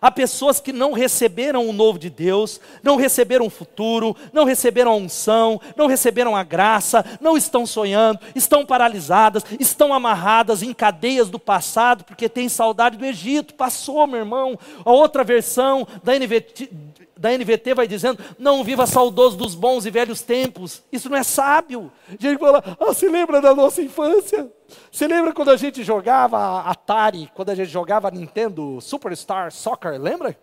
Há 0.00 0.10
pessoas 0.10 0.60
que 0.60 0.72
não 0.72 0.92
receberam 0.92 1.68
o 1.68 1.72
novo 1.72 1.98
de 1.98 2.10
Deus, 2.10 2.60
não 2.82 2.96
receberam 2.96 3.46
o 3.46 3.50
futuro, 3.50 4.14
não 4.32 4.44
receberam 4.44 4.92
a 4.92 4.96
unção, 4.96 5.60
não 5.74 5.86
receberam 5.86 6.36
a 6.36 6.42
graça, 6.42 7.04
não 7.20 7.36
estão 7.36 7.66
sonhando, 7.66 8.20
estão 8.34 8.64
paralisadas, 8.64 9.44
estão 9.58 9.92
amarradas 9.92 10.62
em 10.62 10.72
cadeias 10.72 11.30
do 11.30 11.38
passado, 11.38 12.04
porque 12.04 12.28
têm 12.28 12.48
saudade 12.48 12.96
do 12.96 13.04
Egito. 13.04 13.54
Passou, 13.54 14.06
meu 14.06 14.20
irmão. 14.20 14.58
A 14.84 14.92
outra 14.92 15.24
versão 15.24 15.86
da 16.02 16.16
NVT, 16.18 16.70
da 17.16 17.30
NVT 17.36 17.74
vai 17.74 17.88
dizendo: 17.88 18.22
não 18.38 18.62
viva 18.62 18.86
saudoso 18.86 19.36
dos 19.36 19.54
bons 19.54 19.86
e 19.86 19.90
velhos 19.90 20.20
tempos. 20.22 20.82
Isso 20.92 21.08
não 21.08 21.16
é 21.16 21.22
sábio. 21.22 21.90
Gente 22.18 22.38
fala: 22.38 22.62
ah, 22.78 22.92
se 22.92 23.08
lembra 23.08 23.40
da 23.40 23.54
nossa 23.54 23.80
infância? 23.82 24.50
Você 24.90 25.06
lembra 25.06 25.32
quando 25.32 25.50
a 25.50 25.56
gente 25.56 25.82
jogava 25.82 26.60
Atari, 26.62 27.30
quando 27.34 27.50
a 27.50 27.54
gente 27.54 27.70
jogava 27.70 28.10
Nintendo 28.10 28.80
Superstar 28.80 29.50
Soccer? 29.52 30.00
Lembra? 30.00 30.36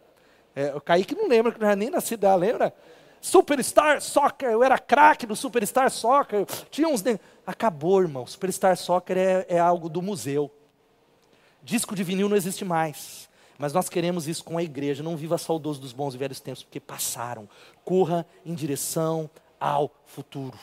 É, 0.55 0.73
o 0.75 0.81
Kaique 0.81 1.15
não 1.15 1.27
lembra, 1.27 1.51
que 1.51 1.59
não 1.59 1.67
era 1.67 1.75
nem 1.75 1.89
nascido, 1.89 2.27
lembra? 2.35 2.73
Superstar 3.19 4.01
Soccer, 4.01 4.49
eu 4.49 4.63
era 4.63 4.77
craque 4.77 5.25
no 5.25 5.35
Superstar 5.35 5.89
Soccer. 5.89 6.45
Tinha 6.69 6.87
uns. 6.87 7.03
Acabou, 7.45 8.01
irmão. 8.01 8.25
Superstar 8.25 8.75
Soccer 8.77 9.17
é, 9.17 9.45
é 9.47 9.59
algo 9.59 9.89
do 9.89 10.01
museu. 10.01 10.51
Disco 11.63 11.95
de 11.95 12.03
vinil 12.03 12.27
não 12.27 12.35
existe 12.35 12.65
mais. 12.65 13.29
Mas 13.57 13.73
nós 13.73 13.89
queremos 13.89 14.27
isso 14.27 14.43
com 14.43 14.57
a 14.57 14.63
igreja. 14.63 15.03
Não 15.03 15.15
viva 15.15 15.37
saudoso 15.37 15.79
dos 15.79 15.93
bons 15.93 16.15
e 16.15 16.17
velhos 16.17 16.39
tempos, 16.39 16.63
porque 16.63 16.79
passaram. 16.79 17.47
Corra 17.83 18.25
em 18.45 18.53
direção 18.53 19.29
ao 19.59 19.91
futuro. 20.05 20.57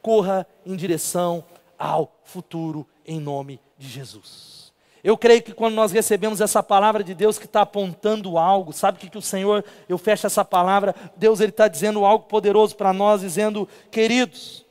Corra 0.00 0.46
em 0.64 0.76
direção 0.76 1.44
ao 1.78 2.14
futuro, 2.24 2.86
em 3.06 3.18
nome 3.20 3.60
de 3.78 3.88
Jesus. 3.88 4.72
Eu 5.04 5.18
creio 5.18 5.42
que 5.42 5.52
quando 5.52 5.74
nós 5.74 5.92
recebemos 5.92 6.40
essa 6.40 6.62
palavra 6.62 7.04
de 7.04 7.14
Deus 7.14 7.38
que 7.38 7.44
está 7.44 7.60
apontando 7.60 8.38
algo, 8.38 8.72
sabe 8.72 8.96
o 8.96 9.00
que, 9.02 9.10
que 9.10 9.18
o 9.18 9.22
Senhor, 9.22 9.62
eu 9.86 9.98
fecho 9.98 10.26
essa 10.26 10.42
palavra, 10.42 10.94
Deus 11.14 11.40
ele 11.40 11.50
está 11.50 11.68
dizendo 11.68 12.06
algo 12.06 12.24
poderoso 12.24 12.74
para 12.74 12.90
nós, 12.90 13.20
dizendo, 13.20 13.68
queridos, 13.90 14.63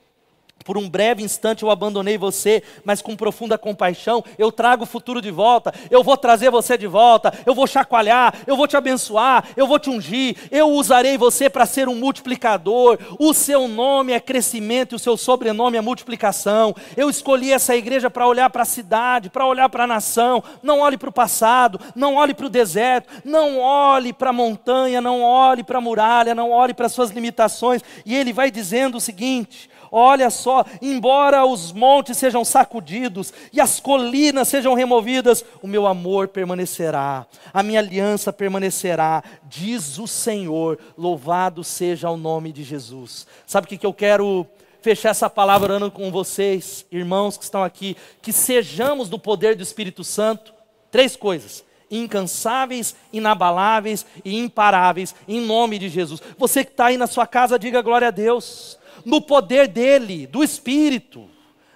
por 0.64 0.78
um 0.78 0.90
breve 0.90 1.24
instante 1.24 1.64
eu 1.64 1.70
abandonei 1.70 2.18
você, 2.18 2.64
mas 2.84 3.02
com 3.02 3.16
profunda 3.16 3.58
compaixão 3.58 4.24
eu 4.38 4.52
trago 4.52 4.84
o 4.84 4.88
futuro 4.88 5.22
de 5.22 5.32
volta. 5.32 5.74
Eu 5.90 6.04
vou 6.04 6.18
trazer 6.18 6.50
você 6.50 6.78
de 6.78 6.88
volta. 6.88 7.34
Eu 7.46 7.54
vou 7.54 7.68
chacoalhar, 7.68 8.34
eu 8.48 8.56
vou 8.56 8.68
te 8.68 8.78
abençoar, 8.78 9.46
eu 9.56 9.68
vou 9.68 9.80
te 9.80 9.90
ungir. 9.90 10.36
Eu 10.50 10.70
usarei 10.70 11.18
você 11.18 11.50
para 11.50 11.66
ser 11.66 11.88
um 11.88 11.96
multiplicador. 11.96 12.98
O 13.20 13.34
seu 13.34 13.68
nome 13.68 14.14
é 14.14 14.20
crescimento 14.20 14.94
e 14.94 14.96
o 14.96 15.00
seu 15.00 15.18
sobrenome 15.18 15.78
é 15.78 15.82
multiplicação. 15.82 16.76
Eu 16.96 17.10
escolhi 17.10 17.52
essa 17.52 17.76
igreja 17.76 18.10
para 18.10 18.28
olhar 18.28 18.50
para 18.50 18.64
a 18.64 18.66
cidade, 18.66 19.30
para 19.30 19.46
olhar 19.46 19.70
para 19.70 19.84
a 19.84 19.88
nação. 19.88 20.44
Não 20.62 20.80
olhe 20.80 20.98
para 20.98 21.10
o 21.10 21.14
passado, 21.14 21.80
não 21.96 22.16
olhe 22.16 22.34
para 22.34 22.46
o 22.46 22.50
deserto, 22.50 23.10
não 23.24 23.60
olhe 23.60 24.14
para 24.14 24.30
a 24.30 24.34
montanha, 24.34 25.02
não 25.02 25.22
olhe 25.22 25.64
para 25.64 25.78
a 25.78 25.82
muralha, 25.82 26.36
não 26.36 26.52
olhe 26.52 26.74
para 26.74 26.86
as 26.86 26.92
suas 26.92 27.10
limitações. 27.10 27.82
E 28.06 28.16
ele 28.16 28.34
vai 28.34 28.50
dizendo 28.50 28.98
o 28.98 29.02
seguinte: 29.02 29.70
olha 29.96 30.32
só, 30.32 30.66
embora 30.82 31.46
os 31.46 31.72
montes 31.72 32.18
sejam 32.18 32.44
sacudidos 32.44 33.32
e 33.54 33.62
as 33.62 33.80
colinas 33.80 34.48
sejam 34.48 34.74
removidas, 34.74 35.46
o 35.62 35.68
meu 35.68 35.86
amor 35.86 36.28
permanecerá, 36.28 37.28
a 37.54 37.62
minha 37.62 37.80
aliança 37.80 38.34
permanecerá, 38.34 39.24
diz 39.44 40.00
o 40.00 40.08
Senhor, 40.08 40.80
louvado 40.98 41.64
seja 41.64 42.10
o 42.10 42.18
nome 42.18 42.52
de 42.52 42.64
Jesus. 42.64 43.28
Sabe 43.46 43.66
o 43.66 43.70
que, 43.70 43.78
que 43.78 43.86
eu 43.86 43.94
quero 43.94 44.48
fechar 44.82 45.10
essa 45.10 45.30
palavra 45.30 45.74
orando 45.74 45.92
com 45.92 46.12
vocês, 46.12 46.86
irmãos 46.92 47.38
que 47.38 47.44
estão 47.44 47.64
aqui, 47.64 47.96
que 48.20 48.34
sejamos 48.34 49.08
do 49.10 49.20
poder 49.20 49.56
do 49.56 49.62
Espírito 49.62 50.04
Santo. 50.04 50.54
Três 50.90 51.16
coisas: 51.16 51.64
incansáveis, 51.90 52.96
inabaláveis 53.12 54.06
e 54.26 54.38
imparáveis, 54.38 55.16
em 55.28 55.40
nome 55.40 55.78
de 55.78 55.88
Jesus. 55.88 56.22
Você 56.38 56.66
que 56.66 56.72
está 56.72 56.88
aí 56.88 56.98
na 56.98 57.08
sua 57.08 57.28
casa, 57.28 57.60
diga 57.60 57.82
glória 57.82 58.08
a 58.08 58.12
Deus, 58.12 58.78
no 59.06 59.22
poder 59.22 59.68
dEle, 59.68 60.28
do 60.28 60.44
Espírito, 60.44 61.30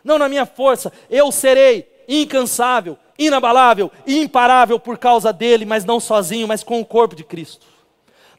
não 0.04 0.18
na 0.18 0.30
minha 0.30 0.46
força, 0.46 0.92
eu 1.10 1.32
serei 1.32 1.88
incansável, 2.08 2.98
inabalável 3.20 3.92
e 4.06 4.20
imparável 4.20 4.80
por 4.80 4.98
causa 4.98 5.34
dEle, 5.34 5.66
mas 5.66 5.84
não 5.84 6.00
sozinho, 6.00 6.48
mas 6.48 6.64
com 6.64 6.80
o 6.80 6.86
corpo 6.86 7.16
de 7.16 7.24
Cristo. 7.24 7.66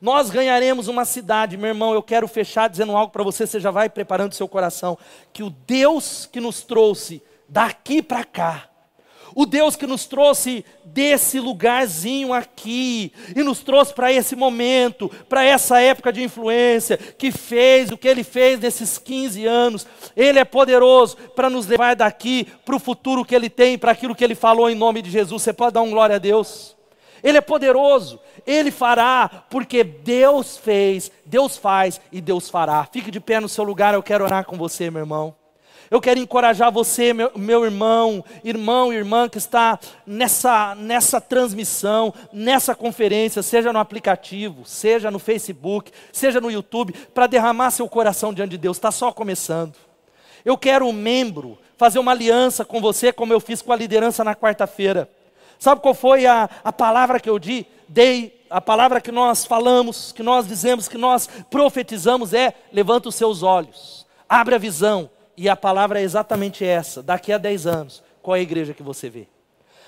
Nós 0.00 0.30
ganharemos 0.30 0.86
uma 0.86 1.04
cidade, 1.04 1.56
meu 1.56 1.68
irmão. 1.68 1.92
Eu 1.92 2.02
quero 2.02 2.28
fechar 2.28 2.68
dizendo 2.68 2.96
algo 2.96 3.12
para 3.12 3.24
você, 3.24 3.46
você 3.46 3.58
já 3.58 3.70
vai 3.70 3.88
preparando 3.88 4.32
seu 4.32 4.46
coração. 4.46 4.96
Que 5.32 5.42
o 5.42 5.50
Deus 5.50 6.24
que 6.30 6.40
nos 6.40 6.62
trouxe 6.62 7.20
daqui 7.48 8.00
para 8.00 8.24
cá, 8.24 8.68
o 9.38 9.46
Deus 9.46 9.76
que 9.76 9.86
nos 9.86 10.04
trouxe 10.04 10.64
desse 10.84 11.38
lugarzinho 11.38 12.32
aqui 12.32 13.12
e 13.36 13.42
nos 13.44 13.60
trouxe 13.60 13.94
para 13.94 14.12
esse 14.12 14.34
momento, 14.34 15.08
para 15.28 15.44
essa 15.44 15.80
época 15.80 16.12
de 16.12 16.24
influência, 16.24 16.96
que 16.96 17.30
fez 17.30 17.92
o 17.92 17.96
que 17.96 18.08
ele 18.08 18.24
fez 18.24 18.58
nesses 18.58 18.98
15 18.98 19.46
anos, 19.46 19.86
ele 20.16 20.40
é 20.40 20.44
poderoso 20.44 21.16
para 21.36 21.48
nos 21.48 21.68
levar 21.68 21.94
daqui 21.94 22.48
para 22.64 22.74
o 22.74 22.80
futuro 22.80 23.24
que 23.24 23.32
ele 23.32 23.48
tem, 23.48 23.78
para 23.78 23.92
aquilo 23.92 24.12
que 24.12 24.24
ele 24.24 24.34
falou 24.34 24.68
em 24.68 24.74
nome 24.74 25.00
de 25.00 25.08
Jesus. 25.08 25.40
Você 25.40 25.52
pode 25.52 25.74
dar 25.74 25.82
um 25.82 25.90
glória 25.92 26.16
a 26.16 26.18
Deus? 26.18 26.76
Ele 27.22 27.38
é 27.38 27.40
poderoso, 27.40 28.18
Ele 28.44 28.72
fará, 28.72 29.44
porque 29.48 29.84
Deus 29.84 30.56
fez, 30.56 31.12
Deus 31.24 31.56
faz 31.56 32.00
e 32.10 32.20
Deus 32.20 32.50
fará. 32.50 32.84
Fique 32.92 33.08
de 33.08 33.20
pé 33.20 33.38
no 33.38 33.48
seu 33.48 33.62
lugar, 33.62 33.94
eu 33.94 34.02
quero 34.02 34.24
orar 34.24 34.44
com 34.44 34.56
você, 34.56 34.90
meu 34.90 35.02
irmão. 35.02 35.37
Eu 35.90 36.00
quero 36.00 36.20
encorajar 36.20 36.70
você, 36.70 37.14
meu, 37.14 37.30
meu 37.34 37.64
irmão, 37.64 38.22
irmão 38.44 38.92
e 38.92 38.96
irmã 38.96 39.28
que 39.28 39.38
está 39.38 39.78
nessa, 40.06 40.74
nessa 40.74 41.20
transmissão, 41.20 42.12
nessa 42.32 42.74
conferência, 42.74 43.42
seja 43.42 43.72
no 43.72 43.78
aplicativo, 43.78 44.66
seja 44.66 45.10
no 45.10 45.18
Facebook, 45.18 45.90
seja 46.12 46.40
no 46.40 46.50
YouTube, 46.50 46.92
para 47.14 47.26
derramar 47.26 47.70
seu 47.70 47.88
coração 47.88 48.34
diante 48.34 48.50
de 48.50 48.58
Deus. 48.58 48.76
Está 48.76 48.90
só 48.90 49.10
começando. 49.12 49.74
Eu 50.44 50.58
quero 50.58 50.86
um 50.86 50.92
membro 50.92 51.58
fazer 51.78 51.98
uma 51.98 52.12
aliança 52.12 52.64
com 52.64 52.80
você, 52.80 53.12
como 53.12 53.32
eu 53.32 53.40
fiz 53.40 53.62
com 53.62 53.72
a 53.72 53.76
liderança 53.76 54.22
na 54.22 54.34
quarta-feira. 54.34 55.08
Sabe 55.58 55.80
qual 55.80 55.94
foi 55.94 56.26
a, 56.26 56.48
a 56.62 56.72
palavra 56.72 57.18
que 57.18 57.30
eu 57.30 57.38
di, 57.38 57.66
dei? 57.88 58.36
A 58.50 58.60
palavra 58.60 59.00
que 59.00 59.12
nós 59.12 59.44
falamos, 59.44 60.12
que 60.12 60.22
nós 60.22 60.46
dizemos, 60.46 60.88
que 60.88 60.96
nós 60.96 61.28
profetizamos 61.50 62.32
é: 62.32 62.54
levanta 62.72 63.08
os 63.08 63.14
seus 63.14 63.42
olhos, 63.42 64.06
abre 64.28 64.54
a 64.54 64.58
visão. 64.58 65.10
E 65.40 65.48
a 65.48 65.54
palavra 65.54 66.00
é 66.00 66.02
exatamente 66.02 66.64
essa. 66.64 67.00
Daqui 67.00 67.32
a 67.32 67.38
10 67.38 67.64
anos, 67.68 68.02
qual 68.20 68.34
é 68.34 68.40
a 68.40 68.42
igreja 68.42 68.74
que 68.74 68.82
você 68.82 69.08
vê? 69.08 69.28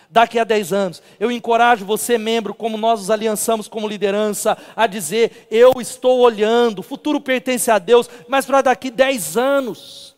Daqui 0.08 0.38
a 0.38 0.44
10 0.44 0.72
anos, 0.72 1.02
eu 1.18 1.28
encorajo 1.28 1.84
você, 1.84 2.16
membro, 2.16 2.54
como 2.54 2.78
nós 2.78 3.00
nos 3.00 3.10
aliançamos 3.10 3.66
como 3.66 3.88
liderança, 3.88 4.56
a 4.76 4.86
dizer: 4.86 5.48
eu 5.50 5.72
estou 5.80 6.20
olhando, 6.20 6.78
o 6.78 6.84
futuro 6.84 7.20
pertence 7.20 7.68
a 7.68 7.80
Deus, 7.80 8.08
mas 8.28 8.46
para 8.46 8.62
daqui 8.62 8.92
10 8.92 9.36
anos 9.36 10.09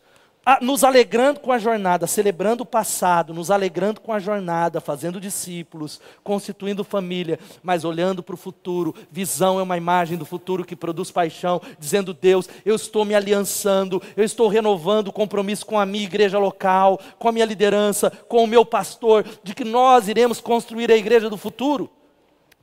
nos 0.61 0.83
alegrando 0.83 1.39
com 1.39 1.51
a 1.53 1.57
jornada, 1.57 2.05
celebrando 2.05 2.63
o 2.63 2.65
passado, 2.65 3.33
nos 3.33 3.49
alegrando 3.49 4.01
com 4.01 4.11
a 4.11 4.19
jornada, 4.19 4.81
fazendo 4.81 5.19
discípulos, 5.19 6.01
constituindo 6.21 6.83
família, 6.83 7.39
mas 7.61 7.85
olhando 7.85 8.21
para 8.21 8.35
o 8.35 8.37
futuro. 8.37 8.93
Visão 9.09 9.57
é 9.57 9.63
uma 9.63 9.77
imagem 9.77 10.17
do 10.17 10.25
futuro 10.25 10.65
que 10.65 10.75
produz 10.75 11.09
paixão, 11.11 11.61
dizendo: 11.79 12.13
Deus, 12.13 12.49
eu 12.65 12.75
estou 12.75 13.05
me 13.05 13.15
aliançando, 13.15 14.01
eu 14.17 14.23
estou 14.23 14.49
renovando 14.49 15.07
o 15.07 15.13
compromisso 15.13 15.65
com 15.65 15.79
a 15.79 15.85
minha 15.85 16.03
igreja 16.03 16.37
local, 16.37 16.99
com 17.17 17.29
a 17.29 17.31
minha 17.31 17.45
liderança, 17.45 18.11
com 18.27 18.43
o 18.43 18.47
meu 18.47 18.65
pastor, 18.65 19.25
de 19.43 19.55
que 19.55 19.63
nós 19.63 20.09
iremos 20.09 20.41
construir 20.41 20.91
a 20.91 20.97
igreja 20.97 21.29
do 21.29 21.37
futuro. 21.37 21.89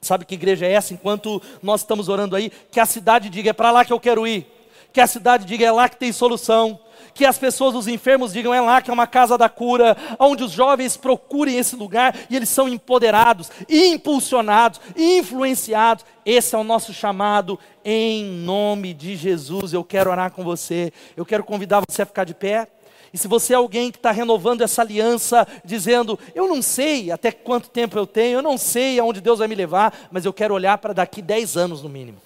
Sabe 0.03 0.27
que 0.27 0.35
igreja 0.35 0.67
é 0.67 0.73
essa? 0.73 0.93
Enquanto 0.93 1.41
nós 1.63 1.81
estamos 1.81 2.09
orando 2.09 2.37
aí, 2.37 2.51
que 2.71 2.79
a 2.79 2.87
cidade 2.87 3.31
diga: 3.31 3.51
é 3.51 3.55
para 3.55 3.71
lá 3.71 3.87
que 3.87 3.93
eu 3.93 4.01
quero 4.01 4.27
ir, 4.27 4.47
que 4.93 5.01
a 5.01 5.07
cidade 5.07 5.47
diga: 5.47 5.65
é 5.65 5.73
lá 5.73 5.89
que 5.89 5.97
tem 5.97 6.13
solução 6.13 6.79
que 7.15 7.25
as 7.25 7.39
pessoas, 7.39 7.75
os 7.75 7.89
enfermos, 7.89 8.33
digam: 8.33 8.53
é 8.53 8.61
lá 8.61 8.81
que 8.81 8.91
é 8.91 8.95
uma 8.95 9.07
casa 9.07 9.37
da 9.37 9.49
cura, 9.49 9.97
onde 10.19 10.45
os 10.45 10.53
jovens 10.53 10.97
procurem 10.97 11.57
esse 11.57 11.77
lugar 11.77 12.15
e 12.29 12.37
eles 12.37 12.49
são 12.49 12.69
empoderados, 12.69 13.51
impulsionados, 13.69 14.81
influenciados. 14.97 16.05
Esse 16.25 16.55
é 16.55 16.59
o 16.59 16.65
nosso 16.65 16.93
chamado 16.93 17.59
em 17.85 18.25
nome 18.25 18.95
de 18.95 19.17
Jesus. 19.17 19.73
Eu 19.73 19.85
quero 19.85 20.11
orar 20.11 20.31
com 20.31 20.45
você, 20.45 20.93
eu 21.17 21.25
quero 21.25 21.45
convidar 21.45 21.83
você 21.89 22.03
a 22.03 22.07
ficar 22.07 22.25
de 22.25 22.35
pé. 22.35 22.69
E 23.13 23.19
se 23.19 23.27
você 23.27 23.53
é 23.53 23.57
alguém 23.57 23.91
que 23.91 23.99
está 23.99 24.13
renovando 24.13 24.63
essa 24.63 24.83
aliança, 24.83 25.47
dizendo, 25.65 26.19
eu 26.33 26.47
não 26.47 26.63
sei 26.63 27.11
até 27.11 27.33
quanto 27.33 27.69
tempo 27.69 27.99
eu 27.99 28.07
tenho, 28.07 28.39
eu 28.39 28.43
não 28.43 28.57
sei 28.57 29.01
aonde 29.01 29.21
Deus 29.21 29.41
vai 29.41 29.49
me 29.49 29.55
levar, 29.57 30.09
mas 30.13 30.25
eu 30.25 30.33
quero 30.33 30.55
olhar 30.55 30.79
para 30.79 30.93
daqui 30.93 31.21
10 31.21 31.57
anos 31.57 31.83
no 31.83 31.89
mínimo. 31.89 32.19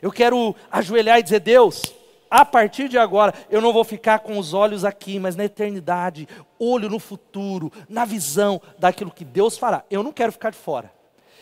Eu 0.00 0.10
quero 0.10 0.54
ajoelhar 0.70 1.18
e 1.18 1.22
dizer, 1.22 1.40
Deus, 1.40 1.82
a 2.30 2.44
partir 2.44 2.88
de 2.88 2.98
agora, 2.98 3.32
eu 3.50 3.60
não 3.60 3.72
vou 3.72 3.84
ficar 3.84 4.20
com 4.20 4.38
os 4.38 4.52
olhos 4.52 4.84
aqui, 4.84 5.18
mas 5.18 5.36
na 5.36 5.44
eternidade, 5.44 6.28
olho 6.58 6.88
no 6.88 6.98
futuro, 6.98 7.72
na 7.88 8.04
visão 8.04 8.60
daquilo 8.78 9.10
que 9.10 9.24
Deus 9.24 9.56
fará. 9.56 9.84
Eu 9.90 10.02
não 10.02 10.12
quero 10.12 10.32
ficar 10.32 10.50
de 10.50 10.58
fora. 10.58 10.92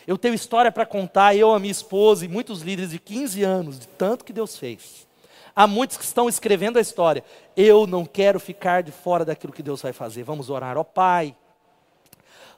Eu 0.07 0.17
tenho 0.17 0.35
história 0.35 0.71
para 0.71 0.85
contar, 0.85 1.35
eu, 1.35 1.51
a 1.51 1.59
minha 1.59 1.71
esposa 1.71 2.25
e 2.25 2.27
muitos 2.27 2.61
líderes 2.61 2.91
de 2.91 2.99
15 2.99 3.43
anos, 3.43 3.79
de 3.79 3.87
tanto 3.87 4.23
que 4.23 4.31
Deus 4.31 4.57
fez. 4.57 5.07
Há 5.55 5.65
muitos 5.65 5.97
que 5.97 6.03
estão 6.03 6.29
escrevendo 6.29 6.77
a 6.77 6.81
história. 6.81 7.23
Eu 7.55 7.87
não 7.87 8.05
quero 8.05 8.39
ficar 8.39 8.83
de 8.83 8.91
fora 8.91 9.25
daquilo 9.25 9.53
que 9.53 9.63
Deus 9.63 9.81
vai 9.81 9.93
fazer. 9.93 10.21
Vamos 10.23 10.49
orar, 10.49 10.77
ó 10.77 10.83
Pai. 10.83 11.35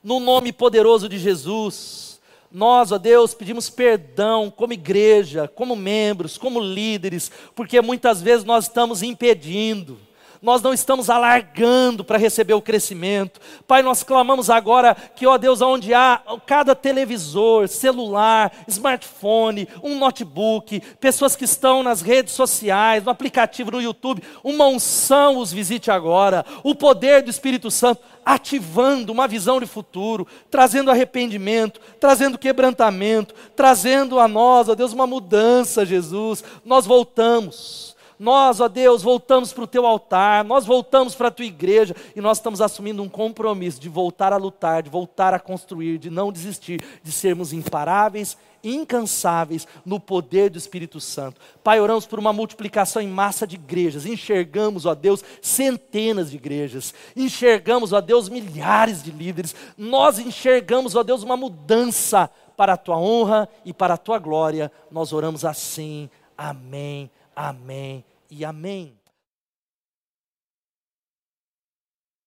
No 0.03 0.19
nome 0.19 0.51
poderoso 0.51 1.07
de 1.07 1.17
Jesus, 1.17 2.06
nós, 2.51 2.91
ó 2.91 2.97
Deus, 2.97 3.33
pedimos 3.33 3.69
perdão 3.69 4.49
como 4.49 4.73
igreja, 4.73 5.47
como 5.47 5.75
membros, 5.75 6.37
como 6.37 6.59
líderes, 6.59 7.31
porque 7.55 7.81
muitas 7.81 8.21
vezes 8.21 8.45
nós 8.45 8.65
estamos 8.65 9.03
impedindo, 9.03 9.99
nós 10.41 10.61
não 10.61 10.73
estamos 10.73 11.09
alargando 11.09 12.03
para 12.03 12.17
receber 12.17 12.53
o 12.53 12.61
crescimento. 12.61 13.39
Pai, 13.67 13.81
nós 13.81 14.03
clamamos 14.03 14.49
agora 14.49 14.95
que, 15.15 15.25
ó 15.25 15.37
Deus, 15.37 15.61
onde 15.61 15.93
há 15.93 16.21
cada 16.45 16.75
televisor, 16.75 17.67
celular, 17.67 18.51
smartphone, 18.67 19.67
um 19.83 19.97
notebook, 19.97 20.79
pessoas 20.99 21.35
que 21.35 21.45
estão 21.45 21.83
nas 21.83 22.01
redes 22.01 22.33
sociais, 22.33 23.03
no 23.03 23.11
aplicativo, 23.11 23.71
no 23.71 23.81
YouTube, 23.81 24.23
uma 24.43 24.67
unção 24.67 25.37
os 25.37 25.51
visite 25.51 25.91
agora, 25.91 26.45
o 26.63 26.75
poder 26.75 27.23
do 27.23 27.29
Espírito 27.29 27.69
Santo 27.71 28.01
ativando 28.25 29.13
uma 29.13 29.27
visão 29.27 29.59
de 29.59 29.65
futuro, 29.65 30.27
trazendo 30.51 30.91
arrependimento, 30.91 31.79
trazendo 31.97 32.37
quebrantamento, 32.37 33.33
trazendo 33.55 34.19
a 34.19 34.27
nós, 34.27 34.67
ó 34.67 34.75
Deus, 34.75 34.91
uma 34.91 35.07
mudança, 35.07 35.85
Jesus. 35.85 36.43
Nós 36.65 36.85
voltamos. 36.85 37.96
Nós, 38.19 38.59
ó 38.59 38.67
Deus, 38.67 39.03
voltamos 39.03 39.53
para 39.53 39.63
o 39.63 39.67
teu 39.67 39.85
altar, 39.85 40.43
nós 40.43 40.65
voltamos 40.65 41.13
para 41.13 41.27
a 41.27 41.31
tua 41.31 41.45
igreja 41.45 41.95
e 42.15 42.21
nós 42.21 42.37
estamos 42.37 42.61
assumindo 42.61 43.03
um 43.03 43.09
compromisso 43.09 43.79
de 43.79 43.87
voltar 43.87 44.33
a 44.33 44.37
lutar, 44.37 44.81
de 44.81 44.89
voltar 44.89 45.33
a 45.33 45.39
construir, 45.39 45.99
de 45.99 46.09
não 46.09 46.31
desistir, 46.31 46.81
de 47.03 47.11
sermos 47.11 47.53
imparáveis, 47.53 48.35
incansáveis 48.63 49.67
no 49.85 49.99
poder 49.99 50.49
do 50.49 50.57
Espírito 50.57 50.99
Santo. 50.99 51.39
Pai, 51.63 51.79
oramos 51.79 52.07
por 52.07 52.17
uma 52.17 52.33
multiplicação 52.33 53.01
em 53.01 53.07
massa 53.07 53.45
de 53.45 53.55
igrejas. 53.55 54.05
Enxergamos, 54.05 54.87
ó 54.87 54.95
Deus, 54.95 55.23
centenas 55.39 56.31
de 56.31 56.37
igrejas. 56.37 56.95
Enxergamos, 57.15 57.93
ó 57.93 58.01
Deus, 58.01 58.29
milhares 58.29 59.03
de 59.03 59.11
líderes. 59.11 59.55
Nós 59.77 60.17
enxergamos, 60.17 60.95
ó 60.95 61.03
Deus, 61.03 61.21
uma 61.21 61.37
mudança 61.37 62.29
para 62.55 62.73
a 62.73 62.77
tua 62.77 62.97
honra 62.97 63.47
e 63.63 63.71
para 63.71 63.93
a 63.93 63.97
tua 63.97 64.17
glória. 64.17 64.71
Nós 64.89 65.13
oramos 65.13 65.45
assim. 65.45 66.09
Amém 66.35 67.11
amém 67.37 68.03
e 68.31 68.43
amém. 68.43 68.99